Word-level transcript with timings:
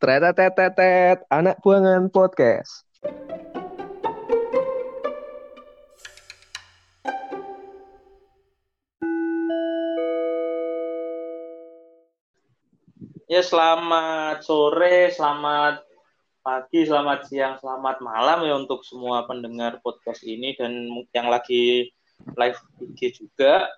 Tretetetetet, 0.00 1.24
anak 1.30 1.60
buangan 1.62 2.10
podcast. 2.10 2.86
Ya, 13.32 13.40
selamat 13.40 14.44
sore, 14.44 15.08
selamat 15.08 15.80
pagi, 16.44 16.84
selamat 16.84 17.32
siang, 17.32 17.54
selamat 17.62 18.04
malam 18.04 18.44
ya 18.44 18.60
untuk 18.60 18.84
semua 18.84 19.24
pendengar 19.24 19.80
podcast 19.80 20.20
ini 20.26 20.52
dan 20.58 20.90
yang 21.16 21.32
lagi 21.32 21.88
live 22.36 22.60
IG 22.82 23.24
juga. 23.24 23.72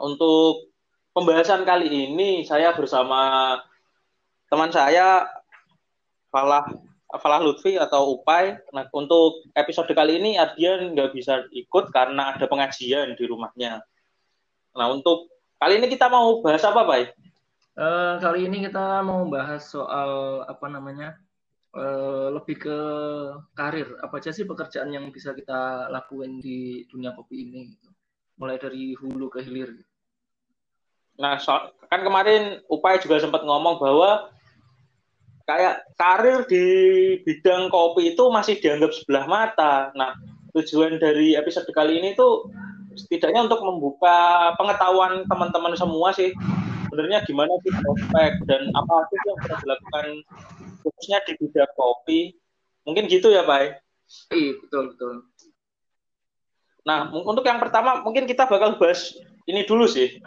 Untuk 0.00 0.72
pembahasan 1.14 1.62
kali 1.62 2.10
ini 2.10 2.42
saya 2.42 2.74
bersama 2.74 3.54
teman 4.52 4.68
saya 4.68 5.24
Falah 6.28 6.68
Falah 7.08 7.40
Lutfi 7.40 7.80
atau 7.80 8.20
Upai. 8.20 8.60
Nah, 8.76 8.84
untuk 8.92 9.48
episode 9.56 9.88
kali 9.96 10.20
ini 10.20 10.36
Ardian 10.36 10.92
nggak 10.92 11.16
bisa 11.16 11.48
ikut 11.56 11.88
karena 11.88 12.36
ada 12.36 12.44
pengajian 12.44 13.16
di 13.16 13.24
rumahnya. 13.24 13.80
Nah, 14.76 14.86
untuk 14.92 15.32
kali 15.56 15.80
ini 15.80 15.88
kita 15.88 16.12
mau 16.12 16.44
bahas 16.44 16.60
apa, 16.68 16.84
Pak? 16.84 17.16
Uh, 17.72 18.20
kali 18.20 18.44
ini 18.44 18.68
kita 18.68 19.00
mau 19.00 19.24
bahas 19.32 19.64
soal 19.64 20.44
apa 20.44 20.68
namanya 20.68 21.16
uh, 21.72 22.28
lebih 22.36 22.68
ke 22.68 22.78
karir 23.56 23.96
apa 24.04 24.20
aja 24.20 24.28
sih 24.28 24.44
pekerjaan 24.44 24.92
yang 24.92 25.08
bisa 25.08 25.32
kita 25.32 25.88
lakuin 25.88 26.36
di 26.36 26.84
dunia 26.92 27.16
kopi 27.16 27.48
ini 27.48 27.72
gitu. 27.72 27.88
mulai 28.36 28.60
dari 28.60 28.92
hulu 28.92 29.32
ke 29.32 29.40
hilir 29.40 29.72
gitu. 29.72 29.92
nah 31.16 31.40
so, 31.40 31.56
kan 31.88 32.04
kemarin 32.04 32.60
upaya 32.68 33.00
juga 33.00 33.24
sempat 33.24 33.40
ngomong 33.40 33.80
bahwa 33.80 34.31
kayak 35.46 35.86
karir 35.98 36.46
di 36.46 36.64
bidang 37.26 37.68
kopi 37.68 38.14
itu 38.14 38.24
masih 38.30 38.58
dianggap 38.58 38.90
sebelah 38.94 39.24
mata. 39.26 39.74
Nah 39.96 40.14
tujuan 40.52 41.00
dari 41.00 41.34
episode 41.34 41.68
kali 41.72 41.98
ini 41.98 42.14
tuh 42.14 42.48
setidaknya 42.94 43.48
untuk 43.48 43.64
membuka 43.64 44.52
pengetahuan 44.60 45.24
teman-teman 45.26 45.74
semua 45.74 46.12
sih. 46.12 46.30
Sebenarnya 46.88 47.24
gimana 47.24 47.52
sih 47.64 47.72
prospek 47.72 48.32
dan 48.44 48.68
apa 48.76 48.94
sih 49.08 49.18
yang 49.24 49.38
pernah 49.40 49.58
dilakukan 49.64 50.06
khususnya 50.84 51.18
di 51.24 51.32
bidang 51.40 51.72
kopi? 51.72 52.36
Mungkin 52.84 53.08
gitu 53.08 53.32
ya 53.32 53.48
Pak. 53.48 53.80
Iya 54.34 54.52
betul 54.60 54.92
betul. 54.92 55.12
Nah 56.84 57.08
untuk 57.14 57.46
yang 57.46 57.62
pertama 57.62 58.04
mungkin 58.04 58.28
kita 58.28 58.44
bakal 58.44 58.76
bahas 58.76 59.16
ini 59.48 59.64
dulu 59.64 59.88
sih. 59.88 60.20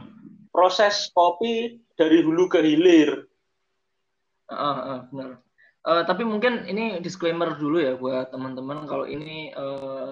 Proses 0.50 1.12
kopi 1.12 1.84
dari 2.00 2.24
hulu 2.24 2.48
ke 2.48 2.64
hilir 2.64 3.28
uh, 4.54 5.00
benar 5.10 5.42
uh, 5.86 6.04
tapi 6.06 6.26
mungkin 6.26 6.66
ini 6.70 7.00
disclaimer 7.00 7.56
dulu 7.58 7.82
ya 7.82 7.94
buat 7.98 8.30
teman-teman 8.34 8.86
kalau 8.90 9.06
ini 9.06 9.54
uh, 9.54 10.12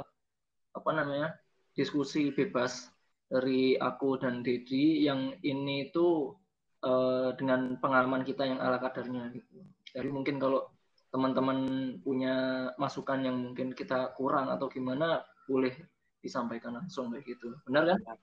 apa 0.73 0.89
namanya 0.94 1.38
diskusi 1.73 2.34
bebas 2.34 2.94
dari 3.34 3.73
aku 3.81 4.22
dan 4.22 4.45
Dedi 4.45 5.09
yang 5.09 5.34
ini 5.42 5.89
tuh 5.89 6.38
uh, 6.86 7.34
dengan 7.34 7.81
pengalaman 7.81 8.22
kita 8.22 8.45
yang 8.45 8.61
ala 8.61 8.78
kadarnya 8.78 9.34
gitu. 9.34 9.66
Jadi 9.89 10.09
mungkin 10.14 10.38
kalau 10.38 10.70
teman-teman 11.09 11.58
punya 12.02 12.70
masukan 12.78 13.26
yang 13.26 13.38
mungkin 13.38 13.73
kita 13.73 14.14
kurang 14.17 14.50
atau 14.50 14.70
gimana 14.70 15.22
boleh 15.50 15.73
disampaikan 16.22 16.78
langsung 16.78 17.14
kayak 17.14 17.26
gitu. 17.38 17.58
Benar 17.66 17.98
kan? 17.98 18.17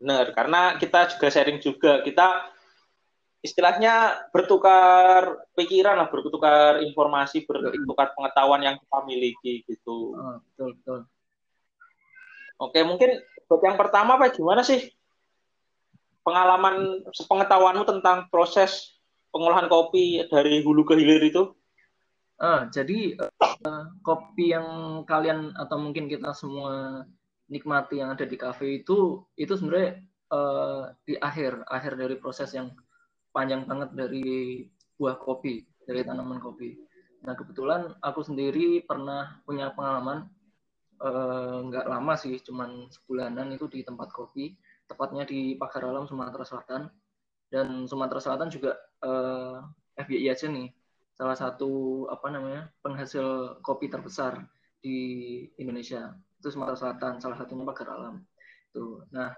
Benar, 0.00 0.26
karena 0.32 0.60
kita 0.80 1.12
juga 1.12 1.26
sharing 1.28 1.58
juga. 1.60 2.00
Kita 2.00 2.56
istilahnya 3.40 4.26
bertukar 4.32 5.48
pikiran 5.56 5.96
lah, 5.96 6.08
bertukar 6.12 6.84
informasi, 6.84 7.48
bertukar 7.48 8.12
pengetahuan 8.12 8.60
yang 8.60 8.76
kita 8.76 8.98
miliki 9.08 9.64
gitu. 9.64 10.12
Oh, 10.12 10.36
betul, 10.44 10.76
betul. 10.76 11.00
Oke, 12.60 12.80
mungkin 12.84 13.16
buat 13.48 13.64
yang 13.64 13.80
pertama 13.80 14.20
Pak, 14.20 14.36
gimana 14.36 14.60
sih 14.60 14.92
pengalaman 16.20 17.00
pengetahuanmu 17.08 17.88
tentang 17.88 18.28
proses 18.28 19.00
pengolahan 19.32 19.66
kopi 19.72 20.28
dari 20.28 20.60
hulu 20.60 20.84
ke 20.84 20.94
hilir 21.00 21.24
itu? 21.24 21.56
Ah, 22.40 22.68
jadi 22.72 23.20
uh, 23.20 23.84
kopi 24.00 24.56
yang 24.56 24.68
kalian 25.04 25.52
atau 25.56 25.76
mungkin 25.76 26.08
kita 26.08 26.32
semua 26.32 27.04
nikmati 27.52 28.00
yang 28.00 28.16
ada 28.16 28.24
di 28.24 28.36
kafe 28.40 28.80
itu 28.80 29.20
itu 29.36 29.52
sebenarnya 29.58 30.00
uh, 30.32 30.88
di 31.04 31.20
akhir 31.20 31.68
akhir 31.68 32.00
dari 32.00 32.16
proses 32.16 32.48
yang 32.56 32.72
panjang 33.30 33.66
banget 33.66 33.90
dari 33.94 34.28
buah 34.98 35.16
kopi 35.16 35.64
dari 35.86 36.06
tanaman 36.06 36.38
kopi. 36.38 36.76
Nah 37.26 37.34
kebetulan 37.34 37.90
aku 38.00 38.22
sendiri 38.22 38.84
pernah 38.84 39.42
punya 39.44 39.72
pengalaman 39.74 40.28
nggak 41.66 41.86
uh, 41.88 41.90
lama 41.90 42.12
sih, 42.14 42.36
cuman 42.44 42.92
sebulanan 42.92 43.56
itu 43.56 43.64
di 43.72 43.80
tempat 43.80 44.12
kopi 44.12 44.52
tepatnya 44.90 45.22
di 45.22 45.54
Pagar 45.54 45.86
Alam 45.86 46.10
Sumatera 46.10 46.42
Selatan. 46.42 46.90
Dan 47.50 47.86
Sumatera 47.90 48.22
Selatan 48.22 48.46
juga 48.46 48.78
eh, 49.02 49.58
FBI 49.98 50.30
aja 50.30 50.46
nih 50.46 50.70
salah 51.18 51.34
satu 51.34 52.06
apa 52.06 52.30
namanya 52.30 52.70
penghasil 52.78 53.58
kopi 53.62 53.90
terbesar 53.90 54.38
di 54.78 54.98
Indonesia. 55.58 56.14
Itu 56.38 56.50
Sumatera 56.50 56.78
Selatan 56.78 57.22
salah 57.22 57.38
satunya 57.38 57.62
Pagar 57.66 57.90
Alam. 57.94 58.22
Tuh 58.70 59.02
nah 59.10 59.34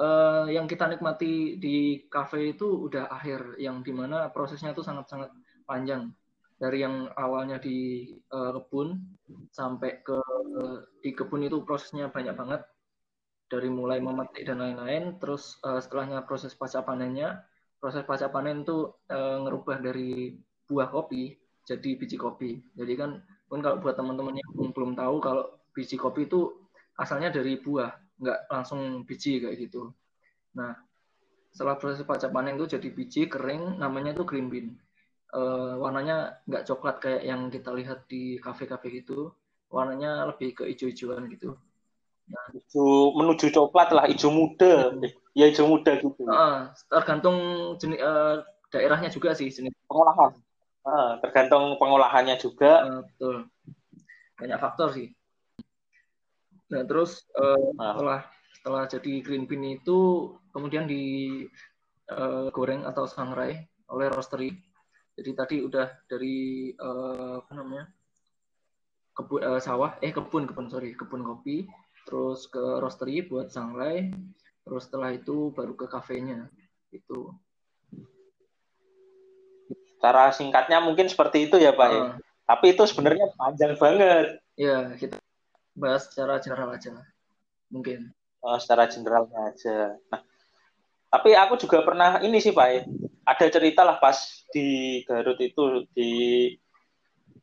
uh, 0.00 0.48
yang 0.48 0.64
kita 0.64 0.88
nikmati 0.88 1.60
di 1.60 2.08
kafe 2.08 2.56
itu 2.56 2.88
udah 2.88 3.12
akhir 3.12 3.60
yang 3.60 3.84
di 3.84 3.92
mana 3.92 4.32
prosesnya 4.32 4.72
itu 4.72 4.80
sangat-sangat 4.80 5.28
panjang. 5.68 6.08
Dari 6.60 6.84
yang 6.84 7.08
awalnya 7.16 7.56
di 7.56 8.08
uh, 8.32 8.52
kebun 8.56 9.00
sampai 9.52 10.04
ke 10.04 10.16
uh, 10.16 10.76
di 11.00 11.12
kebun 11.12 11.44
itu 11.44 11.60
prosesnya 11.64 12.08
banyak 12.08 12.34
banget. 12.36 12.64
Dari 13.50 13.66
mulai 13.66 13.98
memetik 13.98 14.46
dan 14.46 14.62
lain-lain 14.62 15.18
terus 15.18 15.58
uh, 15.66 15.80
setelahnya 15.80 16.24
proses 16.24 16.56
pasca 16.56 16.80
panennya. 16.80 17.44
Proses 17.80 18.04
pasca 18.04 18.28
panen 18.28 18.64
itu 18.64 18.92
uh, 19.08 19.36
ngerubah 19.44 19.80
dari 19.80 20.36
buah 20.68 20.92
kopi 20.92 21.32
jadi 21.64 21.96
biji 21.96 22.16
kopi. 22.20 22.60
Jadi 22.76 22.92
kan 22.98 23.20
pun 23.48 23.62
kalau 23.64 23.80
buat 23.80 23.96
teman-teman 23.96 24.36
yang 24.36 24.50
belum 24.70 24.92
tahu 24.94 25.16
kalau 25.22 25.44
biji 25.72 25.96
kopi 25.96 26.26
itu 26.26 26.50
asalnya 26.98 27.32
dari 27.32 27.56
buah 27.62 27.90
nggak 28.20 28.38
langsung 28.52 29.02
biji 29.08 29.40
kayak 29.40 29.56
gitu 29.56 29.90
nah 30.54 30.76
setelah 31.50 31.80
proses 31.80 32.06
pasca 32.06 32.30
panen 32.30 32.54
itu 32.60 32.78
jadi 32.78 32.88
biji 32.92 33.26
kering 33.26 33.80
namanya 33.80 34.14
itu 34.14 34.22
green 34.22 34.46
bean 34.46 34.78
uh, 35.34 35.74
warnanya 35.80 36.38
nggak 36.46 36.68
coklat 36.68 37.02
kayak 37.02 37.22
yang 37.26 37.50
kita 37.50 37.74
lihat 37.74 38.06
di 38.06 38.38
kafe-kafe 38.38 39.02
gitu 39.02 39.34
warnanya 39.72 40.30
lebih 40.30 40.54
ke 40.54 40.62
hijau-hijauan 40.70 41.26
gitu 41.32 41.58
Nah, 42.30 42.44
hijau 42.54 43.10
menuju 43.18 43.50
coklat 43.50 43.90
lah, 43.90 44.06
hijau 44.06 44.30
muda. 44.30 44.94
Ya 45.30 45.46
hijau 45.46 45.70
muda 45.70 45.94
gitu. 45.94 46.26
Uh, 46.26 46.74
tergantung 46.90 47.38
jenis 47.78 48.02
uh, 48.02 48.42
daerahnya 48.74 49.14
juga 49.14 49.30
sih 49.30 49.46
jenis 49.46 49.70
pengolahan. 49.86 50.34
Uh, 50.82 51.22
tergantung 51.22 51.78
pengolahannya 51.78 52.34
juga. 52.34 52.82
Uh, 52.82 53.00
betul. 53.06 53.36
Banyak 54.42 54.58
faktor 54.58 54.90
sih. 54.90 55.14
Nah, 56.70 56.82
terus 56.86 57.26
uh, 57.34 57.74
setelah 57.74 58.20
setelah 58.54 58.82
jadi 58.86 59.12
green 59.26 59.44
bean 59.50 59.64
itu 59.66 60.30
kemudian 60.54 60.86
di 60.86 61.42
uh, 62.14 62.46
goreng 62.54 62.86
atau 62.86 63.10
sangrai 63.10 63.58
oleh 63.90 64.06
roastery. 64.06 64.54
Jadi 65.18 65.30
tadi 65.34 65.56
udah 65.66 65.90
dari 66.06 66.70
uh, 66.78 67.42
apa 67.42 67.52
namanya? 67.58 67.86
kebun 69.10 69.42
uh, 69.42 69.58
sawah 69.58 69.98
eh 70.00 70.14
kebun 70.14 70.46
kebun 70.46 70.70
sorry 70.70 70.94
kebun 70.94 71.26
kopi 71.26 71.66
terus 72.06 72.46
ke 72.46 72.62
roastery 72.80 73.26
buat 73.26 73.50
sangrai, 73.50 74.14
terus 74.64 74.86
setelah 74.86 75.12
itu 75.12 75.50
baru 75.52 75.74
ke 75.74 75.90
kafenya. 75.90 76.48
Itu. 76.94 77.34
Cara 80.00 80.32
singkatnya 80.32 80.80
mungkin 80.80 81.10
seperti 81.10 81.50
itu 81.50 81.60
ya 81.60 81.76
Pak. 81.76 81.88
Uh, 81.90 81.94
ya. 81.94 82.04
Tapi 82.48 82.66
itu 82.72 82.82
sebenarnya 82.88 83.30
panjang 83.36 83.74
banget. 83.76 84.26
Ya, 84.58 84.96
kita 84.96 85.20
bahas 85.80 86.06
secara 86.12 86.36
general 86.44 86.76
aja. 86.76 86.92
Mungkin. 87.72 88.12
Oh, 88.44 88.56
secara 88.60 88.84
generalnya 88.88 89.48
aja. 89.48 89.96
Nah, 90.12 90.20
tapi 91.08 91.32
aku 91.32 91.56
juga 91.56 91.80
pernah 91.80 92.20
ini 92.20 92.38
sih 92.38 92.52
Pak. 92.52 92.84
Ada 93.24 93.48
cerita 93.48 93.82
lah 93.82 93.96
pas 93.96 94.16
di 94.52 95.00
Garut 95.08 95.40
itu 95.40 95.88
di 95.96 96.12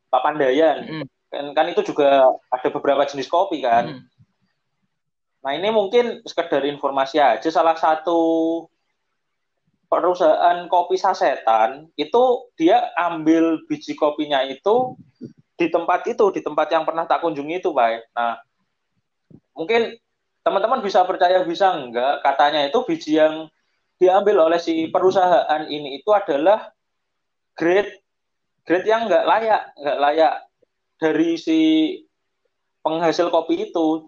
Papandayan. 0.08 1.02
Mm. 1.02 1.06
Kan, 1.28 1.46
kan 1.52 1.66
itu 1.68 1.82
juga 1.84 2.32
ada 2.48 2.68
beberapa 2.70 3.04
jenis 3.04 3.26
kopi 3.26 3.60
kan. 3.60 3.98
Mm 3.98 4.18
Nah 5.44 5.54
ini 5.54 5.70
mungkin 5.70 6.20
sekedar 6.26 6.66
informasi 6.66 7.22
aja 7.22 7.48
salah 7.48 7.78
satu 7.78 8.20
perusahaan 9.88 10.66
kopi 10.68 10.98
sasetan 10.98 11.88
itu 11.94 12.52
dia 12.58 12.90
ambil 12.98 13.62
biji 13.70 13.94
kopinya 13.94 14.42
itu 14.44 14.98
di 15.58 15.66
tempat 15.66 16.06
itu 16.06 16.30
di 16.30 16.40
tempat 16.40 16.70
yang 16.70 16.86
pernah 16.86 17.04
tak 17.04 17.18
kunjungi 17.20 17.58
itu 17.58 17.74
baik. 17.74 18.06
Nah 18.14 18.38
mungkin 19.58 19.98
teman-teman 20.46 20.80
bisa 20.80 21.02
percaya 21.02 21.42
bisa 21.42 21.74
enggak 21.74 22.22
katanya 22.22 22.70
itu 22.70 22.78
biji 22.86 23.18
yang 23.18 23.50
diambil 23.98 24.46
oleh 24.46 24.62
si 24.62 24.86
perusahaan 24.86 25.66
ini 25.66 25.98
itu 25.98 26.14
adalah 26.14 26.70
grade 27.58 27.90
grade 28.62 28.86
yang 28.86 29.10
nggak 29.10 29.26
layak 29.26 29.62
nggak 29.74 29.98
layak 29.98 30.32
dari 31.02 31.34
si 31.34 31.58
penghasil 32.86 33.28
kopi 33.34 33.68
itu. 33.68 34.06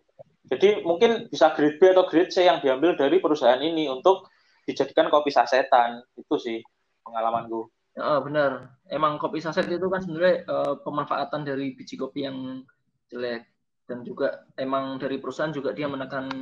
Jadi 0.50 0.82
mungkin 0.82 1.31
bisa 1.31 1.55
grade 1.55 1.79
B 1.79 1.94
atau 1.94 2.06
grade 2.06 2.31
C 2.31 2.47
yang 2.47 2.62
diambil 2.62 2.94
dari 2.94 3.19
perusahaan 3.23 3.58
ini 3.58 3.87
untuk 3.91 4.31
dijadikan 4.67 5.11
kopi 5.11 5.31
sasetan. 5.35 6.02
Itu 6.14 6.38
sih 6.38 6.62
pengalamanku 7.02 7.70
Ya, 8.00 8.17
benar. 8.25 8.81
Emang 8.88 9.20
kopi 9.20 9.44
saset 9.44 9.69
itu 9.69 9.85
kan 9.93 10.00
sebenarnya 10.00 10.49
uh, 10.49 10.75
pemanfaatan 10.81 11.44
dari 11.44 11.76
biji 11.76 12.00
kopi 12.00 12.25
yang 12.25 12.64
jelek 13.12 13.44
dan 13.85 14.00
juga 14.08 14.49
emang 14.56 14.97
dari 14.97 15.20
perusahaan 15.20 15.52
juga 15.52 15.76
dia 15.76 15.85
menekan 15.85 16.32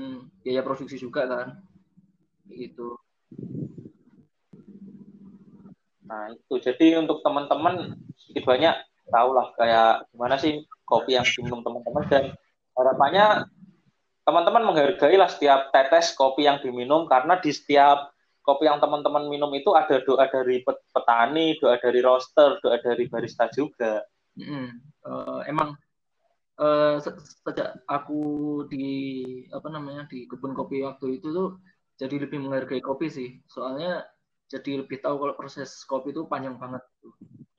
biaya 0.47 0.63
produksi 0.63 1.03
juga 1.03 1.27
kan. 1.27 1.59
Gitu. 2.47 2.95
Nah, 6.07 6.31
itu. 6.31 6.55
Jadi 6.63 6.95
untuk 6.95 7.27
teman-teman 7.27 7.99
sedikit 8.15 8.47
banyak 8.47 8.79
tahu 9.11 9.31
lah 9.35 9.51
kayak 9.59 10.07
gimana 10.15 10.39
sih 10.39 10.63
kopi 10.87 11.19
yang 11.19 11.27
diminum 11.27 11.67
teman-teman 11.67 12.05
dan 12.07 12.25
harapannya 12.79 13.27
teman-teman 14.23 14.63
menghargai 14.63 15.17
lah 15.17 15.27
setiap 15.27 15.73
tetes 15.75 16.15
kopi 16.15 16.47
yang 16.47 16.61
diminum 16.63 17.09
karena 17.09 17.41
di 17.41 17.51
setiap 17.51 18.13
kopi 18.49 18.65
yang 18.65 18.81
teman-teman 18.81 19.29
minum 19.29 19.53
itu 19.53 19.77
ada 19.77 20.01
doa 20.01 20.25
dari 20.25 20.65
petani, 20.65 21.61
doa 21.61 21.77
dari 21.77 22.01
roaster, 22.01 22.57
doa 22.65 22.81
dari 22.81 23.05
barista 23.05 23.53
juga. 23.53 24.01
Mm, 24.41 24.81
uh, 25.05 25.45
emang 25.45 25.77
uh, 26.57 26.97
sejak 27.45 27.85
aku 27.85 28.65
di 28.73 28.89
apa 29.53 29.69
namanya 29.69 30.09
di 30.09 30.25
kebun 30.25 30.57
kopi 30.57 30.81
waktu 30.81 31.21
itu 31.21 31.29
tuh 31.29 31.61
jadi 32.01 32.25
lebih 32.25 32.41
menghargai 32.41 32.81
kopi 32.81 33.13
sih. 33.13 33.37
Soalnya 33.53 34.09
jadi 34.49 34.81
lebih 34.81 35.05
tahu 35.05 35.21
kalau 35.21 35.35
proses 35.37 35.85
kopi 35.85 36.17
itu 36.17 36.25
panjang 36.25 36.57
banget. 36.57 36.81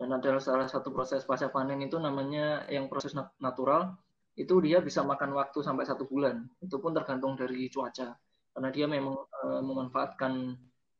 Dan 0.01 0.09
ada 0.15 0.41
salah 0.41 0.65
satu 0.65 0.89
proses 0.89 1.21
pasca 1.21 1.53
panen 1.53 1.85
itu 1.85 2.01
namanya 2.01 2.65
yang 2.65 2.89
proses 2.89 3.13
natural 3.37 3.93
itu 4.39 4.57
dia 4.63 4.79
bisa 4.81 5.05
makan 5.05 5.37
waktu 5.37 5.61
sampai 5.61 5.85
satu 5.85 6.09
bulan. 6.09 6.49
Itu 6.65 6.81
pun 6.81 6.97
tergantung 6.97 7.37
dari 7.37 7.69
cuaca 7.69 8.17
karena 8.55 8.69
dia 8.73 8.87
memang 8.89 9.15
uh, 9.45 9.61
memanfaatkan 9.61 10.57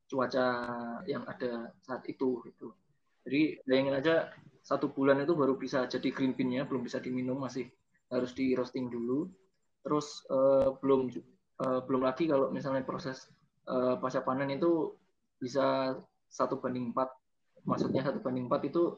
cuaca 0.09 0.45
yang 1.05 1.23
ada 1.29 1.69
saat 1.85 2.01
itu 2.09 2.41
gitu. 2.49 2.73
Jadi 3.23 3.61
bayangin 3.63 3.95
aja 3.95 4.15
satu 4.65 4.89
bulan 4.89 5.21
itu 5.21 5.37
baru 5.37 5.55
bisa 5.55 5.85
jadi 5.85 6.09
green 6.09 6.33
bean-nya 6.33 6.65
belum 6.65 6.81
bisa 6.81 6.97
diminum 6.97 7.37
masih 7.45 7.69
harus 8.09 8.33
di 8.33 8.57
roasting 8.57 8.89
dulu. 8.89 9.29
Terus 9.85 10.25
uh, 10.33 10.75
belum 10.81 11.13
uh, 11.61 11.85
belum 11.85 12.01
lagi 12.03 12.25
kalau 12.25 12.49
misalnya 12.49 12.81
proses 12.81 13.29
uh, 13.69 13.95
pasca 14.01 14.25
panen 14.25 14.49
itu 14.49 14.97
bisa 15.39 15.95
satu 16.27 16.59
banding 16.59 16.91
empat, 16.91 17.09
maksudnya 17.63 18.03
satu 18.03 18.19
banding 18.19 18.49
empat 18.49 18.67
itu 18.67 18.97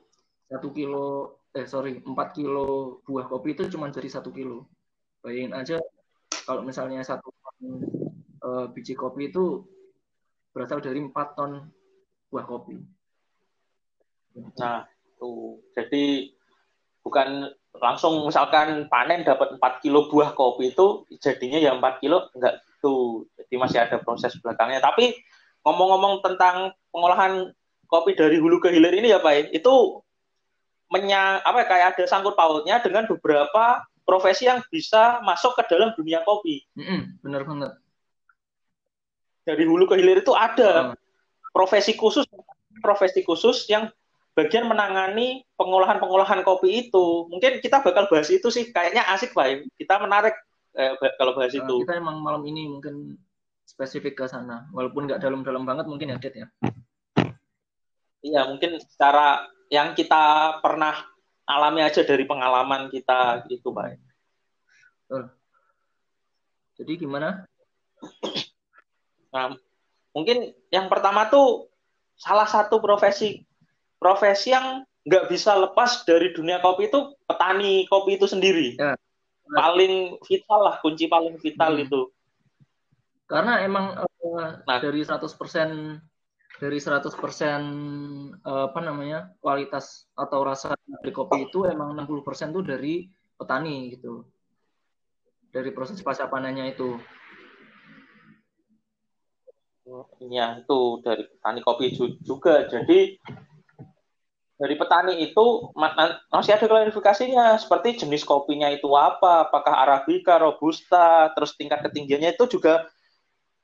satu 0.49 0.73
kilo 0.73 1.37
eh 1.51 1.67
sorry 1.67 1.99
empat 1.99 2.35
kilo 2.35 2.99
buah 3.03 3.27
kopi 3.27 3.53
itu 3.53 3.67
cuma 3.67 3.91
jadi 3.91 4.07
satu 4.07 4.31
kilo. 4.31 4.67
Bayangin 5.21 5.53
aja 5.53 5.77
kalau 6.47 6.65
misalnya 6.65 7.03
satu 7.05 7.29
uh, 8.41 8.65
biji 8.73 8.97
kopi 8.97 9.29
itu 9.29 9.61
berasal 10.51 10.83
dari 10.83 10.99
4 10.99 11.11
ton 11.37 11.51
buah 12.31 12.45
kopi. 12.47 12.79
Nah, 14.59 14.87
tuh. 15.19 15.59
Jadi 15.75 16.31
bukan 17.03 17.51
langsung 17.79 18.27
misalkan 18.27 18.87
panen 18.91 19.23
dapat 19.23 19.57
4 19.57 19.83
kilo 19.83 20.11
buah 20.11 20.35
kopi 20.35 20.75
itu 20.75 21.07
jadinya 21.19 21.59
ya 21.59 21.75
4 21.75 22.03
kilo 22.03 22.31
enggak 22.35 22.63
tuh. 22.79 23.27
Jadi 23.39 23.53
masih 23.59 23.79
ada 23.83 23.97
proses 23.99 24.35
belakangnya. 24.39 24.79
Tapi 24.83 25.15
ngomong-ngomong 25.67 26.23
tentang 26.23 26.75
pengolahan 26.91 27.51
kopi 27.87 28.15
dari 28.15 28.39
hulu 28.39 28.63
ke 28.63 28.71
hilir 28.71 28.95
ini 28.95 29.11
ya 29.11 29.19
Pak, 29.19 29.51
itu 29.51 29.99
menya 30.91 31.39
apa 31.43 31.67
kayak 31.67 31.95
ada 31.95 32.03
sangkut 32.07 32.35
pautnya 32.35 32.79
dengan 32.79 33.07
beberapa 33.07 33.83
profesi 34.07 34.47
yang 34.47 34.63
bisa 34.71 35.19
masuk 35.23 35.55
ke 35.59 35.63
dalam 35.71 35.91
dunia 35.95 36.23
kopi. 36.23 36.63
Mm 36.75 36.83
-hmm, 36.83 36.99
benar 37.23 37.43
banget 37.47 37.71
dari 39.51 39.67
hulu 39.67 39.83
ke 39.83 39.99
hilir 39.99 40.23
itu 40.23 40.31
ada 40.31 40.95
hmm. 40.95 40.95
profesi 41.51 41.91
khusus 41.99 42.23
profesi 42.79 43.19
khusus 43.27 43.67
yang 43.67 43.91
bagian 44.31 44.63
menangani 44.63 45.43
pengolahan-pengolahan 45.59 46.47
kopi 46.47 46.87
itu. 46.87 47.27
Mungkin 47.27 47.59
kita 47.59 47.83
bakal 47.83 48.07
bahas 48.07 48.31
itu 48.31 48.47
sih, 48.47 48.71
kayaknya 48.71 49.03
asik 49.11 49.35
Pak. 49.35 49.67
Kita 49.75 49.99
menarik 49.99 50.33
eh, 50.79 50.95
kalau 51.19 51.35
bahas 51.35 51.51
itu. 51.51 51.83
Kita 51.83 51.99
emang 51.99 52.23
malam 52.23 52.41
ini 52.47 52.71
mungkin 52.71 53.19
spesifik 53.67 54.23
ke 54.23 54.25
sana, 54.31 54.67
walaupun 54.71 55.07
nggak 55.07 55.19
dalam-dalam 55.19 55.63
banget 55.67 55.85
mungkin 55.87 56.15
ya, 56.15 56.17
Dit 56.19 56.35
ya. 56.35 56.47
Iya, 58.21 58.41
mungkin 58.47 58.79
secara 58.79 59.47
yang 59.71 59.95
kita 59.97 60.57
pernah 60.63 60.93
alami 61.47 61.83
aja 61.83 62.03
dari 62.03 62.23
pengalaman 62.23 62.87
kita 62.87 63.47
gitu, 63.51 63.75
Pak. 63.75 63.99
Jadi 66.79 66.91
gimana? 66.97 67.43
Nah, 69.31 69.55
mungkin 70.11 70.51
yang 70.69 70.91
pertama 70.91 71.31
tuh 71.31 71.71
salah 72.19 72.45
satu 72.45 72.77
profesi 72.83 73.41
profesi 73.97 74.53
yang 74.53 74.85
nggak 75.05 75.33
bisa 75.33 75.57
lepas 75.57 76.05
dari 76.05 76.29
dunia 76.33 76.61
kopi 76.61 76.89
itu 76.89 77.17
petani 77.25 77.89
kopi 77.89 78.17
itu 78.17 78.29
sendiri. 78.29 78.77
Ya. 78.77 78.93
Paling 79.51 80.21
vital 80.23 80.59
lah, 80.63 80.75
kunci 80.79 81.09
paling 81.09 81.35
vital 81.41 81.75
hmm. 81.75 81.83
itu. 81.89 82.01
Karena 83.25 83.63
emang 83.63 83.95
uh, 83.97 84.51
nah, 84.67 84.77
dari 84.79 85.01
100% 85.01 85.25
dari 86.61 86.77
100% 86.77 87.09
uh, 87.09 88.69
apa 88.69 88.79
namanya? 88.85 89.33
kualitas 89.41 90.05
atau 90.13 90.45
rasa 90.45 90.77
dari 90.77 91.09
kopi 91.09 91.49
itu 91.49 91.65
emang 91.65 91.97
60% 91.97 92.53
tuh 92.53 92.63
dari 92.63 93.09
petani 93.39 93.97
gitu. 93.97 94.21
Dari 95.51 95.73
proses 95.73 95.99
pasca 95.99 96.29
panennya 96.29 96.69
itu 96.69 96.95
ya 100.29 100.61
itu 100.61 100.79
dari 101.03 101.23
petani 101.27 101.59
kopi 101.63 101.85
juga. 102.21 102.65
Jadi 102.67 103.17
dari 104.61 104.75
petani 104.77 105.25
itu 105.25 105.73
masih 106.29 106.53
ada 106.55 106.65
klarifikasinya. 106.69 107.57
Seperti 107.57 108.05
jenis 108.05 108.21
kopinya 108.21 108.69
itu 108.69 108.87
apa, 108.93 109.49
apakah 109.49 109.73
arabica, 109.81 110.37
robusta, 110.37 111.33
terus 111.33 111.57
tingkat 111.57 111.81
ketinggiannya 111.81 112.37
itu 112.37 112.45
juga 112.59 112.85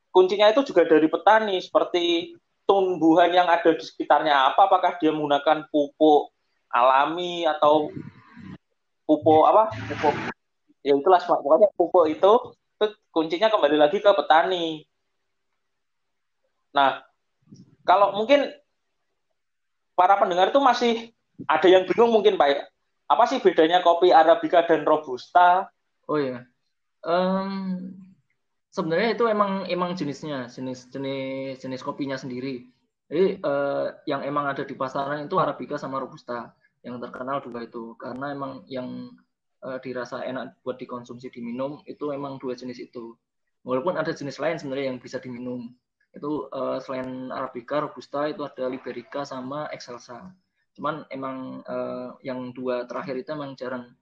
kuncinya 0.10 0.50
itu 0.50 0.66
juga 0.66 0.84
dari 0.90 1.06
petani. 1.06 1.62
Seperti 1.62 2.34
tumbuhan 2.68 3.32
yang 3.32 3.48
ada 3.48 3.72
di 3.72 3.84
sekitarnya 3.86 4.52
apa, 4.52 4.68
apakah 4.68 4.98
dia 4.98 5.14
menggunakan 5.14 5.70
pupuk 5.70 6.34
alami 6.68 7.48
atau 7.48 7.88
pupuk 9.08 9.44
apa 9.48 9.72
pupuk 9.88 10.16
ya 10.84 10.94
itulah 11.00 11.22
pokoknya 11.24 11.72
pupuk 11.80 12.06
itu 12.12 12.32
itu 12.78 12.86
kuncinya 13.16 13.48
kembali 13.48 13.80
lagi 13.80 14.04
ke 14.04 14.12
petani 14.12 14.84
Nah, 16.78 17.02
kalau 17.82 18.14
mungkin 18.14 18.54
para 19.98 20.14
pendengar 20.22 20.54
itu 20.54 20.62
masih 20.62 20.94
ada 21.50 21.66
yang 21.66 21.90
bingung 21.90 22.14
mungkin 22.14 22.38
Pak. 22.38 22.70
Apa 23.10 23.26
sih 23.26 23.42
bedanya 23.42 23.82
kopi 23.82 24.14
Arabica 24.14 24.62
dan 24.62 24.86
Robusta? 24.86 25.74
Oh 26.06 26.22
ya. 26.22 26.46
Um, 27.02 27.98
sebenarnya 28.70 29.18
itu 29.18 29.26
emang 29.26 29.66
emang 29.66 29.98
jenisnya, 29.98 30.46
jenis 30.54 30.86
jenis 30.94 31.58
jenis 31.66 31.82
kopinya 31.82 32.20
sendiri. 32.20 32.70
Jadi 33.08 33.40
uh, 33.42 33.96
yang 34.06 34.22
emang 34.22 34.52
ada 34.52 34.62
di 34.68 34.76
pasaran 34.78 35.26
itu 35.26 35.40
Arabica 35.42 35.82
sama 35.82 35.98
Robusta. 35.98 36.54
Yang 36.86 37.10
terkenal 37.10 37.42
dua 37.42 37.66
itu 37.66 37.98
karena 37.98 38.36
emang 38.36 38.68
yang 38.70 39.16
uh, 39.66 39.80
dirasa 39.82 40.22
enak 40.22 40.60
buat 40.62 40.78
dikonsumsi 40.78 41.32
diminum 41.34 41.82
itu 41.90 42.12
emang 42.14 42.38
dua 42.38 42.54
jenis 42.54 42.78
itu. 42.84 43.16
Walaupun 43.64 43.96
ada 43.96 44.12
jenis 44.12 44.38
lain 44.38 44.60
sebenarnya 44.60 44.94
yang 44.94 45.00
bisa 45.00 45.18
diminum 45.18 45.72
itu 46.18 46.50
uh, 46.50 46.82
selain 46.82 47.30
Arabica, 47.30 47.80
Robusta 47.86 48.26
itu 48.28 48.42
ada 48.44 48.66
Liberica 48.68 49.24
sama 49.24 49.70
Excelsa. 49.70 50.34
Cuman 50.74 51.06
emang 51.14 51.62
uh, 51.66 52.18
yang 52.26 52.54
dua 52.54 52.86
terakhir 52.90 53.18
itu 53.22 53.30
emang 53.34 53.54
jarang 53.58 53.94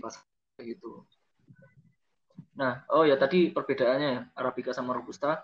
pas 0.00 0.16
gitu. 0.60 1.04
Nah, 2.56 2.84
oh 2.92 3.08
ya 3.08 3.16
tadi 3.16 3.48
perbedaannya 3.48 4.36
Arabica 4.36 4.76
sama 4.76 4.92
Robusta 4.92 5.40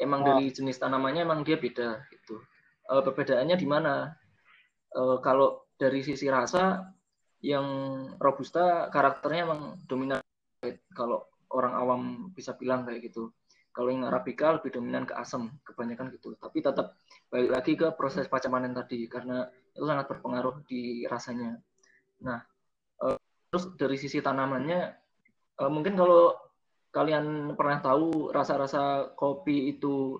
emang 0.00 0.24
oh. 0.24 0.26
dari 0.32 0.48
jenis 0.48 0.80
tanamannya 0.80 1.24
emang 1.24 1.44
dia 1.44 1.60
beda 1.60 2.08
gitu. 2.08 2.40
Uh, 2.88 3.04
perbedaannya 3.04 3.56
di 3.58 3.68
mana? 3.68 4.16
Uh, 4.96 5.20
kalau 5.20 5.68
dari 5.76 6.00
sisi 6.00 6.32
rasa 6.32 6.88
yang 7.44 7.66
Robusta 8.16 8.88
karakternya 8.88 9.46
emang 9.46 9.60
dominan 9.84 10.24
kalau 10.96 11.28
orang 11.52 11.74
awam 11.76 12.00
bisa 12.32 12.56
bilang 12.56 12.88
kayak 12.88 13.12
gitu. 13.12 13.30
Kalau 13.78 13.94
yang 13.94 14.10
Arabica 14.10 14.58
lebih 14.58 14.74
dominan 14.74 15.06
ke 15.06 15.14
asam, 15.14 15.54
kebanyakan 15.62 16.10
gitu. 16.18 16.34
Tapi 16.34 16.58
tetap 16.58 16.98
balik 17.30 17.54
lagi 17.54 17.78
ke 17.78 17.94
proses 17.94 18.26
pacaman 18.26 18.74
tadi 18.74 19.06
karena 19.06 19.46
itu 19.70 19.86
sangat 19.86 20.10
berpengaruh 20.10 20.66
di 20.66 21.06
rasanya. 21.06 21.62
Nah, 22.26 22.42
uh, 23.06 23.14
terus 23.54 23.70
dari 23.78 23.94
sisi 23.94 24.18
tanamannya, 24.18 24.82
uh, 25.62 25.70
mungkin 25.70 25.94
kalau 25.94 26.34
kalian 26.90 27.54
pernah 27.54 27.78
tahu 27.78 28.34
rasa-rasa 28.34 29.14
kopi 29.14 29.70
itu 29.70 30.18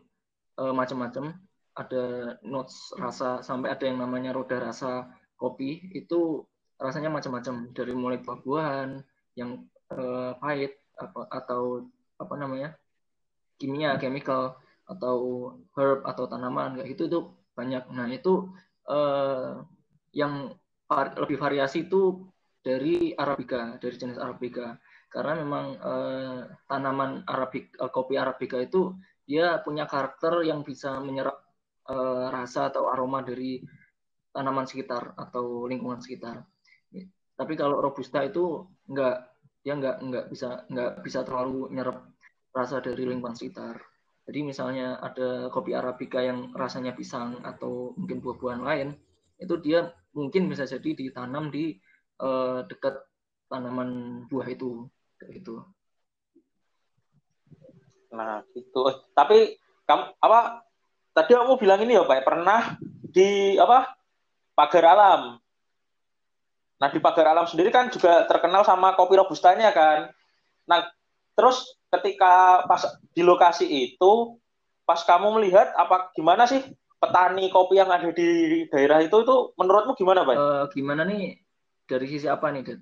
uh, 0.62 0.70
macam-macam, 0.70 1.34
ada 1.74 2.38
notes 2.46 2.94
rasa 2.94 3.42
sampai 3.42 3.74
ada 3.74 3.90
yang 3.90 3.98
namanya 3.98 4.30
roda 4.30 4.70
rasa 4.70 5.10
kopi 5.34 5.90
itu 5.98 6.46
rasanya 6.78 7.10
macam-macam 7.10 7.74
dari 7.74 7.90
mulai 7.90 8.22
buah-buahan 8.22 9.02
yang 9.34 9.66
pahit 10.42 10.78
atau 11.30 11.86
apa 12.18 12.34
namanya 12.34 12.74
kimia 13.58 13.98
chemical 13.98 14.56
atau 14.88 15.16
herb 15.76 16.00
atau 16.06 16.24
tanaman 16.30 16.80
kayak 16.80 16.96
itu 16.96 17.02
itu 17.10 17.20
banyak 17.52 17.84
nah 17.92 18.08
itu 18.08 18.48
uh, 18.88 19.60
yang 20.16 20.54
lebih 20.94 21.36
variasi 21.36 21.84
itu 21.84 22.24
dari 22.64 23.12
arabica 23.12 23.76
dari 23.76 23.96
jenis 23.98 24.16
arabica 24.16 24.80
karena 25.12 25.32
memang 25.44 25.66
uh, 25.76 26.40
tanaman 26.64 27.24
arabik 27.28 27.76
uh, 27.76 27.92
kopi 27.92 28.16
arabica 28.16 28.56
itu 28.56 28.96
dia 29.28 29.60
punya 29.60 29.84
karakter 29.84 30.40
yang 30.40 30.64
bisa 30.64 30.96
menyerap 31.04 31.44
uh, 31.88 32.32
rasa 32.32 32.72
atau 32.72 32.88
aroma 32.88 33.20
dari 33.20 33.60
tanaman 34.32 34.64
sekitar 34.64 35.12
atau 35.16 35.68
lingkungan 35.68 36.00
sekitar. 36.00 36.44
Tapi 37.38 37.54
kalau 37.54 37.78
robusta 37.78 38.24
itu 38.24 38.66
enggak 38.88 39.28
dia 39.62 39.74
enggak 39.76 39.96
enggak 40.00 40.24
bisa 40.32 40.64
enggak 40.72 40.90
bisa 41.04 41.20
terlalu 41.22 41.68
nyerap 41.70 42.08
rasa 42.58 42.82
dari 42.82 43.06
lingkungan 43.06 43.38
sekitar. 43.38 43.78
Jadi 44.26 44.42
misalnya 44.42 44.98
ada 44.98 45.48
kopi 45.54 45.72
arabica 45.72 46.18
yang 46.18 46.50
rasanya 46.52 46.92
pisang 46.92 47.38
atau 47.46 47.94
mungkin 47.94 48.18
buah-buahan 48.18 48.62
lain, 48.66 48.88
itu 49.38 49.54
dia 49.62 49.94
mungkin 50.12 50.50
bisa 50.50 50.66
jadi 50.66 50.92
ditanam 50.92 51.48
di 51.54 51.78
uh, 52.20 52.66
dekat 52.66 52.98
tanaman 53.48 54.22
buah 54.26 54.50
itu, 54.50 54.90
kayak 55.16 55.40
gitu. 55.40 55.64
Nah, 58.12 58.44
gitu. 58.52 58.82
Tapi 59.14 59.56
kamu 59.88 60.04
apa 60.20 60.66
tadi 61.16 61.32
kamu 61.32 61.56
bilang 61.56 61.80
ini 61.86 61.96
ya 61.96 62.04
Pak, 62.04 62.26
pernah 62.26 62.76
di 63.08 63.56
apa 63.56 63.96
pagar 64.52 64.84
alam. 64.92 65.22
Nah 66.78 66.88
di 66.90 66.98
pagar 67.00 67.32
alam 67.32 67.46
sendiri 67.46 67.72
kan 67.72 67.88
juga 67.88 68.26
terkenal 68.28 68.66
sama 68.66 68.92
kopi 68.98 69.16
robustanya 69.16 69.70
kan. 69.70 70.10
Nah 70.68 70.84
terus 71.38 71.77
ketika 71.88 72.64
pas 72.68 72.85
di 73.16 73.23
lokasi 73.25 73.66
itu, 73.66 74.37
pas 74.85 75.00
kamu 75.04 75.40
melihat 75.40 75.73
apa 75.76 76.12
gimana 76.16 76.45
sih 76.49 76.64
petani 76.99 77.49
kopi 77.49 77.78
yang 77.78 77.90
ada 77.92 78.11
di 78.11 78.64
daerah 78.68 78.99
itu 79.04 79.23
itu 79.23 79.37
menurutmu 79.54 79.95
gimana 79.95 80.26
Pak? 80.26 80.35
Uh, 80.35 80.64
gimana 80.75 81.07
nih 81.07 81.38
dari 81.87 82.07
sisi 82.11 82.26
apa 82.26 82.50
nih 82.50 82.62
Dad? 82.66 82.80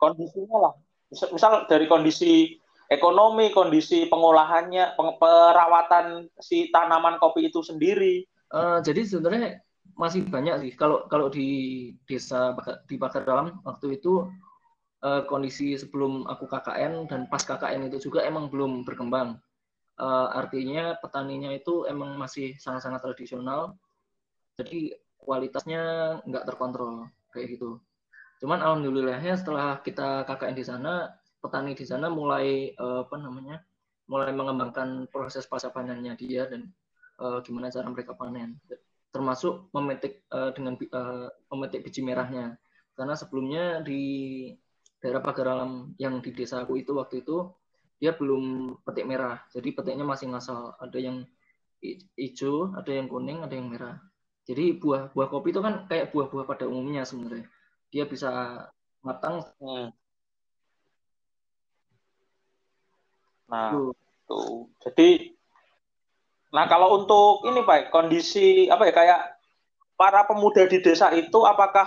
Kondisinya 0.00 0.58
lah. 0.58 0.74
Misal, 1.10 1.28
misal 1.34 1.52
dari 1.66 1.86
kondisi 1.90 2.54
ekonomi, 2.90 3.54
kondisi 3.54 4.06
pengolahannya, 4.10 4.98
perawatan 4.98 6.26
si 6.42 6.70
tanaman 6.74 7.22
kopi 7.22 7.48
itu 7.48 7.62
sendiri. 7.62 8.26
Uh, 8.50 8.82
jadi 8.82 9.06
sebenarnya 9.06 9.62
masih 9.94 10.26
banyak 10.26 10.56
sih. 10.66 10.72
Kalau 10.74 11.06
kalau 11.06 11.30
di 11.30 11.90
desa 12.08 12.56
di 12.90 12.98
Pagar 12.98 13.22
Dalam 13.22 13.62
waktu 13.62 14.00
itu 14.00 14.26
uh, 15.04 15.22
kondisi 15.26 15.76
sebelum 15.76 16.28
aku 16.28 16.48
KKN 16.48 17.08
dan 17.08 17.26
pas 17.28 17.42
KKN 17.42 17.88
itu 17.92 18.10
juga 18.10 18.24
emang 18.24 18.48
belum 18.48 18.84
berkembang. 18.84 19.40
Uh, 20.00 20.32
artinya 20.32 20.96
petaninya 20.96 21.52
itu 21.52 21.84
emang 21.84 22.16
masih 22.16 22.56
sangat-sangat 22.56 23.04
tradisional. 23.04 23.76
Jadi 24.56 24.96
kualitasnya 25.20 26.16
nggak 26.24 26.46
terkontrol 26.48 27.08
kayak 27.36 27.56
gitu. 27.56 27.80
Cuman 28.40 28.64
alhamdulillahnya 28.64 29.36
setelah 29.36 29.84
kita 29.84 30.24
KKN 30.24 30.56
di 30.56 30.64
sana 30.64 31.12
petani 31.40 31.72
di 31.72 31.84
sana 31.88 32.12
mulai 32.12 32.72
uh, 32.76 33.04
apa 33.08 33.16
namanya 33.16 33.64
mulai 34.10 34.34
mengembangkan 34.34 35.08
proses 35.08 35.48
pasca 35.48 35.72
panennya 35.72 36.12
dia 36.18 36.44
dan 36.44 36.68
uh, 37.16 37.40
gimana 37.40 37.72
cara 37.72 37.88
mereka 37.88 38.12
panen 38.12 38.60
termasuk 39.10 39.72
memetik 39.72 40.22
uh, 40.30 40.52
dengan 40.52 40.76
uh, 40.92 41.32
memetik 41.50 41.82
biji 41.82 42.04
merahnya 42.04 42.60
karena 42.94 43.14
sebelumnya 43.16 43.80
di 43.80 44.02
daerah 45.00 45.24
pagar 45.24 45.56
alam 45.56 45.96
yang 45.96 46.20
di 46.20 46.30
desa 46.30 46.62
aku 46.62 46.76
itu 46.80 46.92
waktu 46.92 47.24
itu 47.24 47.48
dia 48.00 48.16
belum 48.16 48.76
petik 48.84 49.04
merah. 49.04 49.40
Jadi 49.52 49.76
petiknya 49.76 50.04
masih 50.04 50.32
ngasal. 50.32 50.76
Ada 50.80 50.98
yang 51.00 51.24
hijau 52.16 52.76
ada 52.76 52.92
yang 52.92 53.08
kuning 53.08 53.40
ada 53.44 53.56
yang 53.56 53.68
merah. 53.68 53.96
Jadi 54.44 54.76
buah 54.76 55.12
buah 55.12 55.28
kopi 55.28 55.52
itu 55.52 55.60
kan 55.64 55.88
kayak 55.88 56.12
buah-buah 56.12 56.44
pada 56.48 56.64
umumnya 56.68 57.04
sebenarnya. 57.04 57.48
Dia 57.92 58.04
bisa 58.08 58.30
matang. 59.00 59.44
Hmm. 59.60 59.92
Nah, 63.50 63.72
tuh. 64.28 64.70
Jadi 64.84 65.40
Nah, 66.50 66.66
kalau 66.66 66.98
untuk 66.98 67.46
ini 67.46 67.62
Pak, 67.62 67.94
kondisi 67.94 68.66
apa 68.66 68.90
ya 68.90 68.92
kayak 68.94 69.20
para 69.94 70.26
pemuda 70.26 70.66
di 70.66 70.82
desa 70.82 71.14
itu 71.14 71.46
apakah 71.46 71.86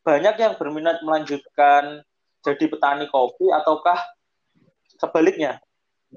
banyak 0.00 0.40
yang 0.40 0.56
berminat 0.56 1.04
melanjutkan 1.04 2.00
jadi 2.48 2.64
petani 2.68 3.06
kopi 3.12 3.52
ataukah 3.52 4.00
sebaliknya? 4.96 5.60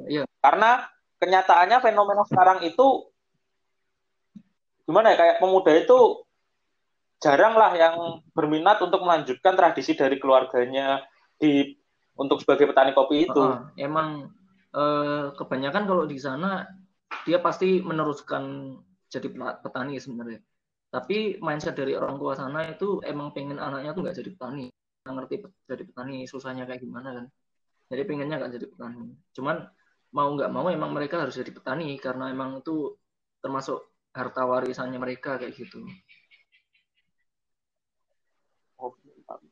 Iya. 0.07 0.23
Karena 0.39 0.87
kenyataannya 1.19 1.77
fenomena 1.83 2.23
sekarang 2.25 2.63
itu 2.65 3.11
gimana 4.87 5.13
ya 5.13 5.17
kayak 5.19 5.37
pemuda 5.39 5.71
itu 5.77 5.99
jarang 7.21 7.53
lah 7.53 7.71
yang 7.77 8.25
berminat 8.33 8.81
untuk 8.81 9.05
melanjutkan 9.05 9.53
tradisi 9.53 9.93
dari 9.93 10.17
keluarganya 10.17 11.05
di 11.37 11.77
untuk 12.17 12.41
sebagai 12.41 12.73
petani 12.73 12.91
kopi 12.97 13.29
itu. 13.29 13.39
Uh, 13.39 13.69
emang 13.77 14.33
eh, 14.73 15.29
kebanyakan 15.37 15.85
kalau 15.85 16.03
di 16.09 16.17
sana 16.17 16.65
dia 17.23 17.37
pasti 17.37 17.79
meneruskan 17.85 18.75
jadi 19.07 19.29
petani 19.61 20.01
sebenarnya. 20.01 20.41
Tapi 20.91 21.39
mindset 21.39 21.77
dari 21.77 21.95
orang 21.95 22.17
tua 22.19 22.35
sana 22.35 22.67
itu 22.67 22.99
emang 23.05 23.31
pengen 23.31 23.61
anaknya 23.61 23.95
tuh 23.95 24.01
nggak 24.03 24.17
jadi 24.17 24.29
petani. 24.35 24.65
Ngerti 25.01 25.41
jadi 25.65 25.83
petani 25.87 26.29
susahnya 26.29 26.69
kayak 26.69 26.81
gimana 26.85 27.09
kan. 27.17 27.25
Jadi 27.89 28.01
pengennya 28.05 28.37
nggak 28.37 28.53
jadi 28.55 28.67
petani. 28.69 29.17
Cuman 29.33 29.57
mau 30.13 30.29
nggak 30.35 30.51
mau 30.53 30.67
emang 30.69 30.91
mereka 30.93 31.23
harus 31.23 31.35
jadi 31.35 31.49
petani 31.49 31.97
karena 31.97 32.29
emang 32.29 32.61
itu 32.61 32.95
termasuk 33.41 33.81
harta 34.13 34.45
warisannya 34.45 35.01
mereka 35.01 35.41
kayak 35.41 35.57
gitu. 35.57 35.81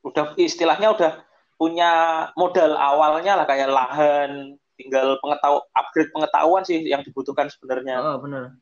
Udah 0.05 0.35
istilahnya 0.35 0.93
udah 0.93 1.11
punya 1.59 1.91
modal 2.39 2.75
awalnya 2.75 3.39
lah 3.39 3.45
kayak 3.49 3.71
lahan, 3.71 4.55
tinggal 4.79 5.19
pengetahuan 5.19 5.63
upgrade 5.75 6.11
pengetahuan 6.15 6.63
sih 6.63 6.79
yang 6.87 7.03
dibutuhkan 7.03 7.51
sebenarnya. 7.51 7.99
Oh, 7.99 8.19
benar. 8.23 8.55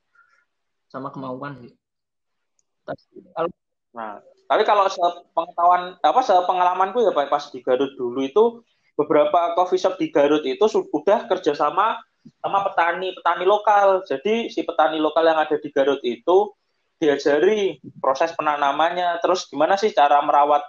Sama 0.90 1.14
kemauan 1.14 1.62
sih. 1.62 1.74
Nah, 3.94 4.22
tapi 4.48 4.64
kalau 4.64 4.88
pengetahuan 5.36 6.00
apa 6.00 6.22
pengalamanku 6.24 7.04
ya 7.04 7.12
Pak 7.12 7.28
pas 7.28 7.44
di 7.52 7.60
Garut 7.60 7.92
dulu 8.00 8.24
itu 8.24 8.64
beberapa 8.98 9.54
coffee 9.54 9.78
shop 9.78 10.00
di 10.00 10.10
Garut 10.10 10.42
itu 10.48 10.66
sudah 10.66 11.28
kerjasama 11.28 12.00
sama 12.42 12.60
petani 12.68 13.14
petani 13.16 13.46
lokal. 13.48 14.04
Jadi 14.08 14.48
si 14.52 14.64
petani 14.64 14.98
lokal 14.98 15.28
yang 15.28 15.40
ada 15.40 15.56
di 15.60 15.70
Garut 15.72 16.00
itu 16.04 16.52
diajari 16.98 17.78
proses 18.02 18.34
penanamannya, 18.34 19.22
terus 19.22 19.46
gimana 19.46 19.78
sih 19.78 19.94
cara 19.94 20.18
merawat 20.26 20.66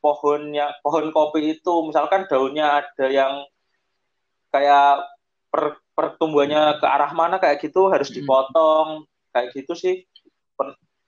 pohonnya 0.00 0.72
pohon 0.80 1.12
kopi 1.12 1.60
itu, 1.60 1.74
misalkan 1.84 2.24
daunnya 2.30 2.80
ada 2.80 3.06
yang 3.12 3.44
kayak 4.48 5.04
per, 5.52 5.76
pertumbuhannya 5.92 6.80
ke 6.80 6.86
arah 6.88 7.12
mana 7.12 7.36
kayak 7.36 7.60
gitu 7.60 7.92
harus 7.92 8.08
hmm. 8.08 8.24
dipotong 8.24 9.04
kayak 9.36 9.52
gitu 9.52 9.76
sih. 9.76 9.94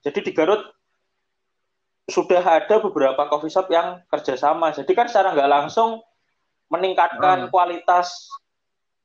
Jadi 0.05 0.19
di 0.21 0.31
Garut 0.37 0.61
sudah 2.09 2.41
ada 2.41 2.81
beberapa 2.81 3.29
coffee 3.29 3.53
shop 3.53 3.69
yang 3.69 4.01
kerjasama. 4.09 4.73
Jadi 4.73 4.91
kan 4.97 5.07
secara 5.07 5.31
nggak 5.31 5.49
langsung 5.49 6.01
meningkatkan 6.69 7.47
hmm. 7.47 7.51
kualitas 7.53 8.29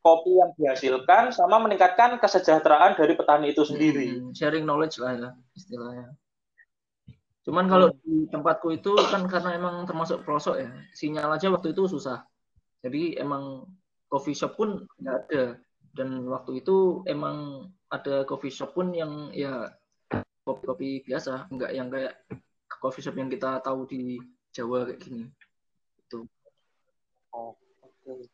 kopi 0.05 0.37
yang 0.37 0.53
dihasilkan 0.61 1.33
sama 1.33 1.57
meningkatkan 1.65 2.21
kesejahteraan 2.21 2.93
dari 2.97 3.17
petani 3.17 3.57
itu 3.57 3.65
sendiri. 3.65 4.21
Hmm, 4.21 4.37
sharing 4.37 4.69
knowledge 4.69 5.01
lah 5.01 5.17
ya 5.17 5.31
istilahnya. 5.57 6.13
Cuman 7.45 7.69
kalau 7.69 7.89
hmm. 7.93 8.01
di 8.05 8.17
tempatku 8.29 8.69
itu 8.73 8.93
kan 9.09 9.25
karena 9.29 9.57
emang 9.57 9.85
termasuk 9.89 10.25
pelosok 10.25 10.61
ya, 10.61 10.69
sinyal 10.93 11.33
aja 11.33 11.49
waktu 11.49 11.73
itu 11.73 11.89
susah. 11.89 12.25
Jadi 12.85 13.17
emang 13.17 13.65
coffee 14.13 14.37
shop 14.37 14.61
pun 14.61 14.85
nggak 15.01 15.17
ada 15.29 15.45
dan 15.95 16.27
waktu 16.29 16.61
itu 16.61 17.07
emang 17.07 17.71
ada 17.89 18.27
coffee 18.29 18.53
shop 18.53 18.77
pun 18.77 18.93
yang 18.93 19.33
ya 19.33 19.73
kopi-kopi 20.45 21.01
biasa 21.07 21.49
nggak 21.49 21.71
yang 21.73 21.89
kayak 21.89 22.15
coffee 22.85 23.01
shop 23.01 23.17
yang 23.17 23.33
kita 23.33 23.65
tahu 23.65 23.89
di 23.89 24.21
Jawa 24.53 24.85
kayak 24.85 25.01
gini. 25.01 25.25
Itu. 26.05 26.29
Oh, 27.33 27.57
oke. 27.81 28.29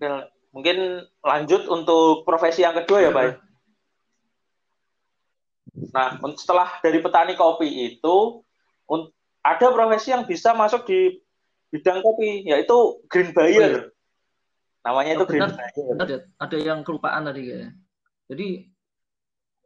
Okay. 0.00 0.24
mungkin 0.48 1.04
lanjut 1.20 1.68
untuk 1.68 2.24
profesi 2.24 2.64
yang 2.64 2.72
kedua 2.72 3.04
ya 3.04 3.10
Pak 3.12 3.44
nah 5.92 6.16
setelah 6.34 6.80
dari 6.80 6.98
petani 7.04 7.36
kopi 7.38 7.94
itu 7.94 8.42
ada 9.48 9.66
profesi 9.72 10.12
yang 10.12 10.28
bisa 10.28 10.52
masuk 10.52 10.84
di 10.84 11.18
bidang 11.72 12.04
kopi 12.04 12.44
yaitu 12.48 13.00
green 13.08 13.32
buyer. 13.32 13.48
Oh, 13.48 13.56
iya. 13.56 13.80
Namanya 14.84 15.10
itu 15.16 15.24
oh, 15.24 15.28
benar, 15.28 15.50
benar, 15.76 16.06
ada 16.40 16.56
yang 16.56 16.80
kelupaan 16.84 17.28
tadi 17.28 17.42
ya. 17.52 17.68
Jadi 18.28 18.48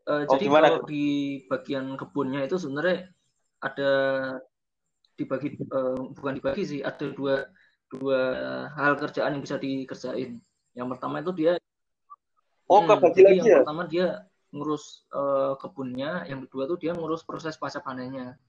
Uh, 0.02 0.26
Oh, 0.26 0.34
jadi 0.34 0.50
gimana 0.50 0.66
kalau 0.66 0.90
di 0.90 1.06
bagian 1.46 1.94
kebunnya 1.94 2.42
itu 2.42 2.58
sebenarnya 2.58 3.06
ada 3.62 3.90
dibagi 5.14 5.54
eh, 5.56 5.98
bukan 6.18 6.34
dibagi 6.36 6.62
sih, 6.66 6.80
ada 6.82 7.06
dua 7.14 7.46
dua 7.92 8.20
hal 8.74 8.98
kerjaan 8.98 9.38
yang 9.38 9.42
bisa 9.44 9.56
dikerjain. 9.56 10.42
Yang 10.74 10.88
pertama 10.96 11.20
itu 11.20 11.32
dia 11.32 11.52
Oh, 12.72 12.80
hmm, 12.80 12.88
kebagi 12.88 13.20
lagi 13.20 13.38
yang 13.44 13.48
ya? 13.52 13.58
pertama 13.60 13.82
dia 13.84 14.06
ngurus 14.48 15.04
eh, 15.12 15.52
kebunnya, 15.60 16.24
yang 16.24 16.40
kedua 16.48 16.64
tuh 16.64 16.80
dia 16.80 16.96
ngurus 16.96 17.20
proses 17.20 17.60
pasca 17.60 17.84
panennya. 17.84 18.40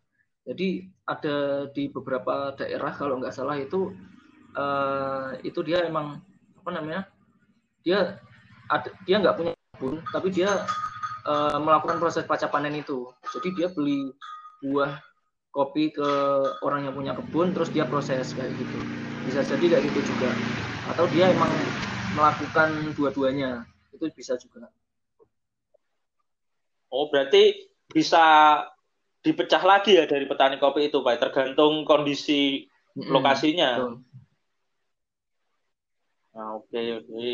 Jadi 0.48 0.88
ada 1.08 1.68
di 1.72 1.88
beberapa 1.92 2.52
daerah 2.56 2.92
kalau 2.96 3.20
nggak 3.20 3.36
salah 3.36 3.60
itu 3.60 3.92
eh, 4.56 5.44
itu 5.44 5.60
dia 5.68 5.84
emang 5.84 6.24
apa 6.60 6.70
namanya? 6.72 7.02
Dia 7.84 8.16
ada 8.72 8.90
dia 9.04 9.20
nggak 9.20 9.36
punya 9.36 9.52
kebun, 9.76 10.00
tapi 10.16 10.28
dia 10.32 10.52
eh, 11.28 11.58
melakukan 11.60 12.00
proses 12.00 12.24
pasca 12.24 12.48
panen 12.48 12.80
itu. 12.80 13.12
Jadi 13.28 13.60
dia 13.60 13.68
beli 13.76 14.08
buah 14.64 15.04
kopi 15.52 15.92
ke 15.94 16.10
orang 16.64 16.88
yang 16.88 16.96
punya 16.96 17.14
kebun, 17.14 17.52
terus 17.52 17.70
dia 17.70 17.86
proses 17.86 18.32
kayak 18.34 18.56
gitu. 18.58 18.80
Bisa 19.28 19.44
jadi 19.44 19.78
kayak 19.78 19.84
gitu 19.92 20.16
juga. 20.16 20.34
Atau 20.88 21.12
dia 21.12 21.30
emang 21.30 21.52
melakukan 22.16 22.96
dua-duanya, 22.96 23.68
itu 23.92 24.08
bisa 24.16 24.40
juga. 24.40 24.72
Oh, 26.90 27.10
berarti 27.12 27.70
bisa 27.92 28.24
dipecah 29.24 29.62
lagi 29.62 29.98
ya 29.98 30.10
dari 30.10 30.26
petani 30.26 30.58
kopi 30.58 30.90
itu, 30.90 31.06
Pak, 31.06 31.22
tergantung 31.22 31.86
kondisi 31.86 32.66
lokasinya. 32.98 33.78
betul. 33.78 33.94
Nah, 36.34 36.58
oke, 36.58 36.82
oke. 37.02 37.30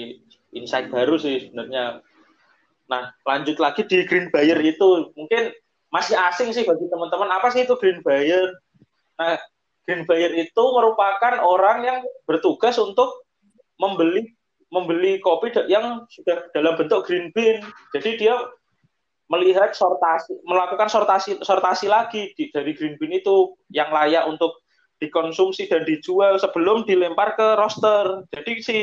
Insight 0.52 0.92
baru 0.92 1.16
sih 1.16 1.48
sebenarnya. 1.48 2.04
Nah, 2.92 3.16
lanjut 3.24 3.56
lagi 3.64 3.88
di 3.88 4.04
green 4.04 4.28
buyer 4.28 4.60
itu. 4.60 5.16
Mungkin 5.16 5.56
masih 5.90 6.16
asing 6.18 6.54
sih 6.54 6.66
bagi 6.66 6.86
teman-teman. 6.90 7.30
Apa 7.34 7.50
sih 7.50 7.66
itu 7.66 7.74
green 7.78 8.02
buyer? 8.06 8.54
Nah, 9.18 9.38
green 9.86 10.06
buyer 10.06 10.32
itu 10.38 10.64
merupakan 10.74 11.42
orang 11.42 11.78
yang 11.86 12.00
bertugas 12.30 12.78
untuk 12.78 13.26
membeli 13.82 14.38
membeli 14.70 15.18
kopi 15.18 15.50
yang 15.66 16.06
sudah 16.14 16.46
dalam 16.54 16.78
bentuk 16.78 17.10
green 17.10 17.34
bean. 17.34 17.66
Jadi 17.90 18.22
dia 18.22 18.38
melihat 19.30 19.74
sortasi, 19.74 20.38
melakukan 20.46 20.90
sortasi 20.90 21.42
sortasi 21.42 21.90
lagi 21.90 22.34
di- 22.38 22.54
dari 22.54 22.78
green 22.78 22.98
bean 23.02 23.18
itu 23.18 23.58
yang 23.74 23.90
layak 23.90 24.30
untuk 24.30 24.62
dikonsumsi 25.02 25.66
dan 25.66 25.88
dijual 25.90 26.38
sebelum 26.38 26.86
dilempar 26.86 27.34
ke 27.34 27.58
roaster. 27.58 28.30
Jadi 28.30 28.54
si 28.62 28.78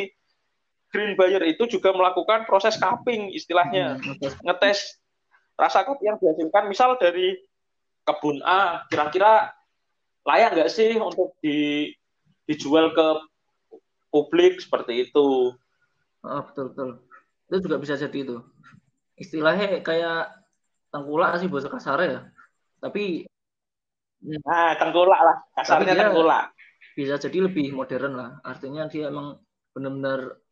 green 0.91 1.15
buyer 1.15 1.43
itu 1.47 1.71
juga 1.71 1.95
melakukan 1.95 2.47
proses 2.51 2.75
cupping 2.79 3.31
istilahnya, 3.31 4.01
Hmm, 4.01 4.33
ngetes 4.43 4.99
rasa 5.57 5.89
kopi 5.89 6.07
yang 6.07 6.21
dihasilkan 6.21 6.69
misal 6.69 7.01
dari 7.01 7.37
kebun 8.07 8.45
A 8.45 8.85
kira-kira 8.87 9.51
layak 10.27 10.55
nggak 10.55 10.71
sih 10.71 10.95
untuk 11.01 11.35
di, 11.41 11.91
dijual 12.47 12.93
ke 12.93 13.07
publik 14.11 14.59
seperti 14.63 15.09
itu. 15.09 15.55
Ah, 16.23 16.43
betul 16.45 16.75
betul. 16.75 16.91
Itu 17.47 17.57
juga 17.67 17.77
bisa 17.79 17.95
jadi 17.95 18.19
itu. 18.27 18.37
Istilahnya 19.17 19.81
kayak 19.81 20.35
tengkulak 20.91 21.39
sih 21.39 21.49
bahasa 21.49 21.71
kasar 21.71 21.99
ya. 22.03 22.21
Tapi 22.83 23.27
hmm, 24.23 24.43
Nah, 24.43 24.75
tengkulak 24.77 25.21
lah, 25.23 25.37
kasarnya 25.55 25.95
tengkulak. 25.95 26.51
bisa 26.99 27.15
jadi 27.23 27.47
lebih 27.47 27.71
modern 27.77 28.19
lah. 28.19 28.31
Artinya 28.43 28.91
dia 28.91 29.09
emang 29.13 29.39
benar-benar 29.77 30.43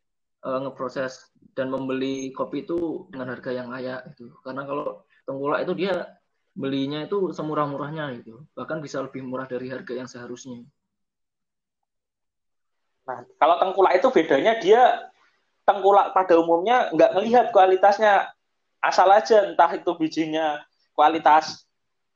eh, 0.45 0.59
ngeproses 0.63 1.34
dan 1.55 1.71
membeli 1.71 2.35
kopi 2.35 2.67
itu 2.67 3.07
dengan 3.09 3.31
harga 3.31 3.51
yang 3.55 3.71
layak 3.71 4.11
gitu. 4.13 4.35
Karena 4.43 4.67
kalau 4.67 5.07
tengkulak 5.23 5.63
itu 5.63 5.73
dia 5.73 6.19
belinya 6.51 7.07
itu 7.07 7.31
semurah-murahnya 7.31 8.11
gitu. 8.21 8.43
Bahkan 8.53 8.83
bisa 8.83 8.99
lebih 8.99 9.23
murah 9.23 9.47
dari 9.47 9.71
harga 9.71 9.93
yang 9.95 10.07
seharusnya. 10.07 10.67
Nah, 13.07 13.23
kalau 13.39 13.55
tengkulak 13.63 13.97
itu 13.97 14.07
bedanya 14.11 14.53
dia 14.59 15.11
tengkulak 15.65 16.13
pada 16.13 16.37
umumnya 16.37 16.93
nggak 16.93 17.11
melihat 17.17 17.45
kualitasnya 17.49 18.29
asal 18.85 19.09
aja 19.09 19.49
entah 19.49 19.71
itu 19.73 19.91
bijinya 19.97 20.61
kualitas 20.93 21.65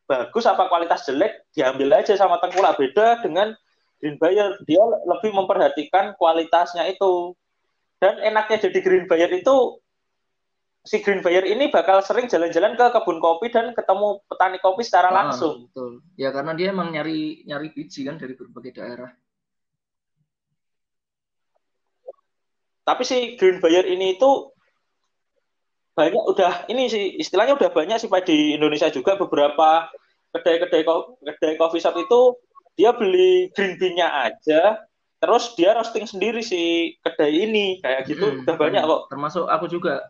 bagus 0.05 0.45
apa 0.45 0.69
kualitas 0.69 1.05
jelek 1.05 1.45
diambil 1.53 2.01
aja 2.01 2.13
sama 2.17 2.37
tengkulak 2.41 2.77
beda 2.77 3.21
dengan 3.25 3.53
green 4.01 4.17
buyer 4.21 4.57
dia 4.65 4.81
lebih 5.05 5.33
memperhatikan 5.33 6.13
kualitasnya 6.17 6.89
itu 6.89 7.33
dan 7.99 8.15
enaknya 8.23 8.67
jadi 8.67 8.79
green 8.79 9.05
buyer 9.05 9.27
itu 9.31 9.79
si 10.87 11.03
green 11.03 11.19
buyer 11.19 11.43
ini 11.43 11.67
bakal 11.67 11.99
sering 11.99 12.31
jalan-jalan 12.31 12.73
ke 12.79 12.85
kebun 12.95 13.19
kopi 13.19 13.51
dan 13.51 13.75
ketemu 13.75 14.23
petani 14.31 14.57
kopi 14.63 14.81
secara 14.87 15.11
Ah, 15.11 15.15
langsung 15.23 15.67
betul. 15.69 15.99
Ya 16.15 16.31
karena 16.31 16.55
dia 16.55 16.71
emang 16.71 16.95
nyari 16.95 17.43
nyari 17.43 17.75
biji 17.75 18.07
kan 18.07 18.15
dari 18.15 18.33
berbagai 18.33 18.73
daerah. 18.79 19.11
tapi 22.89 23.05
si 23.05 23.37
green 23.37 23.61
buyer 23.61 23.85
ini 23.85 24.17
itu 24.17 24.49
banyak 25.93 26.23
udah 26.25 26.65
ini 26.73 26.89
sih 26.89 27.21
istilahnya 27.21 27.53
udah 27.53 27.69
banyak 27.69 28.01
sih 28.01 28.09
Pak 28.09 28.25
di 28.25 28.57
Indonesia 28.57 28.89
juga 28.89 29.13
beberapa 29.13 29.85
kedai-kedai 30.33 30.81
kedai 31.21 31.53
coffee 31.61 31.85
shop 31.85 31.93
itu 32.01 32.33
dia 32.73 32.89
beli 32.97 33.53
green 33.53 33.77
bean-nya 33.77 34.09
aja 34.25 34.88
terus 35.19 35.51
dia 35.59 35.75
roasting 35.75 36.07
sendiri 36.07 36.39
si 36.39 36.95
kedai 37.03 37.43
ini 37.43 37.83
kayak 37.83 38.07
gitu 38.07 38.23
Mm-mm, 38.23 38.43
udah 38.47 38.55
banyak 38.55 38.83
kok 38.83 39.01
Termasuk 39.11 39.45
aku 39.51 39.65
juga. 39.67 40.03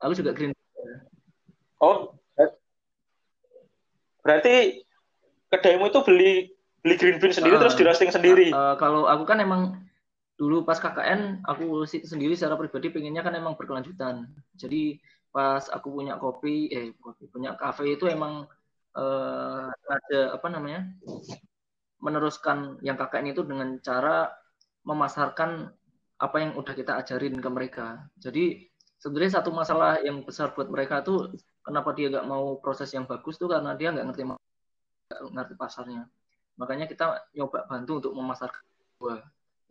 Aku 0.00 0.12
juga 0.16 0.32
green. 0.32 0.56
oh 1.78 2.16
ber- 2.34 2.56
berarti 4.24 4.80
kedaimu 5.52 5.92
itu 5.92 6.00
beli 6.04 6.32
beli 6.80 6.94
green 6.96 7.16
bean 7.20 7.32
sendiri 7.36 7.56
Ah, 7.56 7.60
terus 7.60 7.76
di 7.76 7.84
roasting 7.84 8.12
sendiri 8.12 8.48
Eh, 8.50 8.74
kalau 8.80 9.04
aku 9.04 9.24
kan 9.28 9.38
emang 9.44 9.76
dulu 10.40 10.64
pas 10.64 10.80
KKN 10.80 11.44
aku 11.44 11.84
sendiri 11.84 12.32
secara 12.32 12.56
pribadi 12.56 12.88
pengennya 12.88 13.20
kan 13.20 13.36
emang 13.36 13.60
berkelanjutan. 13.60 14.24
Jadi 14.56 14.96
pas 15.30 15.68
aku 15.68 15.92
punya 15.92 16.16
kopi, 16.16 16.72
eh 16.72 16.96
kopi 16.96 17.28
punya 17.28 17.52
kafe 17.60 17.94
itu 18.00 18.08
emang 18.08 18.48
eh, 18.96 19.66
ada 19.68 20.20
apa 20.40 20.48
namanya 20.48 20.88
meneruskan 22.00 22.80
yang 22.80 22.96
KKN 22.96 23.36
itu 23.36 23.42
dengan 23.44 23.76
cara 23.84 24.32
memasarkan 24.84 25.68
apa 26.20 26.36
yang 26.40 26.52
udah 26.56 26.74
kita 26.76 27.00
ajarin 27.00 27.36
ke 27.40 27.48
mereka. 27.48 28.08
Jadi 28.20 28.68
sebenarnya 29.00 29.40
satu 29.40 29.52
masalah 29.52 30.00
yang 30.04 30.20
besar 30.24 30.52
buat 30.52 30.68
mereka 30.68 31.00
tuh 31.00 31.32
kenapa 31.64 31.96
dia 31.96 32.12
nggak 32.12 32.28
mau 32.28 32.60
proses 32.60 32.92
yang 32.92 33.08
bagus 33.08 33.40
tuh 33.40 33.48
karena 33.48 33.72
dia 33.76 33.92
nggak 33.92 34.06
ngerti 34.12 34.22
nggak 34.28 35.32
ngerti 35.32 35.54
pasarnya. 35.56 36.04
Makanya 36.60 36.84
kita 36.88 37.32
nyoba 37.32 37.64
bantu 37.64 37.92
untuk 38.04 38.12
memasarkan 38.12 38.64
buah 39.00 39.20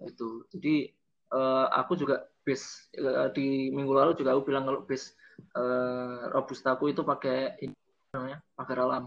itu. 0.06 0.46
Jadi 0.50 0.90
eh, 1.34 1.68
aku 1.70 1.94
juga 1.98 2.26
base 2.42 2.90
eh, 2.98 3.30
di 3.34 3.70
minggu 3.70 3.94
lalu 3.94 4.18
juga 4.18 4.34
aku 4.34 4.50
bilang 4.50 4.66
kalau 4.66 4.82
base 4.86 5.14
eh, 5.54 6.22
robustaku 6.34 6.94
itu 6.94 7.06
pakai 7.06 7.62
ini 7.62 7.78
namanya 8.14 8.42
pagar 8.58 8.90
alam. 8.90 9.04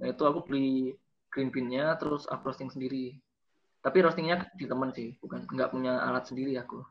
Nah 0.00 0.06
itu 0.08 0.22
aku 0.24 0.48
beli 0.48 0.96
green 1.38 1.54
bean-nya 1.54 1.94
terus 1.94 2.26
aku 2.26 2.50
roasting 2.50 2.66
sendiri. 2.66 3.14
Tapi 3.78 4.02
roastingnya 4.02 4.50
di 4.58 4.66
temen 4.66 4.90
sih, 4.90 5.14
bukan 5.22 5.46
nggak 5.46 5.70
punya 5.70 6.02
alat 6.02 6.26
sendiri 6.26 6.58
aku. 6.58 6.82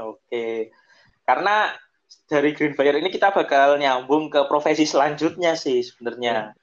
Oke. 0.00 0.72
Karena 1.28 1.68
dari 2.24 2.56
Green 2.56 2.72
Buyer 2.72 2.96
ini 2.96 3.12
kita 3.12 3.28
bakal 3.36 3.76
nyambung 3.76 4.32
ke 4.32 4.48
profesi 4.48 4.88
selanjutnya 4.88 5.52
sih 5.52 5.84
sebenarnya. 5.84 6.56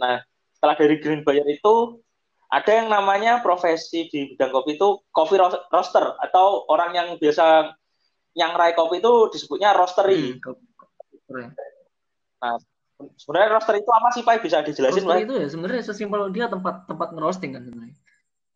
Nah, 0.00 0.24
setelah 0.56 0.76
dari 0.80 0.96
Green 1.04 1.20
Buyer 1.20 1.44
itu 1.44 2.00
ada 2.48 2.72
yang 2.72 2.88
namanya 2.88 3.44
profesi 3.44 4.08
di 4.08 4.32
bidang 4.32 4.48
kopi 4.56 4.80
itu 4.80 5.04
coffee 5.12 5.36
ro- 5.36 5.68
roaster 5.68 6.16
atau 6.24 6.64
orang 6.72 6.96
yang 6.96 7.08
biasa 7.20 7.76
nyangrai 8.32 8.72
kopi 8.72 9.04
itu 9.04 9.28
disebutnya 9.36 9.76
roastery. 9.76 10.40
Hmm, 10.40 10.56
keren. 11.28 11.48
Sebenarnya 12.98 13.48
roaster 13.54 13.74
itu 13.78 13.90
apa 13.94 14.08
sih 14.10 14.22
Pak? 14.26 14.42
Bisa 14.42 14.58
dijelasin 14.66 15.06
Roaster 15.06 15.14
Pak? 15.14 15.24
itu 15.30 15.34
ya 15.38 15.46
sebenarnya 15.46 15.82
sesimpel 15.86 16.22
dia 16.34 16.50
tempat 16.50 16.90
tempat 16.90 17.08
ngerosting 17.14 17.54
kan 17.54 17.62
sebenarnya. 17.62 17.96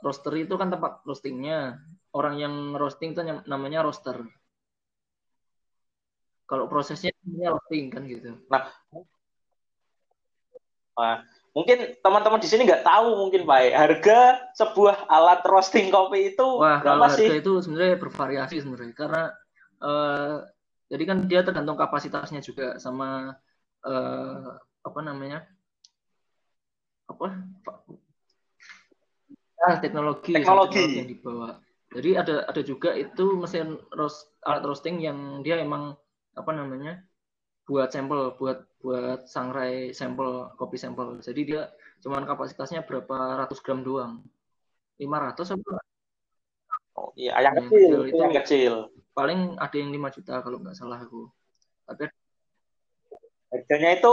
Roaster 0.02 0.34
itu 0.34 0.54
kan 0.58 0.68
tempat 0.74 0.92
roastingnya. 1.06 1.78
Orang 2.12 2.36
yang 2.36 2.74
roasting 2.74 3.14
itu 3.14 3.22
namanya 3.46 3.86
roaster. 3.86 4.26
Kalau 6.50 6.66
prosesnya 6.66 7.14
namanya 7.22 7.56
roasting 7.56 7.88
kan 7.88 8.02
gitu. 8.04 8.36
Nah, 10.92 11.24
mungkin 11.56 11.96
teman-teman 12.04 12.42
di 12.42 12.48
sini 12.50 12.66
nggak 12.66 12.84
tahu 12.84 13.16
mungkin 13.16 13.46
Pak. 13.46 13.72
Harga 13.72 14.20
sebuah 14.58 15.06
alat 15.06 15.40
roasting 15.46 15.88
kopi 15.88 16.34
itu 16.34 16.48
Wah, 16.58 16.82
kalau 16.82 17.06
sih? 17.14 17.30
harga 17.30 17.46
itu 17.46 17.52
sebenarnya 17.62 17.96
bervariasi 17.96 18.56
sebenarnya 18.58 18.92
karena 18.92 19.24
eh, 19.80 20.36
jadi 20.92 21.04
kan 21.08 21.18
dia 21.30 21.40
tergantung 21.40 21.78
kapasitasnya 21.80 22.44
juga 22.44 22.76
sama 22.76 23.38
eh, 23.86 24.48
apa 24.82 25.00
namanya 25.02 25.46
apa 27.06 27.26
ah, 29.62 29.76
teknologi, 29.78 30.32
Teknologi. 30.34 30.82
yang 30.98 31.08
dibawa 31.10 31.60
Jadi 31.92 32.10
ada 32.16 32.48
ada 32.48 32.62
juga 32.64 32.96
itu 32.96 33.36
mesin 33.36 33.76
roast, 33.92 34.32
alat 34.48 34.64
roasting 34.64 34.96
yang 35.04 35.44
dia 35.44 35.60
emang 35.60 35.92
apa 36.32 36.50
namanya 36.56 37.04
buat 37.68 37.92
sampel, 37.92 38.32
buat 38.40 38.64
buat 38.80 39.28
sangrai 39.28 39.92
sampel, 39.92 40.56
kopi 40.56 40.80
sampel. 40.80 41.20
Jadi 41.20 41.52
dia 41.52 41.68
cuman 42.00 42.24
kapasitasnya 42.24 42.88
berapa 42.88 43.44
ratus 43.44 43.60
gram 43.60 43.84
doang. 43.84 44.24
500 44.96 45.52
apa? 45.52 45.72
Oh 46.96 47.12
iya, 47.16 47.36
yang, 47.40 47.60
yang 47.60 47.68
kecil, 47.68 47.98
itu 48.08 48.20
yang 48.20 48.34
kecil. 48.40 48.74
Paling 49.12 49.60
ada 49.60 49.76
yang 49.76 49.92
5 49.92 50.16
juta 50.16 50.34
kalau 50.40 50.58
nggak 50.64 50.76
salah 50.76 50.96
aku. 51.00 51.28
Tapi 51.84 52.08
harganya 53.52 54.00
itu 54.00 54.12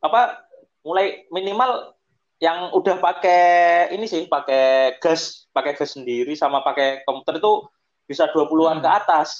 apa 0.00 0.42
mulai 0.80 1.28
minimal 1.28 1.92
yang 2.36 2.72
udah 2.72 3.00
pakai 3.00 3.88
ini 3.96 4.04
sih 4.04 4.28
pakai 4.28 4.96
gas 5.00 5.48
pakai 5.52 5.72
gas 5.72 5.96
sendiri 5.96 6.36
sama 6.36 6.60
pakai 6.60 7.04
komputer 7.08 7.40
itu 7.40 7.64
bisa 8.04 8.28
20-an 8.30 8.80
hmm. 8.80 8.84
ke 8.84 8.90
atas. 8.90 9.30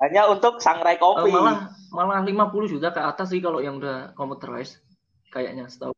Hanya 0.00 0.32
untuk 0.32 0.64
sangrai 0.64 0.96
kopi. 0.96 1.28
uh, 1.28 1.36
malah 1.36 1.56
malah 1.92 2.24
50 2.24 2.72
juta 2.72 2.88
ke 2.88 3.00
atas 3.00 3.32
sih 3.32 3.40
kalau 3.40 3.60
yang 3.60 3.76
udah 3.76 4.16
computerized 4.16 4.80
kayaknya 5.28 5.68
setahu 5.68 5.92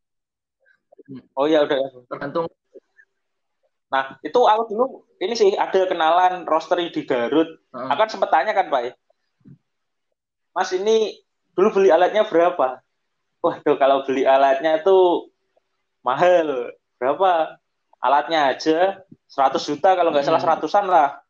oh 1.38 1.46
ya 1.46 1.66
udah. 1.66 1.78
Tergantung. 2.10 2.46
Nah 3.90 4.16
itu 4.22 4.40
aku 4.42 4.62
dulu 4.70 4.84
ini 5.18 5.34
sih 5.34 5.54
ada 5.54 5.86
kenalan 5.86 6.46
roastery 6.46 6.90
di 6.94 7.02
Garut. 7.06 7.46
Uh. 7.74 7.90
akan 7.90 8.08
sempat 8.10 8.30
tanya 8.30 8.54
kan 8.54 8.70
Pak 8.70 8.94
Mas 10.52 10.70
ini 10.76 11.16
dulu 11.56 11.80
beli 11.80 11.88
alatnya 11.88 12.28
berapa? 12.28 12.80
Waduh 13.42 13.76
kalau 13.80 14.04
beli 14.04 14.28
alatnya 14.28 14.80
tuh 14.84 15.32
mahal. 16.04 16.72
Berapa? 16.96 17.58
Alatnya 18.02 18.50
aja 18.50 19.02
100 19.30 19.62
juta 19.62 19.94
kalau 19.94 20.10
nggak 20.10 20.26
salah 20.26 20.38
hmm. 20.42 20.46
seratusan 20.46 20.84
lah. 20.90 21.22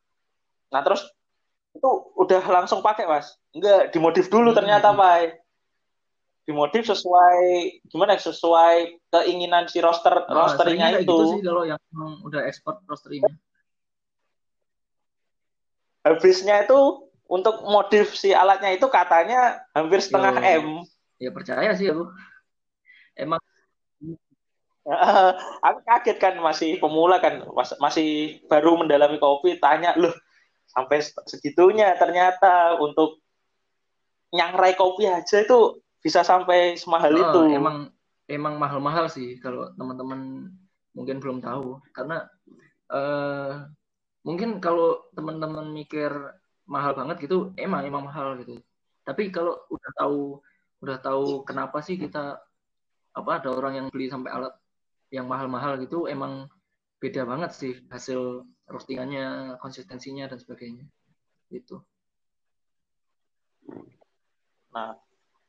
Nah 0.72 0.80
terus 0.80 1.04
itu 1.72 1.88
udah 2.16 2.42
langsung 2.48 2.80
pakai 2.80 3.04
mas. 3.04 3.36
Enggak 3.52 3.92
dimodif 3.92 4.32
dulu 4.32 4.52
hmm. 4.52 4.58
ternyata 4.58 4.92
pak 4.96 5.42
dimodif 6.42 6.82
sesuai 6.90 7.40
gimana 7.86 8.18
sesuai 8.18 8.98
keinginan 9.14 9.70
si 9.70 9.78
roster 9.78 10.26
nah, 10.26 10.26
rosternya 10.26 10.98
itu. 10.98 11.06
gitu 11.06 11.38
sih 11.38 11.40
kalau 11.46 11.62
yang 11.62 11.78
udah 12.26 12.42
ekspor 12.50 12.82
rosternya 12.90 13.30
habisnya 16.02 16.66
itu 16.66 17.06
untuk 17.32 17.64
modif 17.64 18.12
si 18.12 18.36
alatnya 18.36 18.76
itu 18.76 18.84
katanya 18.92 19.64
hampir 19.72 20.04
setengah 20.04 20.36
Yo. 20.36 20.60
m. 20.60 20.66
Ya 21.16 21.30
percaya 21.32 21.72
sih 21.72 21.88
aku. 21.88 22.04
Emang 23.16 23.40
aku 25.62 25.78
kaget 25.86 26.18
kan 26.18 26.34
masih 26.42 26.76
pemula 26.82 27.22
kan 27.22 27.46
masih 27.78 28.42
baru 28.50 28.74
mendalami 28.74 29.16
kopi 29.22 29.56
tanya 29.62 29.94
loh 29.94 30.10
sampai 30.66 30.98
segitunya 31.30 31.94
ternyata 31.94 32.74
untuk 32.82 33.22
nyangrai 34.34 34.74
kopi 34.74 35.06
aja 35.06 35.46
itu 35.46 35.78
bisa 36.02 36.26
sampai 36.26 36.74
semahal 36.74 37.14
oh, 37.14 37.22
itu. 37.22 37.40
emang 37.54 37.94
emang 38.26 38.58
mahal-mahal 38.58 39.06
sih 39.06 39.38
kalau 39.38 39.70
teman-teman 39.78 40.50
mungkin 40.96 41.18
belum 41.18 41.38
tahu. 41.40 41.80
Karena 41.92 42.24
uh, 42.92 43.68
mungkin 44.24 44.60
kalau 44.60 45.04
teman-teman 45.16 45.72
mikir 45.72 46.10
mahal 46.66 46.92
banget 46.94 47.26
gitu 47.26 47.50
emang 47.58 47.82
emang 47.86 48.06
mahal 48.06 48.38
gitu 48.38 48.58
tapi 49.02 49.30
kalau 49.34 49.58
udah 49.68 49.90
tahu 49.98 50.20
udah 50.82 50.98
tahu 50.98 51.46
kenapa 51.46 51.82
sih 51.82 51.98
kita 51.98 52.38
apa 53.12 53.30
ada 53.38 53.50
orang 53.52 53.74
yang 53.78 53.86
beli 53.92 54.08
sampai 54.08 54.30
alat 54.32 54.54
yang 55.12 55.28
mahal-mahal 55.28 55.76
gitu 55.78 56.08
emang 56.08 56.48
beda 57.02 57.26
banget 57.26 57.50
sih 57.52 57.74
hasil 57.90 58.46
roastingannya, 58.72 59.58
konsistensinya 59.60 60.30
dan 60.30 60.40
sebagainya. 60.40 60.88
Itu. 61.52 61.84
Nah, 64.72 64.96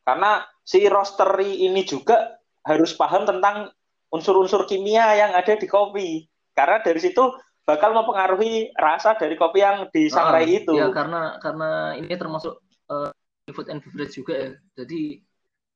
karena 0.04 0.43
si 0.67 0.84
roastery 0.89 1.63
ini 1.63 1.88
juga 1.88 2.41
harus 2.67 2.91
paham 2.97 3.23
tentang 3.23 3.71
unsur-unsur 4.12 4.67
kimia 4.67 5.15
yang 5.15 5.32
ada 5.32 5.56
di 5.56 5.67
kopi. 5.69 6.28
Karena 6.52 6.84
dari 6.84 6.99
situ 6.99 7.23
bakal 7.63 7.95
mempengaruhi 7.95 8.76
rasa 8.76 9.15
dari 9.15 9.39
kopi 9.39 9.63
yang 9.63 9.88
disangrai 9.89 10.43
ah, 10.43 10.58
itu. 10.60 10.73
Ya, 10.76 10.91
karena 10.91 11.39
karena 11.39 11.95
ini 11.95 12.13
termasuk 12.19 12.60
uh, 12.91 13.12
food 13.52 13.71
and 13.71 13.80
beverage 13.84 14.15
juga 14.19 14.34
ya. 14.36 14.52
Jadi 14.84 15.23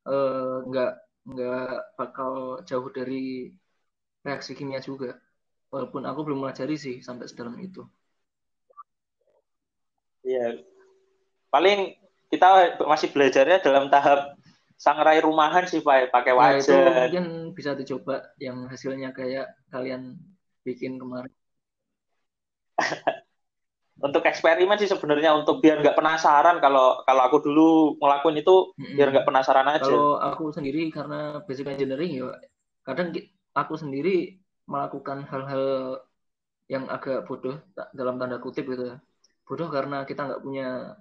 uh, 0.07 0.63
nggak 0.67 0.93
nggak 1.27 1.75
bakal 1.99 2.63
jauh 2.67 2.89
dari 2.91 3.51
reaksi 4.23 4.51
kimia 4.55 4.83
juga. 4.83 5.15
Walaupun 5.67 6.07
aku 6.07 6.19
belum 6.23 6.47
melajari 6.47 6.79
sih 6.79 6.95
sampai 7.03 7.27
sedalam 7.27 7.55
itu. 7.59 7.83
Iya. 10.23 10.63
Paling 11.47 11.95
kita 12.27 12.79
masih 12.83 13.11
belajarnya 13.15 13.63
dalam 13.63 13.87
tahap 13.87 14.35
sangrai 14.75 15.23
rumahan 15.23 15.63
sih 15.63 15.79
Pak, 15.79 16.11
pakai 16.11 16.33
wajan. 16.35 16.59
Ya, 16.59 16.59
itu 16.59 16.75
mungkin 16.91 17.25
bisa 17.55 17.71
dicoba 17.73 18.35
yang 18.37 18.67
hasilnya 18.67 19.15
kayak 19.15 19.55
kalian 19.71 20.19
bikin 20.67 20.99
kemarin. 20.99 21.36
untuk 24.05 24.21
eksperimen 24.21 24.77
sih 24.77 24.89
sebenarnya 24.89 25.33
untuk 25.33 25.57
biar 25.57 25.81
nggak 25.81 25.97
penasaran 25.97 26.61
kalau 26.61 27.01
kalau 27.01 27.21
aku 27.25 27.37
dulu 27.41 27.69
ngelakuin 27.97 28.37
itu 28.45 28.55
mm-hmm. 28.77 28.93
biar 28.93 29.07
nggak 29.09 29.27
penasaran 29.27 29.67
aja. 29.67 29.89
Kalau 29.89 30.21
aku 30.21 30.53
sendiri 30.53 30.93
karena 30.93 31.41
basic 31.49 31.65
engineering 31.65 32.21
ya 32.21 32.29
kadang 32.85 33.11
aku 33.57 33.73
sendiri 33.75 34.37
melakukan 34.69 35.25
hal-hal 35.25 35.97
yang 36.67 36.85
agak 36.91 37.25
bodoh 37.25 37.57
dalam 37.95 38.19
tanda 38.21 38.37
kutip 38.37 38.67
gitu. 38.69 38.99
Bodoh 39.47 39.67
karena 39.71 40.03
kita 40.03 40.27
nggak 40.27 40.43
punya 40.43 40.93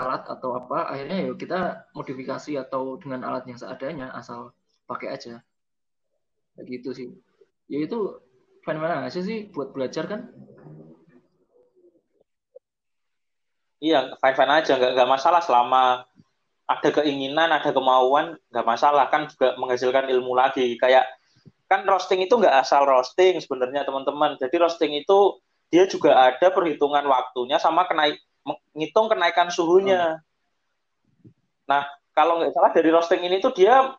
alat 0.00 0.24
atau 0.28 0.56
apa, 0.56 0.88
akhirnya 0.88 1.28
ya 1.28 1.32
kita 1.36 1.60
modifikasi 1.92 2.56
atau 2.56 2.96
dengan 2.96 3.24
alat 3.28 3.44
yang 3.48 3.60
seadanya 3.60 4.12
asal 4.16 4.52
pakai 4.88 5.12
aja. 5.12 5.44
Kayak 6.56 6.66
gitu 6.68 6.90
sih. 6.92 7.08
Ya 7.68 7.84
itu 7.84 8.20
aja 8.70 9.20
sih 9.24 9.50
buat 9.50 9.72
belajar 9.74 10.06
kan 10.06 10.30
Iya, 13.80 14.12
fine-fine 14.20 14.52
aja, 14.60 14.72
nggak, 14.76 14.92
nggak 14.92 15.08
masalah 15.08 15.40
selama 15.40 16.04
ada 16.68 16.88
keinginan, 17.00 17.50
ada 17.50 17.72
kemauan, 17.72 18.36
nggak 18.52 18.66
masalah 18.68 19.08
kan 19.08 19.26
juga 19.26 19.56
menghasilkan 19.56 20.06
ilmu 20.12 20.36
lagi. 20.36 20.76
Kayak 20.76 21.08
kan 21.66 21.82
roasting 21.88 22.20
itu 22.22 22.36
nggak 22.36 22.60
asal 22.60 22.84
roasting 22.84 23.40
sebenarnya 23.40 23.82
teman-teman. 23.88 24.36
Jadi 24.36 24.54
roasting 24.60 24.92
itu 24.94 25.40
dia 25.72 25.88
juga 25.88 26.14
ada 26.14 26.52
perhitungan 26.52 27.02
waktunya 27.08 27.56
sama 27.56 27.88
kenaik 27.88 28.20
menghitung 28.44 29.08
kenaikan 29.08 29.48
suhunya. 29.48 30.20
Hmm. 30.20 31.30
Nah, 31.70 31.82
kalau 32.12 32.38
nggak 32.38 32.52
salah 32.52 32.70
dari 32.74 32.90
roasting 32.92 33.22
ini 33.24 33.40
tuh 33.40 33.54
dia 33.56 33.96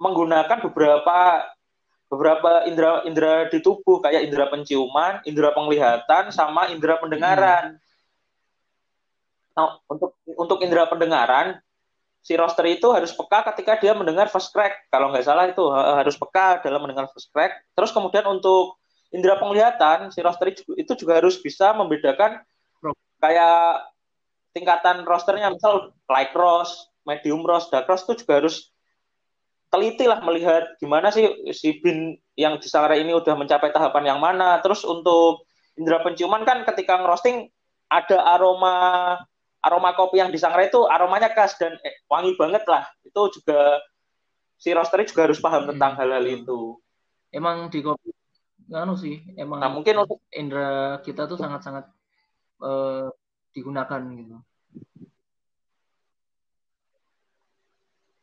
menggunakan 0.00 0.58
beberapa 0.70 1.46
beberapa 2.06 2.62
indera 2.70 3.02
indera 3.02 3.50
di 3.50 3.58
tubuh 3.58 3.98
kayak 3.98 4.26
indera 4.26 4.46
penciuman, 4.46 5.20
indera 5.26 5.50
penglihatan, 5.52 6.30
sama 6.30 6.70
indera 6.70 6.96
pendengaran. 7.02 7.76
Hmm. 7.76 7.85
Nah, 9.56 9.80
untuk 9.88 10.20
untuk 10.36 10.60
indera 10.60 10.84
pendengaran, 10.84 11.56
si 12.20 12.36
roster 12.36 12.68
itu 12.68 12.92
harus 12.92 13.14
peka 13.16 13.40
ketika 13.54 13.80
dia 13.80 13.96
mendengar 13.96 14.28
first 14.28 14.52
crack. 14.52 14.84
Kalau 14.92 15.08
nggak 15.08 15.24
salah 15.24 15.48
itu 15.48 15.64
harus 15.72 16.18
peka 16.18 16.60
dalam 16.60 16.84
mendengar 16.84 17.08
first 17.08 17.32
crack. 17.32 17.64
Terus 17.72 17.90
kemudian 17.94 18.28
untuk 18.28 18.76
indera 19.14 19.40
penglihatan, 19.40 20.12
si 20.12 20.20
roster 20.20 20.52
itu 20.52 20.92
juga 20.98 21.22
harus 21.22 21.40
bisa 21.40 21.72
membedakan 21.72 22.42
kayak 23.16 23.88
tingkatan 24.52 25.08
rosternya, 25.08 25.48
misal 25.54 25.94
light 26.10 26.36
roast, 26.36 26.92
medium 27.08 27.46
roast, 27.46 27.72
dark 27.72 27.88
roast 27.88 28.04
itu 28.10 28.26
juga 28.26 28.44
harus 28.44 28.68
teliti 29.72 30.04
lah 30.04 30.20
melihat 30.22 30.76
gimana 30.78 31.08
sih 31.08 31.26
si 31.54 31.80
bin 31.80 32.16
yang 32.36 32.60
di 32.60 32.68
Sangrai 32.68 33.02
ini 33.02 33.14
udah 33.14 33.34
mencapai 33.38 33.72
tahapan 33.72 34.12
yang 34.14 34.20
mana. 34.20 34.60
Terus 34.60 34.84
untuk 34.84 35.48
indera 35.78 36.02
penciuman 36.04 36.42
kan 36.44 36.66
ketika 36.66 36.98
ngerosting 37.00 37.48
ada 37.86 38.18
aroma 38.34 38.74
aroma 39.66 39.90
kopi 39.98 40.22
yang 40.22 40.30
disangrai 40.30 40.70
itu 40.70 40.86
aromanya 40.86 41.26
khas 41.34 41.58
dan 41.58 41.74
eh, 41.82 41.98
wangi 42.06 42.38
banget 42.38 42.62
lah. 42.70 42.86
Itu 43.02 43.34
juga 43.34 43.82
si 44.54 44.70
roaster 44.70 45.02
juga 45.02 45.26
harus 45.26 45.42
paham 45.42 45.66
hmm. 45.66 45.70
tentang 45.74 45.92
hal-hal 45.98 46.24
itu. 46.30 46.78
Emang 47.34 47.66
di 47.68 47.82
kopi 47.82 48.14
nganu 48.66 48.94
sih, 48.98 49.22
emang 49.38 49.62
nah, 49.62 49.70
mungkin 49.70 49.94
untuk 50.02 50.22
indera 50.34 50.98
kita 51.02 51.30
tuh 51.30 51.38
sangat-sangat 51.38 51.86
uh, 52.62 53.06
digunakan 53.54 54.02
gitu. 54.10 54.42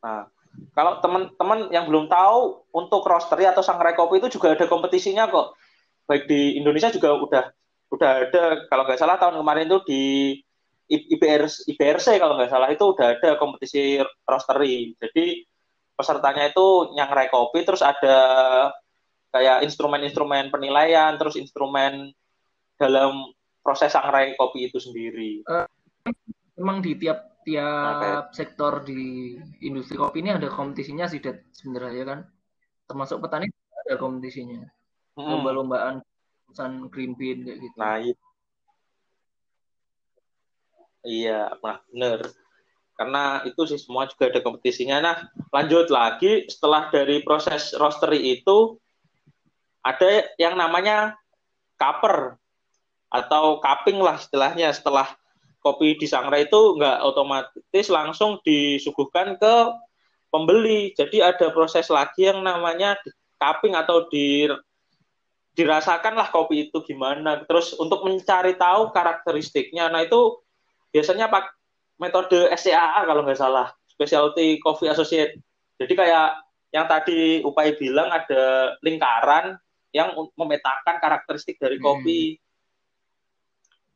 Nah, 0.03 0.27
kalau 0.75 0.99
teman-teman 0.99 1.71
yang 1.71 1.88
belum 1.88 2.12
tahu 2.12 2.67
untuk 2.75 3.08
roastery 3.08 3.47
atau 3.47 3.63
sangrai 3.63 3.95
kopi 3.95 4.19
itu 4.19 4.36
juga 4.36 4.51
ada 4.51 4.67
kompetisinya 4.67 5.32
kok. 5.32 5.56
Baik 6.03 6.27
di 6.27 6.60
Indonesia 6.60 6.91
juga 6.91 7.15
udah 7.15 7.43
udah 7.93 8.12
ada 8.27 8.43
kalau 8.67 8.84
nggak 8.84 8.99
salah 8.99 9.15
tahun 9.15 9.39
kemarin 9.39 9.69
itu 9.69 9.79
di 9.88 10.03
IBRC, 10.89 11.72
IBRC 11.74 12.08
kalau 12.19 12.36
nggak 12.36 12.52
salah 12.52 12.69
itu 12.69 12.84
udah 12.84 13.17
ada 13.17 13.39
kompetisi 13.39 14.02
roastery. 14.28 14.93
Jadi 15.00 15.48
pesertanya 15.96 16.52
itu 16.52 16.91
nyangrai 16.93 17.32
kopi, 17.32 17.63
terus 17.63 17.82
ada 17.86 18.17
kayak 19.34 19.65
instrumen-instrumen 19.65 20.54
penilaian, 20.54 21.15
terus 21.17 21.39
instrumen 21.39 22.12
dalam 22.78 23.32
proses 23.63 23.96
sangrai 23.96 24.36
kopi 24.36 24.67
itu 24.69 24.78
sendiri? 24.78 25.41
Uh, 25.48 25.65
memang 26.60 26.84
di 26.84 27.00
tiap 27.00 27.41
tiap 27.43 28.00
okay. 28.00 28.43
sektor 28.43 28.84
di 28.84 29.36
industri 29.63 30.00
kopi 30.00 30.24
ini 30.24 30.36
ada 30.36 30.48
kompetisinya 30.52 31.08
sih, 31.08 31.19
Det, 31.19 31.48
sebenarnya 31.56 31.91
ya 31.96 32.06
kan. 32.08 32.19
Termasuk 32.88 33.24
petani 33.24 33.48
ada 33.84 33.96
kompetisinya. 34.00 34.63
Hmm. 35.15 35.30
Lomba-lombaan 35.39 35.96
pesan 36.48 36.88
green 36.91 37.13
bean 37.17 37.43
kayak 37.43 37.60
gitu. 37.60 37.78
Nah, 37.80 37.98
itu. 38.00 38.26
Iya, 41.04 41.52
bener. 41.60 42.32
Karena 42.96 43.44
itu 43.44 43.62
sih 43.68 43.80
semua 43.80 44.08
juga 44.08 44.32
ada 44.32 44.39
kompetisinya. 44.39 44.98
Nah, 45.04 45.16
lanjut 45.52 45.92
lagi 45.92 46.48
setelah 46.48 46.88
dari 46.88 47.20
proses 47.26 47.76
roastery 47.76 48.39
itu 48.39 48.80
ada 49.84 50.24
yang 50.39 50.56
namanya 50.56 51.20
kaper 51.76 52.39
atau 53.12 53.60
cupping 53.60 54.00
lah 54.00 54.16
istilahnya 54.16 54.72
setelah 54.72 55.12
kopi 55.60 55.96
di 55.96 56.08
disangrai 56.08 56.48
itu 56.48 56.80
nggak 56.80 56.98
otomatis 57.04 57.88
langsung 57.92 58.39
disuguhkan 58.48 59.36
ke 59.36 59.54
pembeli. 60.32 60.96
Jadi 60.96 61.20
ada 61.20 61.52
proses 61.52 61.92
lagi 61.92 62.32
yang 62.32 62.39
namanya 62.42 62.96
cupping 63.38 63.76
atau 63.76 64.08
di 64.08 64.48
dirasakan 65.54 66.18
lah 66.18 66.34
kopi 66.34 66.70
itu 66.70 66.82
gimana. 66.82 67.44
Terus 67.46 67.78
untuk 67.78 68.02
mencari 68.08 68.58
tahu 68.58 68.89
karakteristiknya, 68.89 69.92
nah 69.92 70.02
itu 70.02 70.42
biasanya 70.93 71.27
pak 71.27 71.58
metode 71.97 72.47
SCAA 72.53 73.03
kalau 73.10 73.25
nggak 73.25 73.41
salah, 73.41 73.73
Specialty 73.89 74.62
Coffee 74.62 74.93
Associate. 74.93 75.34
Jadi 75.82 75.93
kayak 75.97 76.38
yang 76.73 76.86
tadi 76.86 77.41
Upaya 77.41 77.73
bilang 77.73 78.10
ada 78.13 78.73
lingkaran 78.86 79.58
yang 79.93 80.13
memetakan 80.38 81.01
karakteristik 81.01 81.58
dari 81.58 81.82
hmm. 81.82 81.86
kopi. 81.86 82.21
Hmm 82.38 82.41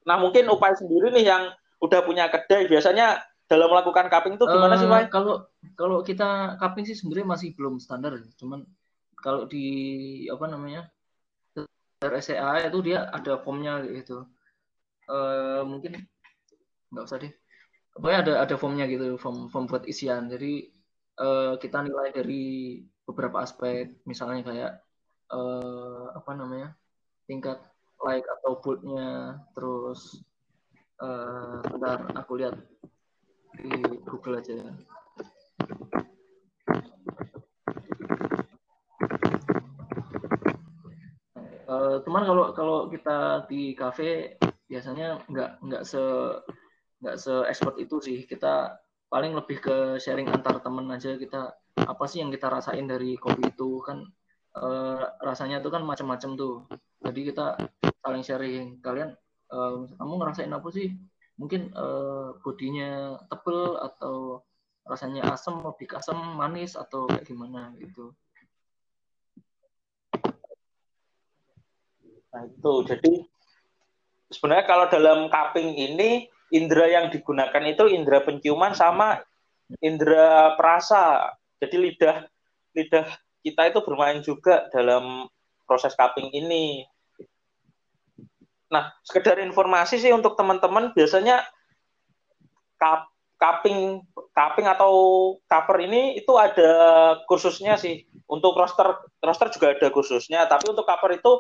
Nah, 0.08 0.16
mungkin 0.16 0.48
Upay 0.48 0.72
sendiri 0.80 1.12
nih 1.12 1.28
yang 1.28 1.44
udah 1.84 2.00
punya 2.08 2.32
kedai 2.32 2.66
biasanya 2.72 3.20
dalam 3.52 3.68
melakukan 3.68 4.08
cupping 4.08 4.40
itu 4.40 4.46
gimana 4.48 4.74
uh, 4.74 4.80
sih, 4.80 4.88
Pak? 4.88 5.00
Eh, 5.04 5.08
kalau 5.12 5.36
kalau 5.76 5.98
kita 6.00 6.56
cupping 6.56 6.88
sih 6.88 6.96
sebenarnya 6.96 7.28
masih 7.28 7.52
belum 7.60 7.84
standar 7.84 8.16
ya. 8.16 8.24
Cuman 8.40 8.64
kalau 9.20 9.44
di 9.46 9.68
apa 10.32 10.48
namanya? 10.48 10.88
RSCA 11.98 12.62
itu 12.62 12.80
dia 12.86 13.10
ada 13.12 13.42
formnya 13.42 13.84
gitu. 13.84 14.24
Uh, 15.10 15.66
mungkin 15.68 16.08
nggak 16.92 17.06
usah 17.08 17.20
deh. 17.22 17.34
Pokoknya 17.98 18.20
ada 18.24 18.34
ada 18.46 18.56
formnya 18.56 18.86
gitu, 18.86 19.18
form 19.18 19.50
form 19.50 19.66
buat 19.66 19.84
isian. 19.90 20.30
Jadi 20.30 20.70
uh, 21.20 21.58
kita 21.58 21.82
nilai 21.82 22.14
dari 22.14 22.80
beberapa 23.08 23.42
aspek, 23.42 24.04
misalnya 24.06 24.42
kayak 24.46 24.72
uh, 25.34 26.14
apa 26.14 26.32
namanya? 26.38 26.76
tingkat 27.28 27.60
like 28.08 28.24
atau 28.24 28.56
boldnya 28.64 29.36
terus 29.52 30.24
uh, 31.04 31.60
bentar 31.68 32.08
aku 32.16 32.40
lihat 32.40 32.56
di 33.60 33.70
Google 34.08 34.40
aja. 34.40 34.56
Uh, 41.68 42.00
cuman 42.08 42.24
kalau 42.24 42.46
kalau 42.56 42.78
kita 42.88 43.44
di 43.52 43.76
cafe 43.76 44.40
biasanya 44.72 45.20
nggak 45.28 45.60
nggak 45.68 45.84
se 45.84 46.00
nggak 47.02 47.18
se 47.18 47.34
expert 47.50 47.78
itu 47.78 47.98
sih. 48.02 48.26
Kita 48.26 48.78
paling 49.08 49.34
lebih 49.38 49.58
ke 49.62 49.78
sharing 50.02 50.30
antar 50.30 50.60
temen 50.60 50.90
aja. 50.92 51.16
Kita 51.16 51.54
apa 51.78 52.04
sih 52.10 52.22
yang 52.22 52.34
kita 52.34 52.50
rasain 52.50 52.86
dari 52.90 53.16
kopi 53.18 53.50
itu? 53.54 53.82
Kan 53.86 54.08
uh, 54.58 55.04
rasanya 55.22 55.62
tuh 55.62 55.72
kan 55.74 55.86
macam-macam 55.86 56.32
tuh. 56.36 56.56
Jadi 57.06 57.20
kita 57.34 57.58
saling 58.02 58.24
sharing. 58.26 58.82
Kalian 58.82 59.14
uh, 59.54 59.86
kamu 59.98 60.14
ngerasain 60.20 60.52
apa 60.54 60.70
sih? 60.74 60.94
Mungkin 61.38 61.70
uh, 61.78 62.34
bodinya 62.42 63.22
tebel 63.30 63.78
atau 63.78 64.42
rasanya 64.88 65.36
asam 65.36 65.62
lebih 65.62 65.92
asam 65.94 66.16
manis 66.40 66.80
atau 66.80 67.06
kayak 67.12 67.28
gimana 67.28 67.76
gitu. 67.78 68.16
Nah 72.34 72.44
itu. 72.48 72.74
Jadi 72.88 73.14
sebenarnya 74.32 74.66
kalau 74.66 74.86
dalam 74.90 75.28
cupping 75.28 75.76
ini 75.76 76.32
indera 76.54 76.88
yang 76.88 77.12
digunakan 77.12 77.64
itu 77.68 77.88
indera 77.92 78.24
penciuman 78.24 78.72
sama 78.76 79.20
indera 79.84 80.56
perasa 80.56 81.34
jadi 81.60 81.76
lidah 81.76 82.18
lidah 82.76 83.08
kita 83.44 83.62
itu 83.72 83.80
bermain 83.84 84.20
juga 84.24 84.68
dalam 84.72 85.28
proses 85.68 85.96
cupping 85.96 86.32
ini 86.32 86.88
Nah, 88.68 88.92
sekedar 89.04 89.40
informasi 89.40 89.96
sih 89.96 90.12
untuk 90.12 90.36
teman-teman 90.36 90.92
biasanya 90.92 91.40
cup, 92.76 93.08
cupping 93.40 94.04
cupping 94.36 94.68
atau 94.68 94.94
cover 95.48 95.78
ini 95.88 96.20
itu 96.20 96.36
ada 96.36 96.72
kursusnya 97.26 97.80
sih. 97.80 98.04
Untuk 98.28 98.60
roster 98.60 98.92
roster 99.24 99.48
juga 99.56 99.72
ada 99.72 99.88
kursusnya, 99.88 100.44
tapi 100.52 100.68
untuk 100.68 100.84
cover 100.84 101.16
itu 101.16 101.32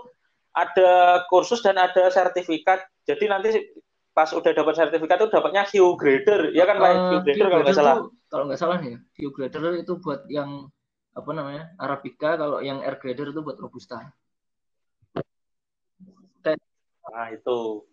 ada 0.56 1.24
kursus 1.28 1.60
dan 1.60 1.76
ada 1.76 2.08
sertifikat. 2.08 2.80
Jadi 3.04 3.28
nanti 3.28 3.50
pas 4.18 4.34
udah 4.34 4.50
dapat 4.50 4.74
sertifikat 4.74 5.22
itu 5.22 5.30
dapatnya 5.30 5.62
Hue 5.70 5.94
Grader, 5.94 6.50
ya 6.50 6.66
kan 6.66 6.82
Pak? 6.82 6.90
Uh, 6.90 6.98
Hue 6.98 7.22
Grader 7.22 7.48
kalau 7.54 7.62
nggak 7.62 7.78
salah. 7.78 7.96
Kalau 8.34 8.44
nggak 8.50 8.58
salah 8.58 8.78
nih, 8.82 8.98
Hue 9.14 9.30
Grader 9.30 9.78
itu 9.78 9.94
buat 10.02 10.26
yang 10.26 10.74
apa 11.14 11.30
namanya 11.38 11.70
Arabica, 11.78 12.34
kalau 12.34 12.58
yang 12.66 12.82
Air 12.82 12.98
Grader 12.98 13.30
itu 13.30 13.46
buat 13.46 13.62
Robusta. 13.62 14.02
Nah, 17.14 17.28
itu. 17.30 17.86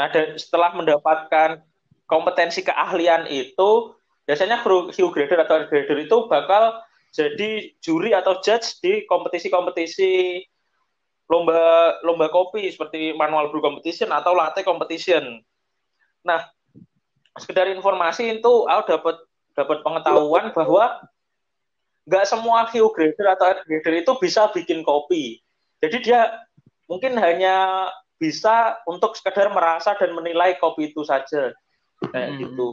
Nah, 0.00 0.08
dan 0.08 0.40
setelah 0.40 0.72
mendapatkan 0.72 1.60
kompetensi 2.08 2.64
keahlian 2.64 3.28
itu, 3.28 3.92
biasanya 4.24 4.64
Hugh 4.64 5.12
Grader 5.12 5.44
atau 5.44 5.68
Grader 5.68 6.00
itu 6.00 6.16
bakal 6.32 6.80
jadi 7.12 7.76
juri 7.84 8.16
atau 8.16 8.40
judge 8.40 8.80
di 8.80 9.04
kompetisi-kompetisi 9.04 10.40
lomba 11.28 11.92
lomba 12.04 12.32
kopi 12.32 12.72
seperti 12.72 13.12
manual 13.12 13.52
brew 13.52 13.60
competition 13.60 14.08
atau 14.12 14.32
latte 14.32 14.64
competition. 14.64 15.44
Nah, 16.28 16.44
sekedar 17.40 17.72
informasi 17.72 18.36
itu 18.36 18.52
aku 18.68 18.82
dapat 18.84 19.16
dapat 19.56 19.80
pengetahuan 19.80 20.52
bahwa 20.52 21.08
nggak 22.04 22.24
semua 22.28 22.68
Hugh 22.68 22.92
Grader 22.92 23.26
atau 23.32 23.56
Grader 23.64 24.04
itu 24.04 24.12
bisa 24.20 24.52
bikin 24.52 24.84
kopi. 24.84 25.40
Jadi 25.80 26.04
dia 26.04 26.36
mungkin 26.84 27.16
hanya 27.16 27.88
bisa 28.20 28.76
untuk 28.84 29.14
sekedar 29.16 29.48
merasa 29.48 29.94
dan 29.96 30.12
menilai 30.12 30.58
kopi 30.58 30.90
itu 30.90 31.06
saja 31.06 31.54
kayak 32.10 32.30
hmm, 32.34 32.38
gitu. 32.42 32.66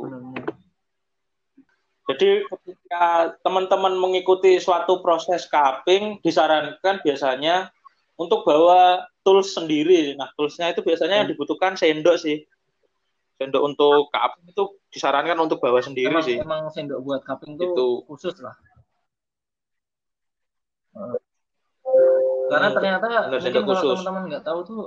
Jadi 2.05 2.29
ketika 2.45 3.33
teman-teman 3.41 3.97
mengikuti 3.97 4.61
suatu 4.61 5.01
proses 5.01 5.49
cupping 5.49 6.21
disarankan 6.21 7.01
biasanya 7.01 7.73
untuk 8.15 8.45
bawa 8.45 9.09
tools 9.25 9.57
sendiri. 9.57 10.13
Nah, 10.13 10.29
toolsnya 10.37 10.71
itu 10.71 10.85
biasanya 10.85 11.21
yang 11.21 11.27
hmm. 11.29 11.33
dibutuhkan 11.33 11.73
sendok 11.73 12.21
sih. 12.21 12.45
Sendok 13.35 13.63
untuk 13.67 14.07
cupping 14.15 14.45
itu 14.47 14.63
disarankan 14.95 15.35
untuk 15.43 15.59
bawa 15.59 15.83
sendiri 15.83 16.07
emang, 16.07 16.23
sih. 16.23 16.39
Emang 16.39 16.71
sendok 16.71 17.03
buat 17.03 17.21
cupping 17.27 17.59
itu, 17.59 17.67
itu 17.67 17.87
khusus 18.07 18.35
lah. 18.39 18.55
Karena 22.47 22.67
hmm, 22.71 22.75
ternyata 22.79 23.05
mungkin 23.27 23.63
kalau 23.67 23.83
teman-teman 23.99 24.23
nggak 24.31 24.45
tahu 24.47 24.59
tuh 24.63 24.83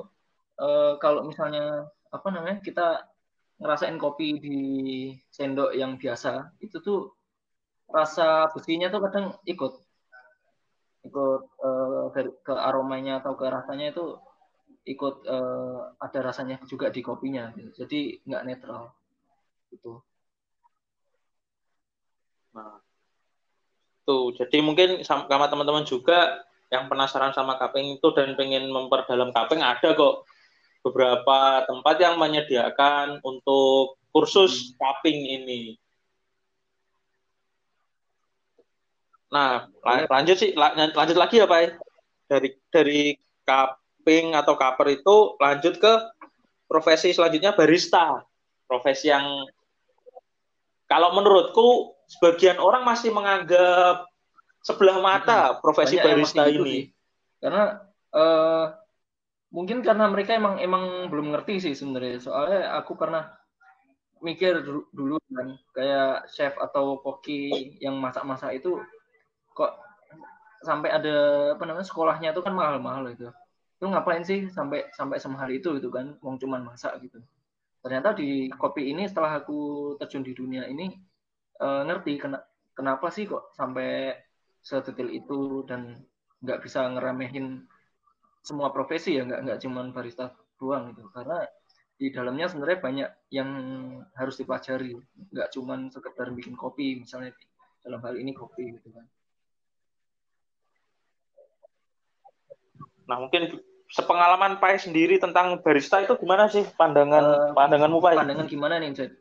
uh, 0.63 0.97
kalau 0.97 1.29
misalnya 1.29 1.93
apa 2.09 2.29
namanya 2.33 2.65
kita 2.65 3.05
ngerasain 3.59 3.99
kopi 3.99 4.39
di 4.39 4.61
sendok 5.29 5.75
yang 5.75 5.99
biasa 5.99 6.55
itu 6.63 6.79
tuh 6.79 7.13
rasa 7.91 8.49
besinya 8.55 8.89
tuh 8.89 9.03
kadang 9.05 9.27
ikut 9.45 9.73
ikut 11.09 11.41
uh, 11.61 12.07
ke, 12.15 12.53
aromanya 12.55 13.19
atau 13.21 13.35
ke 13.35 13.49
rasanya 13.49 13.91
itu 13.91 14.17
ikut 14.85 15.27
uh, 15.27 15.95
ada 15.99 16.19
rasanya 16.23 16.63
juga 16.67 16.93
di 16.93 17.01
kopinya 17.03 17.51
gitu. 17.57 17.85
jadi 17.85 18.01
nggak 18.25 18.45
netral 18.47 18.95
itu 19.75 20.01
nah 22.55 22.81
tuh 24.09 24.33
jadi 24.37 24.65
mungkin 24.65 25.05
sama 25.05 25.47
teman-teman 25.51 25.85
juga 25.85 26.45
yang 26.69 26.89
penasaran 26.89 27.33
sama 27.33 27.57
cupping 27.57 28.01
itu 28.01 28.09
dan 28.13 28.37
pengen 28.37 28.69
memperdalam 28.69 29.33
cupping 29.33 29.61
ada 29.65 29.93
kok 29.97 30.29
beberapa 30.85 31.65
tempat 31.67 31.97
yang 32.01 32.17
menyediakan 32.17 33.21
untuk 33.21 33.99
kursus 34.15 34.73
cupping 34.81 35.19
ini. 35.27 35.63
Nah, 39.29 39.69
lanjut 39.85 40.37
sih, 40.41 40.57
lanjut 40.57 41.19
lagi 41.21 41.37
ya 41.37 41.45
Pak. 41.45 41.77
Dari 42.29 42.49
dari 42.73 43.01
cupping 44.09 44.33
atau 44.33 44.57
cuper 44.57 44.89
itu 44.97 45.17
lanjut 45.37 45.75
ke 45.77 45.93
profesi 46.65 47.13
selanjutnya 47.13 47.53
barista. 47.53 48.25
Profesi 48.65 49.13
yang 49.13 49.45
kalau 50.89 51.13
menurutku 51.13 51.93
sebagian 52.09 52.57
orang 52.57 52.89
masih 52.89 53.13
menganggap 53.13 54.09
sebelah 54.65 54.97
mata 55.05 55.61
profesi 55.61 56.01
Banyak 56.01 56.25
barista 56.25 56.49
ini. 56.49 56.89
Karena 57.37 57.85
uh, 58.17 58.73
mungkin 59.53 59.85
karena 59.85 60.09
mereka 60.09 60.33
emang 60.33 60.57
emang 60.57 61.13
belum 61.13 61.37
ngerti 61.37 61.69
sih 61.69 61.75
sebenarnya 61.77 62.21
soalnya 62.21 62.73
aku 62.81 62.97
pernah 62.97 63.29
mikir 64.25 64.61
dulu 64.93 65.17
kan 65.29 65.57
kayak 65.73 66.29
chef 66.33 66.53
atau 66.61 67.01
koki 67.01 67.77
yang 67.81 67.97
masak-masak 67.97 68.61
itu 68.61 68.77
kok 69.57 69.73
sampai 70.61 70.93
ada 70.93 71.17
apa 71.57 71.65
namanya 71.65 71.87
sekolahnya 71.87 72.37
itu 72.37 72.45
kan 72.45 72.53
mahal-mahal 72.53 73.09
itu 73.09 73.33
itu 73.79 73.87
ngapain 73.87 74.27
sih 74.27 74.51
sampai 74.51 74.91
sampai 74.91 75.23
semahal 75.23 75.55
itu? 75.55 75.79
Gitu 75.79 75.89
kan 75.95 76.19
wong 76.19 76.37
cuman 76.43 76.67
masak 76.67 76.99
gitu. 76.99 77.23
Ternyata 77.79 78.19
di 78.19 78.51
kopi 78.51 78.91
ini 78.91 79.07
setelah 79.07 79.39
aku 79.39 79.95
terjun 80.03 80.27
di 80.27 80.35
dunia 80.35 80.67
ini 80.67 80.91
uh, 81.63 81.87
ngerti 81.87 82.19
ken 82.19 82.35
kenapa 82.75 83.07
sih 83.15 83.31
kok 83.31 83.55
sampai 83.55 84.19
sedetail 84.59 85.11
itu 85.15 85.63
dan 85.71 86.03
nggak 86.43 86.59
bisa 86.67 86.91
ngeremehin 86.91 87.67
semua 88.43 88.75
profesi 88.75 89.15
ya 89.15 89.23
nggak 89.23 89.41
nggak 89.47 89.61
cuma 89.63 89.87
barista 89.95 90.35
doang 90.59 90.91
gitu. 90.91 91.07
Karena 91.15 91.47
di 91.99 92.11
dalamnya 92.11 92.47
sebenarnya 92.51 92.79
banyak 92.83 93.11
yang 93.31 93.51
harus 94.19 94.35
dipelajari 94.43 94.99
nggak 95.31 95.51
cuma 95.55 95.87
sekedar 95.91 96.35
bikin 96.35 96.59
kopi 96.59 96.99
misalnya 96.99 97.31
dalam 97.87 98.03
hal 98.03 98.19
ini 98.19 98.35
kopi 98.35 98.75
gitu 98.75 98.91
kan. 98.91 99.07
Nah 103.09 103.17
mungkin 103.23 103.63
sepengalaman 103.89 104.61
Pai 104.61 104.77
sendiri 104.77 105.17
tentang 105.17 105.61
barista 105.65 106.01
itu 106.05 106.13
gimana 106.21 106.49
sih 106.53 106.65
pandangan 106.77 107.25
uh, 107.25 107.57
pandanganmu 107.57 107.99
Pai 108.05 108.17
pandangan 108.21 108.47
gimana 108.47 108.77
nih 108.81 108.93
Jed? 108.93 109.13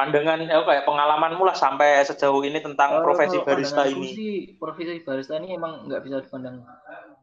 pandangan 0.00 0.40
ya 0.48 0.64
kayak 0.64 0.88
pengalamanmu 0.88 1.44
lah 1.44 1.52
sampai 1.52 2.00
sejauh 2.08 2.40
ini 2.40 2.64
tentang 2.64 3.00
uh, 3.00 3.04
profesi 3.04 3.36
barista 3.44 3.84
ini. 3.84 4.08
Sih, 4.16 4.38
profesi 4.56 5.04
barista 5.04 5.36
ini 5.36 5.52
emang 5.52 5.84
nggak 5.84 6.00
bisa 6.00 6.16
dipandang 6.24 6.64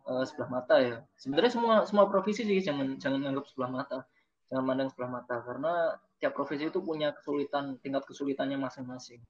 uh, 0.06 0.22
sebelah 0.22 0.62
mata 0.62 0.76
ya. 0.78 1.02
Sebenarnya 1.18 1.52
semua 1.58 1.76
semua 1.90 2.06
profesi 2.06 2.46
sih 2.46 2.62
jangan 2.62 3.02
jangan 3.02 3.34
anggap 3.34 3.50
sebelah 3.50 3.72
mata, 3.82 3.98
jangan 4.54 4.64
mandang 4.70 4.90
sebelah 4.94 5.10
mata 5.10 5.42
karena 5.42 5.74
tiap 6.22 6.38
profesi 6.38 6.70
itu 6.70 6.78
punya 6.78 7.18
kesulitan 7.18 7.82
tingkat 7.82 8.06
kesulitannya 8.06 8.62
masing-masing. 8.62 9.26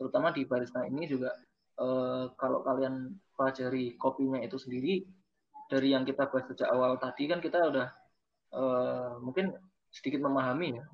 Terutama 0.00 0.32
di 0.32 0.48
barista 0.48 0.80
ini 0.88 1.04
juga 1.04 1.36
uh, 1.80 2.32
kalau 2.36 2.64
kalian 2.64 3.16
pelajari 3.36 3.96
kopinya 4.00 4.40
itu 4.40 4.56
sendiri 4.56 5.04
dari 5.66 5.92
yang 5.92 6.06
kita 6.06 6.30
bahas 6.30 6.46
sejak 6.48 6.70
awal 6.70 6.96
tadi 6.96 7.26
kan 7.26 7.42
kita 7.42 7.58
udah 7.68 7.88
uh, 8.54 9.18
mungkin 9.20 9.52
sedikit 9.90 10.22
memahami 10.22 10.78
ya 10.78 10.84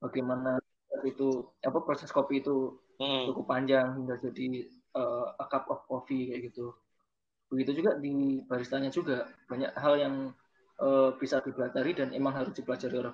bagaimana 0.00 0.56
itu 1.04 1.48
apa 1.64 1.78
proses 1.84 2.10
kopi 2.10 2.40
itu 2.40 2.76
hmm. 3.00 3.30
cukup 3.30 3.44
panjang 3.48 3.96
hingga 3.96 4.20
jadi 4.20 4.68
uh, 4.96 5.36
a 5.38 5.44
cup 5.48 5.68
of 5.70 5.84
coffee 5.86 6.32
kayak 6.32 6.52
gitu. 6.52 6.72
Begitu 7.50 7.82
juga 7.82 7.98
di 7.98 8.44
baristanya 8.46 8.90
juga 8.92 9.28
banyak 9.48 9.72
hal 9.76 9.94
yang 10.00 10.14
uh, 10.80 11.10
bisa 11.16 11.40
dipelajari 11.44 11.96
dan 11.96 12.08
emang 12.12 12.36
harus 12.36 12.52
dipelajari 12.56 12.96
oleh 12.96 13.12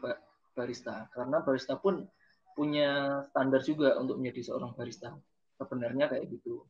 barista 0.57 1.09
karena 1.13 1.45
barista 1.45 1.77
pun 1.77 2.09
punya 2.57 3.21
standar 3.29 3.61
juga 3.61 4.01
untuk 4.01 4.17
menjadi 4.17 4.53
seorang 4.53 4.73
barista. 4.73 5.13
Sebenarnya 5.57 6.07
kayak 6.13 6.29
gitu. 6.29 6.65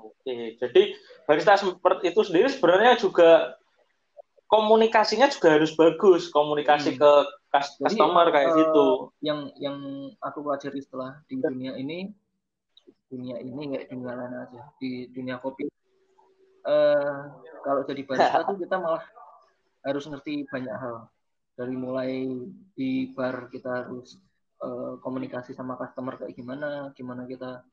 Oke, 0.00 0.56
jadi 0.56 0.82
barista 1.28 1.60
seperti 1.60 2.12
itu 2.12 2.20
sendiri 2.24 2.48
sebenarnya 2.48 2.96
juga 2.96 3.60
komunikasinya 4.50 5.30
juga 5.30 5.54
harus 5.54 5.72
bagus 5.78 6.26
komunikasi 6.32 6.96
hmm. 6.96 7.00
ke 7.00 7.12
customer 7.86 8.26
Jadi, 8.26 8.34
kayak 8.34 8.50
uh, 8.50 8.56
gitu 8.58 8.86
yang 9.22 9.40
yang 9.62 9.78
aku 10.18 10.42
pelajari 10.42 10.82
setelah 10.82 11.22
di 11.30 11.38
dunia 11.38 11.78
ini 11.78 12.10
dunia 13.10 13.38
ini 13.42 13.62
nggak 13.74 13.84
dunia 13.90 14.12
lain 14.14 14.34
aja 14.38 14.62
di 14.82 15.06
dunia 15.10 15.38
kopi 15.38 15.70
uh, 16.66 17.30
kalau 17.62 17.82
jadi 17.86 18.02
barista 18.06 18.42
tuh 18.46 18.58
kita 18.58 18.76
malah 18.78 19.02
harus 19.86 20.04
ngerti 20.06 20.46
banyak 20.50 20.76
hal 20.76 21.10
dari 21.54 21.74
mulai 21.74 22.26
di 22.74 23.10
bar 23.14 23.50
kita 23.50 23.86
harus 23.86 24.18
uh, 24.62 24.94
komunikasi 25.00 25.52
sama 25.56 25.76
customer 25.76 26.16
kayak 26.20 26.36
gimana 26.36 26.94
gimana 26.96 27.26
kita 27.26 27.64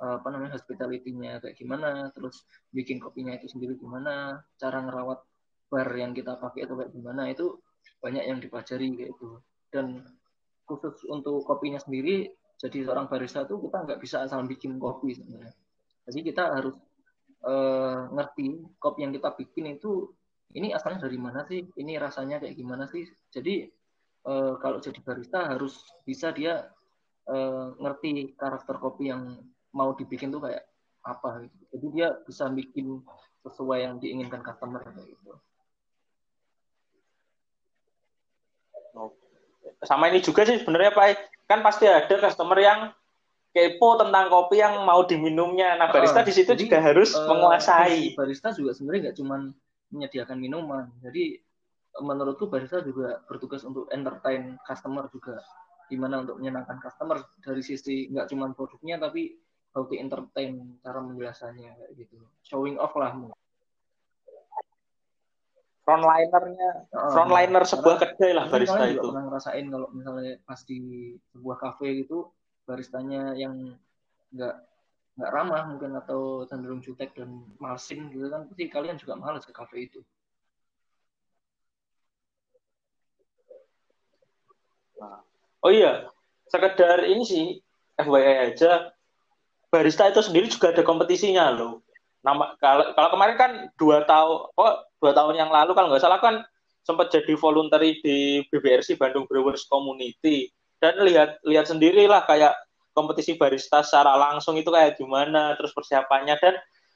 uh, 0.00 0.14
apa 0.22 0.28
namanya 0.30 0.58
hospitality-nya 0.58 1.42
kayak 1.42 1.56
gimana 1.58 2.08
terus 2.14 2.46
bikin 2.72 3.02
kopinya 3.02 3.34
itu 3.34 3.46
sendiri 3.50 3.78
gimana 3.78 4.42
cara 4.58 4.82
ngerawat 4.82 5.20
bar 5.68 5.88
yang 5.94 6.16
kita 6.16 6.40
pakai 6.40 6.64
itu 6.64 6.74
kayak 6.74 6.92
gimana 6.94 7.22
itu 7.28 7.60
banyak 8.00 8.24
yang 8.24 8.38
dipelajari 8.40 8.86
kayak 8.94 9.10
itu 9.12 9.28
dan 9.68 10.00
khusus 10.64 11.04
untuk 11.10 11.44
kopinya 11.44 11.80
sendiri 11.80 12.32
jadi 12.58 12.82
seorang 12.82 13.06
barista 13.06 13.46
tuh 13.46 13.62
kita 13.62 13.86
nggak 13.86 14.00
bisa 14.02 14.26
asal 14.26 14.42
bikin 14.42 14.82
kopi 14.82 15.14
sebenarnya. 15.14 15.54
Jadi 16.10 16.20
kita 16.26 16.58
harus 16.58 16.74
uh, 17.46 18.10
ngerti 18.10 18.66
kopi 18.82 19.06
yang 19.06 19.14
kita 19.14 19.30
bikin 19.38 19.78
itu 19.78 20.10
ini 20.58 20.74
asalnya 20.74 21.06
dari 21.06 21.18
mana 21.20 21.46
sih 21.46 21.62
ini 21.78 21.94
rasanya 22.00 22.40
kayak 22.40 22.56
gimana 22.56 22.88
sih 22.88 23.04
jadi 23.28 23.68
uh, 24.26 24.58
kalau 24.58 24.78
jadi 24.82 24.98
barista 25.04 25.46
harus 25.46 25.78
bisa 26.02 26.32
dia 26.34 26.66
uh, 27.28 27.76
ngerti 27.78 28.34
karakter 28.34 28.80
kopi 28.80 29.12
yang 29.12 29.38
mau 29.70 29.92
dibikin 29.94 30.32
tuh 30.32 30.42
kayak 30.42 30.64
apa 31.06 31.46
gitu 31.46 31.58
jadi 31.76 31.86
dia 31.94 32.08
bisa 32.26 32.50
bikin 32.50 33.04
sesuai 33.46 33.78
yang 33.86 33.94
diinginkan 34.02 34.42
customer 34.42 34.82
kayak 34.82 35.06
gitu 35.06 35.32
sama 39.86 40.10
ini 40.10 40.18
juga 40.18 40.42
sih 40.42 40.58
sebenarnya 40.58 40.90
Pak 40.90 41.06
kan 41.46 41.62
pasti 41.62 41.86
ada 41.86 42.10
customer 42.18 42.58
yang 42.58 42.80
kepo 43.54 43.98
tentang 43.98 44.28
kopi 44.28 44.60
yang 44.60 44.84
mau 44.84 45.02
diminumnya. 45.02 45.74
Nah 45.80 45.88
barista 45.90 46.22
uh, 46.22 46.26
di 46.26 46.32
situ 46.34 46.52
juga 46.54 46.78
harus 46.78 47.16
uh, 47.16 47.26
menguasai. 47.26 48.14
Barista 48.14 48.52
juga 48.52 48.76
sebenarnya 48.76 49.10
nggak 49.10 49.16
cuma 49.18 49.36
menyediakan 49.88 50.36
minuman. 50.38 50.84
Jadi 51.00 51.40
menurutku 52.00 52.46
barista 52.46 52.82
juga 52.82 53.22
bertugas 53.26 53.62
untuk 53.62 53.90
entertain 53.90 54.58
customer 54.64 55.06
juga. 55.12 55.42
Gimana 55.88 56.20
untuk 56.20 56.38
menyenangkan 56.38 56.78
customer 56.84 57.24
dari 57.40 57.64
sisi 57.64 58.12
nggak 58.12 58.28
cuma 58.28 58.52
produknya 58.52 59.00
tapi 59.00 59.36
how 59.72 59.84
to 59.84 59.96
entertain 59.96 60.78
cara 60.84 61.00
menjelaskannya 61.00 61.74
kayak 61.74 61.92
gitu. 61.96 62.16
Showing 62.44 62.76
off 62.76 62.92
lah 62.96 63.16
frontlinernya 65.88 66.70
oh, 66.92 67.10
frontliner 67.16 67.64
iya. 67.64 67.70
sebuah 67.72 67.96
kedai 67.96 68.32
lah 68.36 68.44
barista 68.52 68.84
itu. 68.84 69.08
Pernah 69.08 69.24
ngerasain 69.24 69.66
kalau 69.72 69.88
misalnya 69.96 70.36
pas 70.44 70.60
di 70.68 70.80
sebuah 71.32 71.56
kafe 71.56 72.04
gitu 72.04 72.28
baristanya 72.68 73.32
yang 73.32 73.72
nggak 74.36 74.54
nggak 75.16 75.30
ramah 75.32 75.64
mungkin 75.72 75.96
atau 75.96 76.44
cenderung 76.44 76.84
jutek 76.84 77.16
dan 77.16 77.40
malsing 77.56 78.12
gitu 78.12 78.28
kan 78.28 78.44
pasti 78.44 78.68
kalian 78.68 79.00
juga 79.00 79.16
males 79.16 79.48
ke 79.48 79.52
kafe 79.56 79.88
itu. 79.88 80.04
Oh 85.62 85.72
iya, 85.74 86.06
sekedar 86.46 87.02
ini 87.06 87.22
sih 87.26 87.44
FYI 87.98 88.54
aja. 88.54 88.94
Barista 89.68 90.08
itu 90.08 90.24
sendiri 90.24 90.48
juga 90.48 90.72
ada 90.72 90.80
kompetisinya 90.80 91.52
loh. 91.52 91.84
Nama 92.24 92.56
kalau 92.58 92.94
kalau 92.96 93.08
kemarin 93.14 93.36
kan 93.36 93.52
dua 93.76 94.02
tahun 94.08 94.48
oh 94.54 94.72
dua 94.98 95.12
tahun 95.12 95.36
yang 95.36 95.50
lalu 95.52 95.76
kalau 95.76 95.92
nggak 95.92 96.02
salah 96.02 96.18
kan 96.22 96.40
sempat 96.86 97.12
jadi 97.12 97.36
voluntary 97.36 98.00
di 98.00 98.42
BBRC 98.48 98.96
Bandung 98.96 99.28
Brewers 99.28 99.68
Community. 99.68 100.48
Dan 100.78 101.04
lihat 101.04 101.42
lihat 101.44 101.68
sendirilah 101.68 102.24
kayak 102.24 102.54
kompetisi 102.96 103.36
barista 103.36 103.84
secara 103.84 104.16
langsung 104.16 104.56
itu 104.56 104.72
kayak 104.72 104.96
gimana 104.96 105.52
terus 105.58 105.74
persiapannya. 105.76 106.38
Dan 106.40 106.54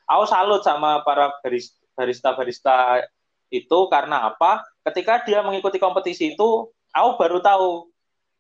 aku 0.09 0.25
salut 0.25 0.65
sama 0.65 1.05
para 1.05 1.29
barista 1.45 2.33
barista 2.33 3.05
itu 3.53 3.79
karena 3.93 4.33
apa? 4.33 4.65
Ketika 4.88 5.21
dia 5.29 5.45
mengikuti 5.45 5.77
kompetisi 5.77 6.33
itu 6.33 6.73
aku 6.97 7.11
baru 7.21 7.45
tahu 7.45 7.91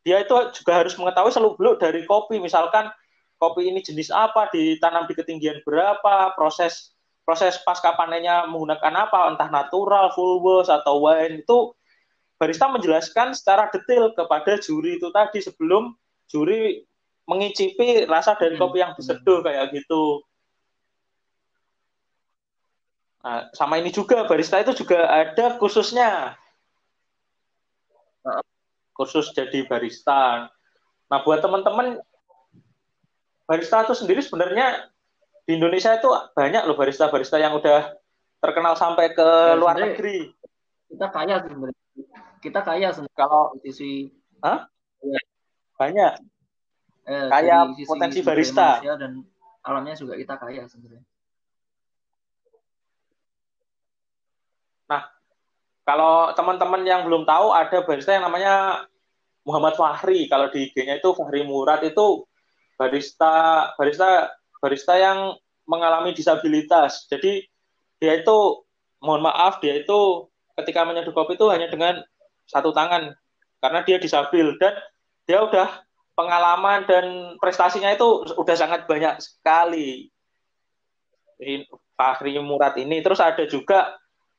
dia 0.02 0.22
itu 0.22 0.34
juga 0.54 0.82
harus 0.82 0.94
mengetahui 0.98 1.30
seluk 1.30 1.54
beluk 1.58 1.78
dari 1.78 2.02
kopi. 2.06 2.42
Misalkan 2.42 2.90
kopi 3.38 3.70
ini 3.70 3.82
jenis 3.82 4.10
apa, 4.10 4.50
ditanam 4.50 5.06
di 5.06 5.14
ketinggian 5.14 5.62
berapa, 5.62 6.34
proses 6.34 6.94
proses 7.22 7.58
pasca 7.62 7.94
panennya 7.94 8.50
menggunakan 8.50 9.06
apa, 9.06 9.30
entah 9.30 9.46
natural, 9.50 10.10
full 10.14 10.42
bos 10.42 10.66
atau 10.66 10.98
wine. 10.98 11.46
Itu 11.46 11.78
barista 12.34 12.66
menjelaskan 12.66 13.38
secara 13.38 13.70
detail 13.70 14.10
kepada 14.18 14.58
juri 14.58 14.98
itu 14.98 15.14
tadi 15.14 15.38
sebelum 15.38 15.94
juri 16.26 16.82
mengicipi 17.30 18.02
rasa 18.10 18.34
dari 18.34 18.58
kopi 18.58 18.82
yang 18.82 18.98
diseduh 18.98 19.46
kayak 19.46 19.70
gitu. 19.70 20.26
Nah, 23.22 23.46
sama 23.54 23.78
ini 23.78 23.94
juga 23.94 24.26
barista 24.26 24.58
itu 24.58 24.74
juga 24.74 25.06
ada 25.06 25.54
khususnya 25.62 26.34
khusus 28.92 29.32
jadi 29.32 29.64
barista. 29.68 30.48
Nah, 31.08 31.18
buat 31.24 31.40
teman-teman 31.44 32.00
barista 33.44 33.84
itu 33.84 33.94
sendiri 33.96 34.24
sebenarnya 34.24 34.88
di 35.44 35.58
Indonesia 35.58 35.92
itu 35.98 36.08
banyak 36.32 36.62
loh 36.64 36.78
barista-barista 36.78 37.36
yang 37.36 37.58
udah 37.58 37.92
terkenal 38.38 38.78
sampai 38.78 39.12
ke 39.12 39.26
ya, 39.26 39.58
luar 39.58 39.76
negeri. 39.76 40.30
Kita 40.88 41.08
kaya 41.10 41.42
sebenarnya. 41.42 41.80
Kita 42.42 42.60
kaya 42.62 42.88
sebenarnya. 42.94 43.18
Kalau 43.18 43.42
sisi 43.62 44.10
Hah? 44.42 44.66
Ya. 45.02 45.20
Banyak. 45.78 46.12
Eh, 47.06 47.28
kaya 47.30 47.56
potensi 47.86 48.20
barista. 48.22 48.82
Dan 48.82 49.22
alamnya 49.62 49.94
juga 49.94 50.18
kita 50.18 50.34
kaya 50.38 50.66
sebenarnya. 50.66 51.06
Nah, 54.90 55.02
kalau 55.92 56.32
teman-teman 56.32 56.88
yang 56.88 57.04
belum 57.04 57.28
tahu 57.28 57.52
ada 57.52 57.84
barista 57.84 58.16
yang 58.16 58.24
namanya 58.24 58.88
Muhammad 59.44 59.76
Fahri. 59.76 60.24
Kalau 60.24 60.48
di 60.48 60.72
IG-nya 60.72 61.04
itu 61.04 61.12
Fahri 61.12 61.44
Murad 61.44 61.84
itu 61.84 62.24
barista 62.80 63.68
barista 63.76 64.32
barista 64.64 64.96
yang 64.96 65.36
mengalami 65.68 66.16
disabilitas. 66.16 67.04
Jadi 67.12 67.44
dia 68.00 68.24
itu 68.24 68.64
mohon 69.04 69.20
maaf 69.20 69.60
dia 69.60 69.84
itu 69.84 70.32
ketika 70.56 70.88
menyeduh 70.88 71.12
kopi 71.12 71.36
itu 71.36 71.52
hanya 71.52 71.68
dengan 71.68 72.00
satu 72.48 72.72
tangan 72.72 73.12
karena 73.60 73.84
dia 73.84 74.00
disabil 74.00 74.56
dan 74.56 74.72
dia 75.28 75.44
udah 75.44 75.84
pengalaman 76.16 76.88
dan 76.88 77.36
prestasinya 77.36 77.92
itu 77.92 78.24
udah 78.40 78.56
sangat 78.56 78.88
banyak 78.88 79.20
sekali. 79.20 80.08
Fahri 82.00 82.40
Murad 82.40 82.80
ini 82.80 83.04
terus 83.04 83.20
ada 83.20 83.44
juga 83.44 83.92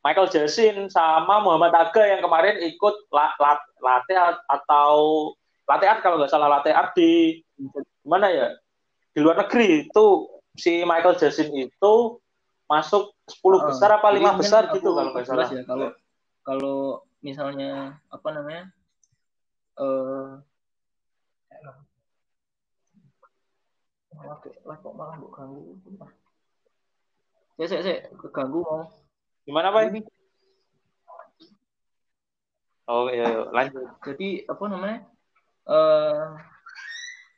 Michael 0.04 0.28
Jasin 0.28 0.91
sama 0.91 1.39
Muhammad 1.39 1.72
Aga 1.72 2.04
yang 2.04 2.22
kemarin 2.22 2.60
ikut 2.60 3.08
la, 3.08 3.32
la, 3.39 3.56
latte 3.80 4.14
atau 4.51 5.32
latte 5.64 5.86
art 5.88 6.04
kalau 6.04 6.20
nggak 6.20 6.32
salah 6.32 6.51
latte 6.51 6.76
art 6.76 6.91
di 6.91 7.39
mana 8.04 8.28
ya? 8.28 8.47
Di 9.16 9.24
luar 9.24 9.39
negeri. 9.39 9.88
Itu 9.88 10.28
si 10.60 10.84
Michael 10.84 11.16
Jasin 11.16 11.56
itu 11.56 11.93
masuk 12.68 13.16
10 13.32 13.70
besar 13.72 13.89
apa 13.95 14.12
lima 14.12 14.36
besar 14.36 14.72
gitu 14.76 14.91
kalau 14.91 15.16
nggak 15.16 15.28
salah. 15.28 15.47
ya 15.47 15.64
kalau 15.64 15.89
kalau 16.43 16.78
misalnya 17.24 18.01
apa 18.12 18.30
namanya 18.36 18.64
eh 19.80 20.32
malah 24.14 24.38
kok 24.80 24.93
malah 24.95 25.16
kok 25.20 25.32
ganggu 25.36 25.64
saya 27.60 27.82
saya 27.84 27.97
keganggu 28.18 28.60
mau 28.66 29.03
gimana 29.44 29.76
pak 29.76 29.84
ini 29.91 30.02
oh 32.88 33.08
iya, 33.12 33.26
iya. 33.28 33.41
lanjut. 33.52 33.88
Jadi 34.04 34.44
apa 34.48 34.64
namanya 34.68 35.00
eh 35.64 36.24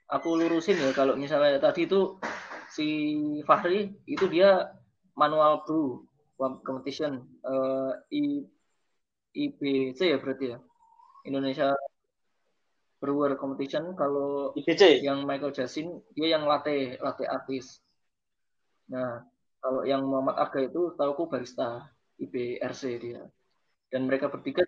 aku 0.10 0.38
lurusin 0.38 0.82
ya 0.82 0.90
kalau 0.94 1.14
misalnya 1.18 1.58
tadi 1.62 1.86
itu 1.86 2.18
si 2.70 2.88
Fahri 3.46 3.94
itu 4.10 4.26
dia 4.30 4.74
manual 5.18 5.64
brew 5.66 6.06
competition 6.66 7.24
uh, 7.46 7.94
I, 8.12 8.44
IBC 9.34 10.00
ya 10.02 10.18
berarti 10.20 10.46
ya? 10.54 10.60
Indonesia 11.26 11.74
Brewer 13.02 13.38
Competition 13.38 13.94
kalau 13.98 14.54
IBC 14.58 15.02
yang 15.06 15.26
Michael 15.30 15.54
Jasin 15.54 16.02
dia 16.14 16.38
yang 16.38 16.46
latte 16.50 16.98
latte 17.02 17.26
artis. 17.30 17.82
Nah 18.90 19.26
kalau 19.62 19.82
yang 19.86 20.06
Muhammad 20.06 20.38
Aga 20.38 20.70
itu 20.70 20.94
tahu 20.94 21.10
aku 21.18 21.24
barista 21.30 21.86
IBRC 22.22 22.84
dia 23.02 23.22
dan 23.92 24.08
mereka 24.08 24.32
bertiga 24.32 24.64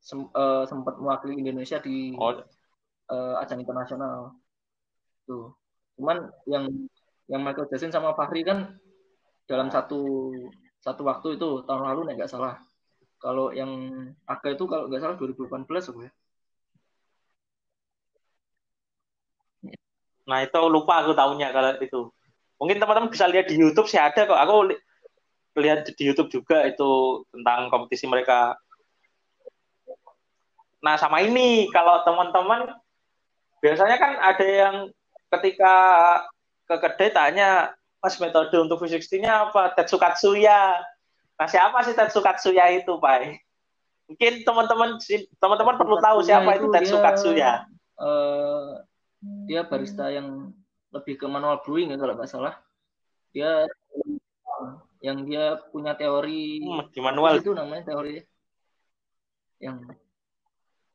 sem, 0.00 0.20
uh, 0.36 0.64
sempat 0.68 1.00
mewakili 1.00 1.40
Indonesia 1.40 1.80
di 1.80 2.12
oh. 2.16 2.40
uh, 3.10 3.40
ajang 3.40 3.64
internasional 3.64 4.36
tuh 5.24 5.56
cuman 5.96 6.28
yang 6.44 6.68
yang 7.30 7.40
Michael 7.40 7.70
Jackson 7.72 7.94
sama 7.94 8.12
Fahri 8.12 8.44
kan 8.44 8.76
dalam 9.48 9.72
satu 9.72 10.32
satu 10.84 11.02
waktu 11.08 11.40
itu 11.40 11.64
tahun 11.64 11.84
lalu 11.88 12.12
nggak 12.12 12.28
salah 12.28 12.60
kalau 13.16 13.48
yang 13.56 13.72
Aga 14.28 14.52
itu 14.52 14.64
kalau 14.68 14.88
nggak 14.92 15.00
salah 15.00 15.16
2018 15.16 15.64
apa 15.64 16.00
ya 16.04 16.12
Nah 20.24 20.38
itu 20.44 20.60
lupa 20.72 21.04
aku 21.04 21.12
tahunya 21.12 21.48
kalau 21.52 21.70
itu. 21.80 22.00
Mungkin 22.60 22.76
teman-teman 22.80 23.12
bisa 23.12 23.28
lihat 23.28 23.46
di 23.50 23.60
YouTube 23.60 23.88
sih 23.90 24.00
ada 24.00 24.24
kok. 24.24 24.38
Aku 24.40 24.72
lihat 25.54 25.86
di 25.86 26.02
YouTube 26.02 26.30
juga 26.30 26.66
itu 26.66 27.22
tentang 27.30 27.70
kompetisi 27.70 28.10
mereka. 28.10 28.58
Nah 30.82 30.98
sama 30.98 31.22
ini 31.22 31.70
kalau 31.70 32.02
teman-teman 32.02 32.74
biasanya 33.62 33.96
kan 33.96 34.12
ada 34.20 34.44
yang 34.46 34.76
ketika 35.38 35.74
ke 36.64 36.76
kedai 36.80 37.10
tanya 37.12 37.72
Mas 38.04 38.20
metode 38.20 38.52
untuk 38.60 38.84
V60-nya 38.84 39.48
apa? 39.48 39.72
Tetsukatsuya. 39.72 40.76
Nah, 41.40 41.48
siapa 41.48 41.80
sih 41.88 41.96
Tetsukatsuya 41.96 42.76
itu, 42.76 43.00
Pak? 43.00 43.40
Mungkin 44.12 44.44
teman-teman 44.44 45.00
teman-teman 45.40 45.80
perlu 45.80 45.96
tahu 46.04 46.20
siapa 46.20 46.60
itu, 46.60 46.68
itu 46.68 46.74
Tetsukatsuya. 46.76 47.64
uh, 47.96 48.84
dia 49.48 49.64
barista 49.64 50.12
yang 50.12 50.52
lebih 50.92 51.16
ke 51.16 51.24
manual 51.24 51.64
brewing 51.64 51.96
ya 51.96 51.96
kalau 51.96 52.12
nggak 52.12 52.28
salah. 52.28 52.60
Dia 53.32 53.64
yang 55.04 55.28
dia 55.28 55.60
punya 55.68 55.92
teori 55.92 56.64
hmm, 56.64 56.88
di 56.88 57.00
manual. 57.04 57.36
Itu 57.36 57.52
namanya 57.52 57.92
teori 57.92 58.24
yang 59.60 59.84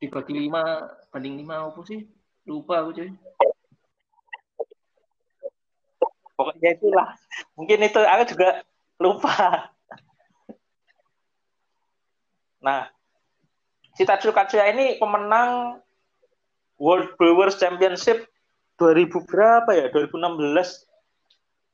dibagi 0.02 0.34
lima 0.34 0.90
banding 1.14 1.38
lima 1.38 1.70
apa 1.70 1.78
sih? 1.86 2.02
Lupa 2.42 2.82
aku 2.82 2.90
cuy. 2.98 3.14
Pokoknya 6.34 6.70
itulah. 6.74 7.08
Mungkin 7.54 7.86
itu 7.86 8.00
aku 8.02 8.24
juga 8.34 8.66
lupa. 8.98 9.70
Nah 12.66 12.90
si 13.94 14.02
Tatsu 14.02 14.34
Katsuya 14.34 14.74
ini 14.74 14.98
pemenang 14.98 15.78
World 16.82 17.14
Brewers 17.14 17.62
Championship 17.62 18.26
2000 18.82 19.06
berapa 19.22 19.70
ya? 19.70 19.86
2016 19.94 20.90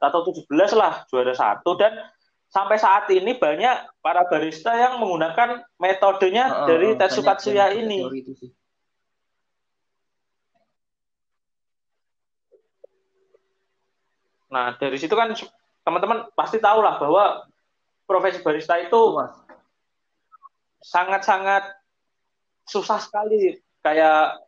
atau 0.05 0.20
17 0.28 0.76
lah 0.76 1.09
juara 1.09 1.32
satu. 1.32 1.78
Dan 1.80 1.97
sampai 2.51 2.79
saat 2.79 3.11
ini 3.11 3.37
banyak 3.37 4.01
para 4.01 4.25
barista 4.31 4.73
yang 4.75 5.03
menggunakan 5.03 5.67
metodenya 5.77 6.65
uh, 6.65 6.67
dari 6.71 6.95
Tetsu 6.95 7.21
Katsuya 7.21 7.75
ini. 7.75 8.07
Nah, 14.47 14.79
dari 14.79 14.97
situ 14.97 15.13
kan 15.13 15.35
teman-teman 15.83 16.31
pasti 16.39 16.63
tahu 16.63 16.81
lah 16.81 16.97
bahwa 17.03 17.45
profesi 18.07 18.41
barista 18.41 18.79
itu 18.79 19.19
sangat-sangat 20.87 21.75
susah 22.67 23.03
sekali 23.03 23.59
kayak 23.83 24.39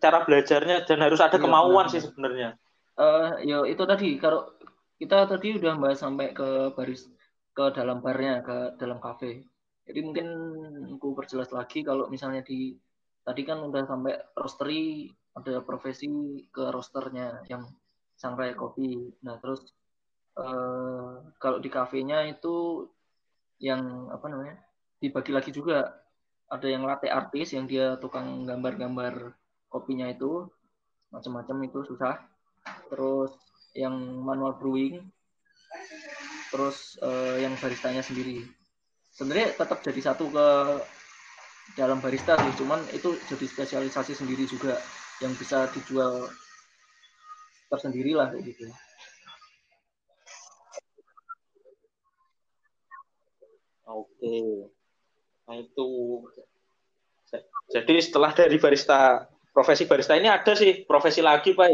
cara 0.00 0.24
belajarnya 0.24 0.84
dan 0.88 0.98
harus 1.04 1.20
ada 1.20 1.36
iya, 1.36 1.44
kemauan 1.44 1.86
sih 1.92 2.00
sebenarnya. 2.00 2.56
Uh, 2.98 3.36
ya 3.44 3.62
itu 3.68 3.84
tadi 3.84 4.16
kalau 4.18 4.57
kita 4.98 5.30
tadi 5.30 5.56
udah 5.56 5.78
bahas 5.78 6.02
sampai 6.02 6.34
ke 6.34 6.74
baris 6.74 7.06
ke 7.54 7.64
dalam 7.74 8.02
barnya 8.02 8.42
ke 8.42 8.78
dalam 8.78 8.98
kafe. 8.98 9.46
Jadi 9.86 10.00
mungkin 10.04 10.28
aku 10.98 11.16
perjelas 11.16 11.48
lagi 11.54 11.80
kalau 11.86 12.10
misalnya 12.10 12.44
di 12.44 12.76
tadi 13.22 13.42
kan 13.46 13.62
udah 13.62 13.86
sampai 13.86 14.14
roastery 14.36 15.08
ada 15.38 15.62
profesi 15.62 16.10
ke 16.50 16.64
rosternya 16.74 17.46
yang 17.46 17.62
sangrai 18.18 18.52
kopi. 18.58 19.14
Nah, 19.22 19.38
terus 19.38 19.70
uh, 20.34 21.22
kalau 21.38 21.62
di 21.62 21.70
kafenya 21.70 22.26
itu 22.26 22.86
yang 23.62 24.10
apa 24.10 24.26
namanya? 24.26 24.58
dibagi 24.98 25.30
lagi 25.30 25.54
juga 25.54 25.94
ada 26.50 26.66
yang 26.66 26.82
latte 26.82 27.06
artis 27.06 27.54
yang 27.54 27.70
dia 27.70 27.94
tukang 28.02 28.42
gambar-gambar 28.50 29.30
kopinya 29.70 30.10
itu 30.10 30.50
macam-macam 31.14 31.70
itu 31.70 31.86
susah. 31.86 32.18
Terus 32.90 33.30
yang 33.76 33.94
manual 34.24 34.56
brewing 34.56 35.04
terus 36.48 36.96
uh, 37.04 37.36
yang 37.36 37.52
baristanya 37.60 38.00
sendiri. 38.00 38.44
Sebenarnya 39.12 39.52
tetap 39.52 39.84
jadi 39.84 40.00
satu 40.00 40.30
ke 40.32 40.46
dalam 41.76 42.00
barista 42.00 42.40
sih, 42.40 42.54
cuman 42.56 42.80
itu 42.96 43.12
jadi 43.28 43.44
spesialisasi 43.44 44.16
sendiri 44.16 44.48
juga 44.48 44.80
yang 45.20 45.36
bisa 45.36 45.68
dijual 45.76 46.32
tersendiri 47.68 48.16
lah 48.16 48.32
kayak 48.32 48.44
gitu. 48.48 48.64
Oke. 53.88 54.36
Nah 55.48 55.56
itu 55.56 55.88
jadi 57.68 57.94
setelah 58.00 58.32
dari 58.32 58.56
barista 58.56 59.28
profesi 59.52 59.84
barista 59.84 60.16
ini 60.16 60.28
ada 60.32 60.56
sih 60.56 60.88
profesi 60.88 61.20
lagi 61.20 61.52
Pak. 61.52 61.68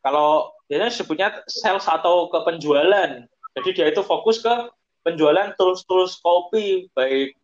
Kalau 0.00 0.59
biasanya 0.70 0.94
sebutnya 0.94 1.28
sales 1.50 1.82
atau 1.90 2.30
ke 2.30 2.38
penjualan. 2.46 3.26
Jadi 3.58 3.68
dia 3.74 3.90
itu 3.90 4.06
fokus 4.06 4.38
ke 4.38 4.70
penjualan 5.02 5.50
tools-tools 5.58 6.22
kopi 6.22 6.86
baik 6.94 7.34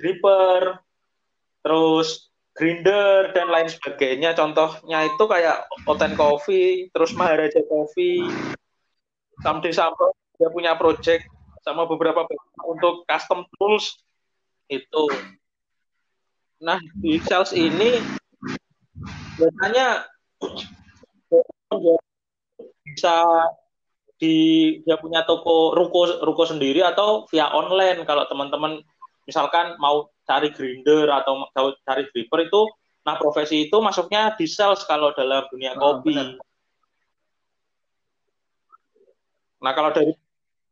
dripper, 0.00 0.80
terus 1.60 2.32
grinder 2.56 3.36
dan 3.36 3.52
lain 3.52 3.68
sebagainya. 3.68 4.32
Contohnya 4.32 5.04
itu 5.04 5.24
kayak 5.28 5.68
Oten 5.84 6.16
Coffee, 6.16 6.88
terus 6.96 7.12
Maharaja 7.12 7.60
Coffee, 7.68 8.24
Samde 9.44 9.68
Sampo 9.76 10.16
dia 10.40 10.48
punya 10.48 10.72
project 10.74 11.28
sama 11.62 11.84
beberapa 11.84 12.24
untuk 12.64 13.04
custom 13.04 13.44
tools 13.60 14.00
itu. 14.72 15.04
Nah 16.64 16.80
di 16.96 17.20
sales 17.20 17.52
ini 17.52 18.00
biasanya 19.36 20.08
bisa 22.94 23.26
di 24.16 24.36
dia 24.86 24.94
punya 24.96 25.26
toko 25.26 25.74
ruko 25.74 26.22
ruko 26.22 26.46
sendiri 26.46 26.80
atau 26.86 27.26
via 27.28 27.50
online 27.50 28.06
kalau 28.06 28.24
teman-teman 28.30 28.78
misalkan 29.26 29.74
mau 29.82 30.08
cari 30.22 30.54
grinder 30.54 31.10
atau 31.10 31.44
mau 31.44 31.74
cari 31.82 32.06
dripper 32.14 32.46
itu 32.46 32.62
nah 33.04 33.20
profesi 33.20 33.68
itu 33.68 33.76
masuknya 33.82 34.32
di 34.38 34.48
sales 34.48 34.86
kalau 34.88 35.12
dalam 35.12 35.44
dunia 35.52 35.76
oh, 35.76 36.00
kopi. 36.00 36.16
Benar. 36.16 36.40
Nah, 39.64 39.72
kalau 39.72 39.90
dari 39.96 40.12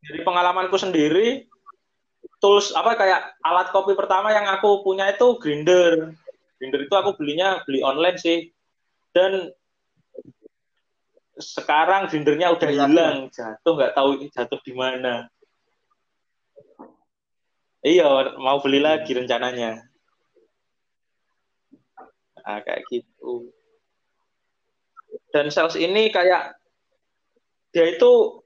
dari 0.04 0.20
pengalamanku 0.20 0.76
sendiri 0.76 1.48
tools 2.44 2.76
apa 2.76 2.92
kayak 2.98 3.20
alat 3.40 3.72
kopi 3.72 3.96
pertama 3.96 4.32
yang 4.36 4.44
aku 4.48 4.84
punya 4.84 5.08
itu 5.08 5.40
grinder. 5.40 6.12
Grinder 6.60 6.80
itu 6.84 6.94
aku 6.94 7.16
belinya 7.16 7.64
beli 7.64 7.80
online 7.80 8.20
sih. 8.20 8.52
Dan 9.16 9.52
sekarang 11.40 12.12
grindernya 12.12 12.52
udah 12.52 12.68
hilang, 12.68 13.16
jatuh 13.32 13.72
nggak 13.72 13.94
tahu 13.96 14.10
jatuh 14.28 14.60
di 14.60 14.72
mana. 14.76 15.28
Iya, 17.82 18.38
mau 18.38 18.62
beli 18.62 18.78
lagi 18.78 19.10
rencananya. 19.10 19.82
Nah, 22.42 22.58
kayak 22.62 22.86
gitu. 22.90 23.50
Dan 25.34 25.50
sales 25.50 25.74
ini 25.74 26.12
kayak 26.12 26.54
dia 27.72 27.86
itu 27.96 28.42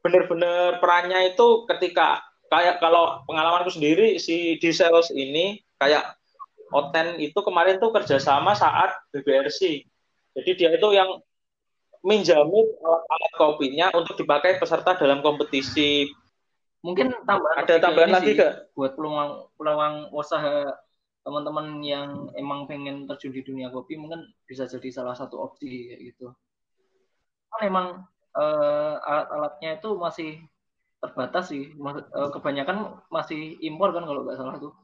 benar-benar 0.00 0.80
perannya 0.80 1.36
itu 1.36 1.68
ketika 1.68 2.24
kayak 2.48 2.80
kalau 2.80 3.22
pengalamanku 3.28 3.72
sendiri 3.72 4.16
si 4.16 4.56
di 4.58 4.70
sales 4.72 5.12
ini 5.12 5.60
kayak 5.80 6.16
Oten 6.74 7.22
itu 7.22 7.38
kemarin 7.44 7.78
tuh 7.78 7.94
kerjasama 7.94 8.56
saat 8.56 8.90
BBRC. 9.14 9.86
Jadi 10.34 10.50
dia 10.58 10.74
itu 10.74 10.88
yang 10.90 11.22
minjamin 12.04 12.66
alat-alat 12.84 13.32
kopinya 13.34 13.86
untuk 13.96 14.20
dipakai 14.20 14.60
peserta 14.60 14.94
dalam 15.00 15.24
kompetisi. 15.24 16.12
Mungkin 16.84 17.24
tambahan 17.24 17.64
ada 17.64 17.80
tambahan 17.80 18.12
lagi 18.12 18.36
gak 18.36 18.76
buat 18.76 18.92
peluang 18.92 19.48
peluang 19.56 20.12
usaha 20.12 20.68
teman-teman 21.24 21.80
yang 21.80 22.28
emang 22.36 22.68
pengen 22.68 23.08
terjun 23.08 23.32
di 23.32 23.40
dunia 23.40 23.72
kopi 23.72 23.96
mungkin 23.96 24.28
bisa 24.44 24.68
jadi 24.68 24.92
salah 24.92 25.16
satu 25.16 25.40
opsi 25.40 25.88
kayak 25.88 26.12
gitu. 26.12 26.28
Kan 27.48 27.60
emang 27.64 27.86
uh, 28.36 28.94
alat-alatnya 29.00 29.80
itu 29.80 29.96
masih 29.96 30.44
terbatas 31.00 31.48
sih. 31.48 31.72
Uh, 31.80 32.28
kebanyakan 32.28 33.00
masih 33.08 33.56
impor 33.64 33.96
kan 33.96 34.04
kalau 34.04 34.28
nggak 34.28 34.36
salah 34.36 34.60
tuh 34.60 34.76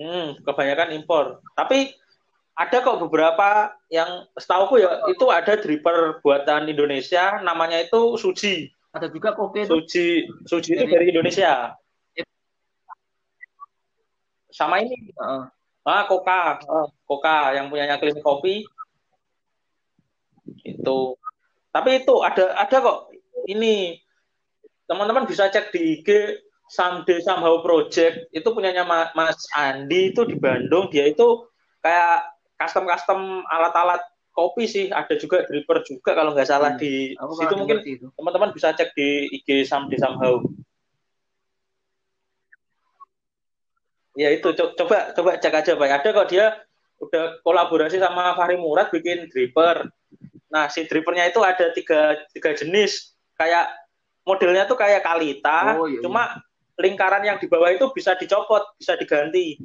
Hmm, 0.00 0.40
kebanyakan 0.40 0.96
impor. 0.96 1.44
Tapi 1.52 1.92
ada 2.52 2.84
kok 2.84 3.00
beberapa 3.00 3.72
yang 3.88 4.28
setahu 4.36 4.76
ya 4.76 5.08
itu 5.08 5.24
ada 5.32 5.56
dripper 5.56 6.20
buatan 6.20 6.68
Indonesia 6.68 7.40
namanya 7.40 7.80
itu 7.80 8.16
Suji. 8.20 8.68
Ada 8.92 9.08
juga 9.08 9.32
kopi. 9.32 9.64
Suji, 9.64 10.28
Suji 10.44 10.76
itu 10.76 10.84
dari 10.84 11.08
Indonesia. 11.08 11.76
Sama 14.52 14.84
ini. 14.84 15.16
Uh. 15.16 15.48
Ah, 15.82 16.04
Koka. 16.04 16.60
Uh, 16.68 16.88
Koka 17.08 17.56
yang 17.56 17.72
punyanya 17.72 17.96
Clean 17.96 18.20
Kopi. 18.20 18.68
Itu. 20.60 21.16
Tapi 21.72 22.04
itu 22.04 22.14
ada 22.20 22.52
ada 22.52 22.76
kok 22.84 22.98
ini 23.48 23.96
teman-teman 24.84 25.24
bisa 25.24 25.48
cek 25.48 25.72
di 25.72 26.04
IG 26.04 26.08
Someday 26.72 27.20
Somehow 27.20 27.60
Project 27.60 28.32
itu 28.32 28.48
punyanya 28.48 28.88
Mas 28.88 29.44
Andi 29.52 30.08
itu 30.08 30.24
di 30.24 30.40
Bandung. 30.40 30.88
Dia 30.88 31.12
itu 31.12 31.44
kayak 31.84 32.32
custom 32.56 32.88
custom 32.88 33.20
alat-alat 33.52 34.00
kopi 34.32 34.64
sih. 34.64 34.88
Ada 34.88 35.20
juga 35.20 35.44
dripper 35.44 35.84
juga 35.84 36.16
kalau 36.16 36.32
nggak 36.32 36.48
salah 36.48 36.72
hmm. 36.72 36.80
di 36.80 37.12
Aku 37.20 37.36
situ 37.36 37.54
mungkin 37.60 37.84
teman-teman 38.16 38.56
bisa 38.56 38.72
cek 38.72 38.96
di 38.96 39.28
IG 39.36 39.68
Samdi 39.68 40.00
Somehow. 40.00 40.40
Ya 44.16 44.32
itu. 44.32 44.56
Coba 44.56 45.12
coba 45.12 45.30
cek 45.36 45.52
aja 45.52 45.76
pak. 45.76 45.92
Ada 46.00 46.08
kok 46.16 46.28
dia 46.32 46.56
udah 47.04 47.36
kolaborasi 47.44 48.00
sama 48.00 48.32
Fahri 48.32 48.56
Murad 48.56 48.88
bikin 48.88 49.28
dripper. 49.28 49.92
Nah 50.48 50.72
si 50.72 50.88
drippernya 50.88 51.28
itu 51.28 51.44
ada 51.44 51.68
tiga 51.76 52.16
tiga 52.32 52.56
jenis. 52.56 53.12
Kayak 53.36 53.68
modelnya 54.24 54.64
tuh 54.64 54.78
kayak 54.78 55.02
kalita 55.02 55.76
oh, 55.76 55.90
iya, 55.90 55.98
iya. 55.98 56.02
cuma 56.06 56.22
lingkaran 56.80 57.24
yang 57.24 57.36
di 57.36 57.48
bawah 57.50 57.68
itu 57.68 57.88
bisa 57.92 58.16
dicopot 58.16 58.64
bisa 58.80 58.96
diganti 58.96 59.60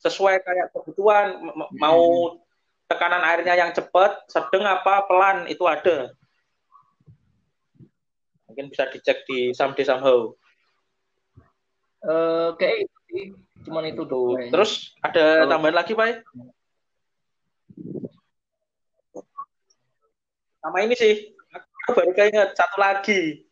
sesuai 0.00 0.40
kayak 0.40 0.72
kebutuhan 0.72 1.36
mau 1.76 2.36
tekanan 2.90 3.22
airnya 3.22 3.54
yang 3.54 3.70
cepat, 3.70 4.26
sedang 4.26 4.66
apa 4.66 5.06
pelan 5.06 5.46
itu 5.46 5.62
ada. 5.68 6.10
Mungkin 8.50 8.66
bisa 8.66 8.90
dicek 8.90 9.22
di 9.30 9.54
Samdi 9.54 9.86
Somehow. 9.86 10.34
Uh, 12.02 12.56
kayak 12.58 12.88
itu 12.88 13.36
cuman 13.62 13.92
itu 13.92 14.02
tuh. 14.08 14.34
Terus 14.50 14.96
ada 15.04 15.46
Kalau... 15.46 15.50
tambahan 15.54 15.76
lagi, 15.78 15.92
Pak? 15.94 16.26
Sama 20.60 20.78
ini 20.82 20.98
sih, 20.98 21.30
aku 21.86 21.90
baru 21.94 22.10
ingat 22.10 22.58
satu 22.58 22.76
lagi. 22.80 23.46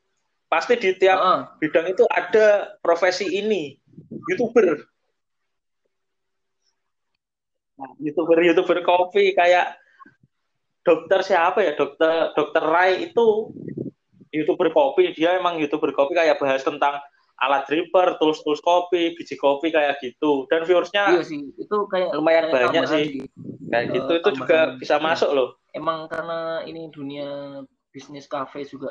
Pasti 0.49 0.81
di 0.81 0.97
tiap 0.97 1.19
uh. 1.21 1.41
bidang 1.61 1.93
itu 1.93 2.09
ada 2.09 2.73
profesi 2.81 3.29
ini, 3.29 3.77
youtuber. 4.33 4.81
Youtuber 8.01 8.43
youtuber 8.43 8.81
kopi 8.83 9.37
kayak 9.37 9.77
dokter 10.83 11.21
siapa 11.21 11.61
ya? 11.61 11.77
Dokter 11.77 12.33
dokter 12.33 12.65
Rai 12.65 13.13
itu 13.13 13.53
youtuber 14.33 14.73
kopi. 14.73 15.13
Dia 15.13 15.37
emang 15.37 15.61
youtuber 15.61 15.93
kopi 15.93 16.17
kayak 16.17 16.41
bahas 16.41 16.65
tentang 16.65 16.97
alat 17.39 17.69
dripper, 17.71 18.19
tools 18.19 18.43
tools 18.43 18.65
kopi, 18.65 19.15
biji 19.15 19.37
kopi 19.39 19.71
kayak 19.71 20.01
gitu. 20.03 20.49
Dan 20.51 20.65
viewersnya 20.67 21.13
iya 21.13 21.23
sih 21.23 21.55
itu 21.55 21.77
kayak 21.93 22.17
lumayan 22.17 22.51
kayak 22.51 22.73
banyak 22.73 22.85
sih. 22.89 23.05
kayak 23.69 23.85
uh, 23.85 23.95
gitu 23.95 24.13
itu 24.17 24.31
juga 24.43 24.59
bisa 24.81 24.97
masuk 24.99 25.31
loh. 25.37 25.49
Emang 25.77 26.09
karena 26.09 26.65
ini 26.65 26.89
dunia 26.91 27.63
bisnis 27.93 28.27
kafe 28.27 28.65
juga 28.67 28.91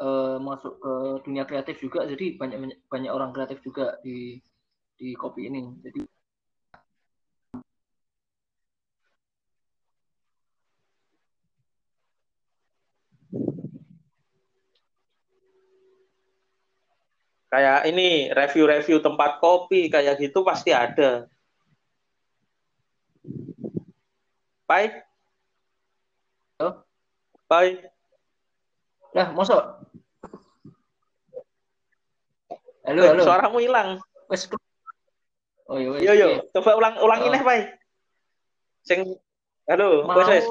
uh, 0.00 0.36
masuk 0.40 0.74
ke 0.80 0.92
dunia 1.28 1.44
kreatif 1.44 1.76
juga 1.78 2.08
jadi 2.08 2.34
banyak 2.40 2.88
banyak 2.88 3.12
orang 3.12 3.30
kreatif 3.36 3.60
juga 3.60 4.00
di 4.00 4.40
di 4.96 5.12
kopi 5.16 5.48
ini 5.48 5.60
jadi 5.84 6.02
Kayak 17.50 17.82
ini 17.90 18.30
review-review 18.30 19.02
tempat 19.02 19.42
kopi 19.42 19.90
kayak 19.90 20.22
gitu 20.22 20.46
pasti 20.46 20.70
ada. 20.70 21.26
Baik. 24.70 25.02
Halo? 26.62 26.86
Baik. 27.50 27.90
Nah, 29.18 29.34
masuk. 29.34 29.89
Halo, 32.90 33.06
halo. 33.06 33.22
Suaramu 33.22 33.58
hilang. 33.62 34.02
Wes. 34.26 34.50
Oh 35.70 35.78
iya, 35.78 36.10
Yo 36.10 36.12
yo, 36.18 36.28
coba 36.50 36.74
ulang 36.74 36.98
ulangi 36.98 37.30
oh. 37.30 37.32
nih, 37.38 37.42
Pak. 37.46 37.58
Sing 38.82 39.00
Halo, 39.70 40.10
wes 40.10 40.26
wes. 40.26 40.46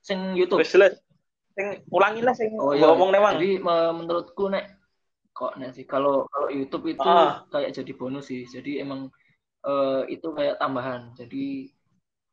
Sing 0.00 0.32
YouTube. 0.32 0.64
Wes 0.64 0.72
jelas. 0.72 0.96
Sing 1.52 1.84
ulangi 1.92 2.24
lah 2.24 2.32
sing 2.32 2.56
oh, 2.56 2.72
iya. 2.72 2.88
ngomong 2.88 3.12
nih, 3.12 3.20
Jadi 3.36 3.50
menurutku 3.60 4.48
nek 4.48 4.72
kok 5.36 5.60
nih 5.60 5.68
sih 5.76 5.84
kalau 5.84 6.24
kalau 6.32 6.48
YouTube 6.48 6.88
itu 6.88 7.04
ah. 7.04 7.44
kayak 7.52 7.76
jadi 7.76 7.92
bonus 7.96 8.28
sih 8.28 8.44
jadi 8.44 8.84
emang 8.84 9.08
uh, 9.64 10.04
itu 10.04 10.28
kayak 10.36 10.60
tambahan 10.60 11.08
jadi 11.16 11.72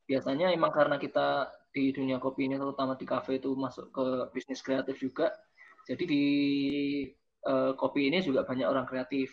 biasanya 0.04 0.52
emang 0.52 0.68
karena 0.68 1.00
kita 1.00 1.48
di 1.72 1.96
dunia 1.96 2.20
kopi 2.20 2.44
ini 2.44 2.60
terutama 2.60 3.00
di 3.00 3.08
kafe 3.08 3.40
itu 3.40 3.56
masuk 3.56 3.88
ke 3.88 4.04
bisnis 4.36 4.60
kreatif 4.60 5.00
juga 5.00 5.32
jadi 5.88 6.04
di 6.04 6.24
uh, 7.46 7.72
kopi 7.76 8.08
ini 8.10 8.20
juga 8.20 8.44
banyak 8.44 8.66
orang 8.66 8.84
kreatif. 8.88 9.32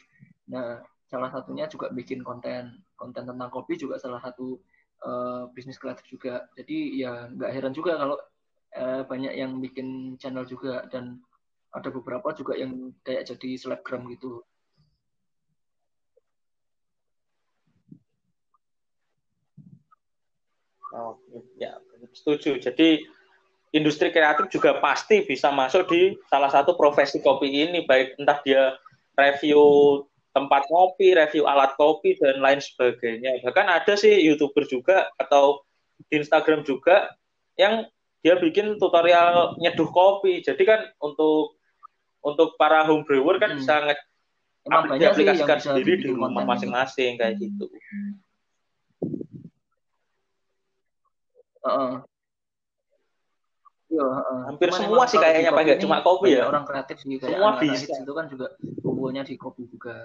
Nah 0.51 0.84
salah 1.08 1.32
satunya 1.32 1.66
juga 1.68 1.91
bikin 1.91 2.24
konten. 2.24 2.84
Konten 2.99 3.24
tentang 3.28 3.49
kopi 3.51 3.80
juga 3.80 3.99
salah 3.99 4.22
satu 4.24 4.60
uh, 5.03 5.47
bisnis 5.51 5.80
kreatif 5.80 6.05
juga. 6.08 6.47
Jadi 6.55 7.01
ya 7.01 7.28
nggak 7.32 7.51
heran 7.51 7.74
juga 7.76 7.99
kalau 7.99 8.18
uh, 8.78 9.01
banyak 9.08 9.34
yang 9.36 9.60
bikin 9.60 10.20
channel 10.22 10.47
juga. 10.47 10.86
Dan 10.91 11.20
ada 11.72 11.89
beberapa 11.91 12.32
juga 12.32 12.55
yang 12.55 12.95
kayak 13.03 13.28
jadi 13.28 13.49
selebgram 13.60 14.08
gitu. 14.12 14.43
Oh, 20.97 21.20
ya, 21.62 21.78
setuju. 22.16 22.58
Jadi 22.58 23.05
industri 23.72 24.09
kreatif 24.09 24.47
juga 24.49 24.80
pasti 24.80 25.24
bisa 25.24 25.51
masuk 25.51 25.88
di 25.89 26.15
salah 26.28 26.47
satu 26.47 26.76
profesi 26.76 27.20
kopi 27.20 27.47
ini, 27.51 27.84
baik 27.84 28.15
entah 28.18 28.39
dia 28.41 28.76
review 29.15 29.61
tempat 30.32 30.70
kopi, 30.70 31.18
review 31.18 31.49
alat 31.49 31.74
kopi 31.76 32.13
dan 32.22 32.39
lain 32.39 32.61
sebagainya. 32.61 33.41
Bahkan 33.41 33.68
ada 33.68 33.93
sih 33.97 34.13
youtuber 34.22 34.63
juga 34.70 35.09
atau 35.18 35.65
di 36.07 36.22
Instagram 36.22 36.61
juga 36.61 37.09
yang 37.57 37.89
dia 38.22 38.38
bikin 38.38 38.78
tutorial 38.78 39.57
nyeduh 39.57 39.89
kopi. 39.89 40.45
Jadi 40.45 40.61
kan 40.61 40.86
untuk 41.01 41.57
untuk 42.22 42.53
para 42.55 42.86
home 42.86 43.01
brewer 43.03 43.41
kan 43.41 43.55
Hmm. 43.55 43.59
bisa 43.59 43.76
nge 43.82 43.95
Emang 44.68 44.84
apli- 44.84 44.91
banyak 44.99 45.11
sih 45.15 45.24
yang 45.24 45.36
diaplikasikan 45.39 45.59
sendiri 45.63 45.93
di 45.95 46.07
rumah 46.11 46.30
konten. 46.30 46.47
masing-masing 46.47 47.11
kayak 47.15 47.36
gitu. 47.39 47.65
Heeh. 51.63 51.91
Iya. 53.88 54.08
Hampir 54.52 54.68
Cuman 54.68 54.80
semua 54.84 55.04
sih 55.08 55.16
kayaknya, 55.18 55.52
Pak, 55.52 55.56
kopi 55.56 55.64
nggak 55.64 55.78
ini 55.80 55.84
cuma 55.88 55.98
kopi 56.04 56.28
ya. 56.36 56.44
Orang 56.52 56.66
kreatif 56.68 56.96
sih 57.00 57.16
kayak 57.16 57.40
Semua 57.40 57.52
bisa. 57.60 57.94
itu 58.04 58.14
kan 58.14 58.26
juga 58.28 58.46
kumpulnya 58.84 59.24
di 59.24 59.36
kopi 59.40 59.64
juga. 59.72 59.96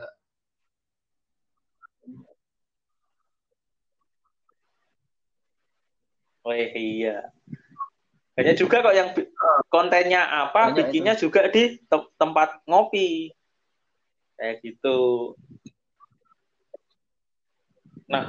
Oh 6.43 6.55
iya. 6.55 7.31
Banyak 8.35 8.57
juga 8.59 8.83
kok 8.83 8.97
yang 8.97 9.11
kontennya 9.69 10.23
apa, 10.27 10.73
Banyak 10.73 10.77
bikinnya 10.91 11.15
juga 11.15 11.47
di 11.47 11.79
te- 11.79 12.11
tempat 12.19 12.59
ngopi. 12.67 13.31
Kayak 14.41 14.55
gitu. 14.65 14.99
Nah, 18.11 18.27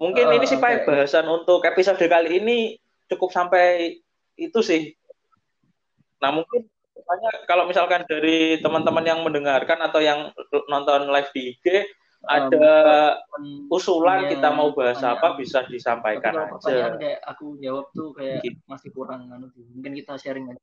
mungkin 0.00 0.24
Eh, 0.32 0.36
ini 0.40 0.46
sih 0.48 0.58
Pak 0.58 0.82
oke. 0.82 0.86
bahasan 0.90 1.26
untuk 1.30 1.62
episode 1.62 2.00
kali 2.00 2.42
ini 2.42 2.58
cukup 3.06 3.30
sampai 3.30 4.00
itu 4.36 4.60
sih. 4.60 4.92
Nah, 6.18 6.30
mungkin 6.30 6.66
makanya 6.94 7.30
kalau 7.44 7.64
misalkan 7.64 8.02
dari 8.04 8.56
teman-teman 8.58 9.04
yang 9.04 9.20
mendengarkan 9.20 9.76
atau 9.82 10.00
yang 10.00 10.32
nonton 10.66 11.06
live 11.06 11.30
di 11.30 11.52
IG 11.52 11.64
ada 12.24 12.68
Temen 13.20 13.68
usulan 13.68 14.24
punya 14.24 14.30
kita 14.32 14.48
mau 14.50 14.72
bahas 14.72 14.96
pertanyaan. 14.96 15.20
apa 15.20 15.28
bisa 15.36 15.58
disampaikan 15.68 16.32
pertanyaan 16.48 16.96
aja. 16.96 16.96
kayak 16.96 17.18
aku 17.22 17.46
jawab 17.60 17.86
tuh 17.92 18.08
kayak 18.16 18.40
Gitu. 18.40 18.56
masih 18.64 18.90
kurang 18.90 19.28
anu. 19.28 19.52
Mungkin 19.52 19.92
kita 19.92 20.16
sharing 20.16 20.48
aja. 20.48 20.62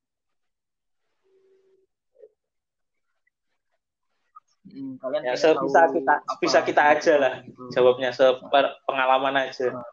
Hmm, 4.62 4.94
kalian 4.98 5.22
Ya, 5.22 5.34
sebisa 5.36 5.86
tahu 5.86 5.94
kita 6.00 6.14
apa 6.22 6.40
bisa 6.40 6.60
kita 6.62 6.82
aja 6.94 7.14
lah 7.18 7.34
gitu. 7.42 7.62
jawabnya 7.70 8.10
sepengalaman 8.10 9.36
aja. 9.42 9.74
Nah, 9.74 9.86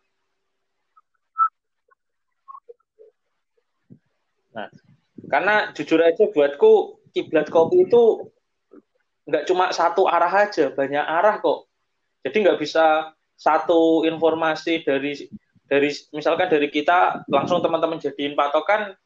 karena 5.28 5.70
jujur 5.74 6.00
aja 6.02 6.30
buatku 6.30 7.02
kiblat 7.12 7.50
kopi 7.50 7.86
itu 7.86 8.30
nggak 9.28 9.44
cuma 9.44 9.70
satu 9.74 10.08
arah 10.08 10.30
aja, 10.48 10.72
banyak 10.72 11.04
arah 11.04 11.38
kok. 11.38 11.68
Jadi 12.24 12.36
nggak 12.48 12.58
bisa 12.58 13.12
satu 13.38 14.02
informasi 14.08 14.82
dari 14.82 15.14
dari 15.68 15.90
misalkan 16.16 16.48
dari 16.48 16.72
kita 16.72 17.28
langsung 17.28 17.60
teman-teman 17.60 18.00
jadiin 18.00 18.32
patokan 18.32 18.96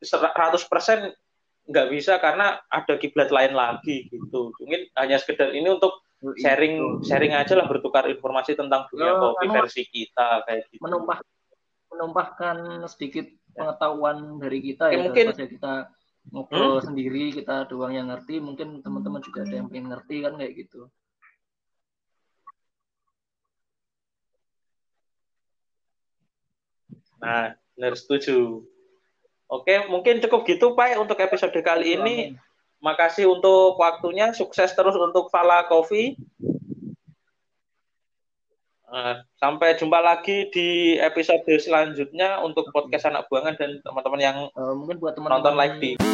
100% 0.00 1.10
nggak 1.64 1.88
bisa 1.90 2.20
karena 2.20 2.60
ada 2.70 2.94
kiblat 3.00 3.32
lain 3.34 3.58
lagi 3.58 4.06
gitu. 4.08 4.54
Mungkin 4.60 4.92
hanya 4.94 5.18
sekedar 5.18 5.50
ini 5.50 5.66
untuk 5.66 6.04
sharing 6.40 7.04
sharing 7.04 7.36
aja 7.36 7.52
lah 7.58 7.68
bertukar 7.68 8.08
informasi 8.08 8.56
tentang 8.56 8.88
dunia 8.88 9.12
Ya, 9.12 9.20
kopi 9.20 9.46
versi 9.52 9.82
kita 9.84 10.46
kayak 10.48 10.72
gitu. 10.72 10.80
menumpah 10.80 11.18
menumpahkan 11.92 12.56
sedikit 12.88 13.28
pengetahuan 13.54 14.38
dari 14.42 14.58
kita 14.60 14.90
Oke, 14.90 14.94
ya 14.94 15.00
mungkin- 15.02 15.30
kita 15.34 15.74
ngobrol 16.32 16.80
sendiri 16.80 17.30
kita 17.30 17.68
doang 17.68 17.92
yang 17.92 18.08
ngerti 18.08 18.40
mungkin 18.40 18.80
teman-teman 18.80 19.20
juga 19.20 19.44
ada 19.44 19.54
yang 19.60 19.68
pengen 19.68 19.92
ngerti 19.92 20.16
kan 20.24 20.34
kayak 20.40 20.54
gitu 20.66 20.88
Nah, 27.24 27.56
benar 27.72 27.96
setuju. 27.96 28.60
Oke, 29.48 29.88
mungkin 29.88 30.20
cukup 30.20 30.44
gitu 30.44 30.76
Pak 30.76 31.00
untuk 31.00 31.16
episode 31.16 31.56
kali 31.64 31.96
ini. 31.96 32.16
Makasih 32.84 33.32
untuk 33.32 33.80
waktunya, 33.80 34.36
sukses 34.36 34.76
terus 34.76 34.92
untuk 34.92 35.32
Fala 35.32 35.64
Coffee. 35.64 36.20
Eh, 38.94 39.16
sampai 39.42 39.74
jumpa 39.74 39.98
lagi 39.98 40.46
di 40.54 40.94
episode 41.02 41.42
selanjutnya 41.58 42.38
untuk 42.46 42.70
podcast 42.70 43.10
anak 43.10 43.26
buangan 43.26 43.58
dan 43.58 43.82
teman-teman 43.82 44.22
yang 44.22 44.38
Eh, 44.54 44.74
mungkin 44.78 45.02
buat 45.02 45.18
teman-teman 45.18 45.42
nonton 45.42 45.58
live 45.58 45.76
di 45.82 46.13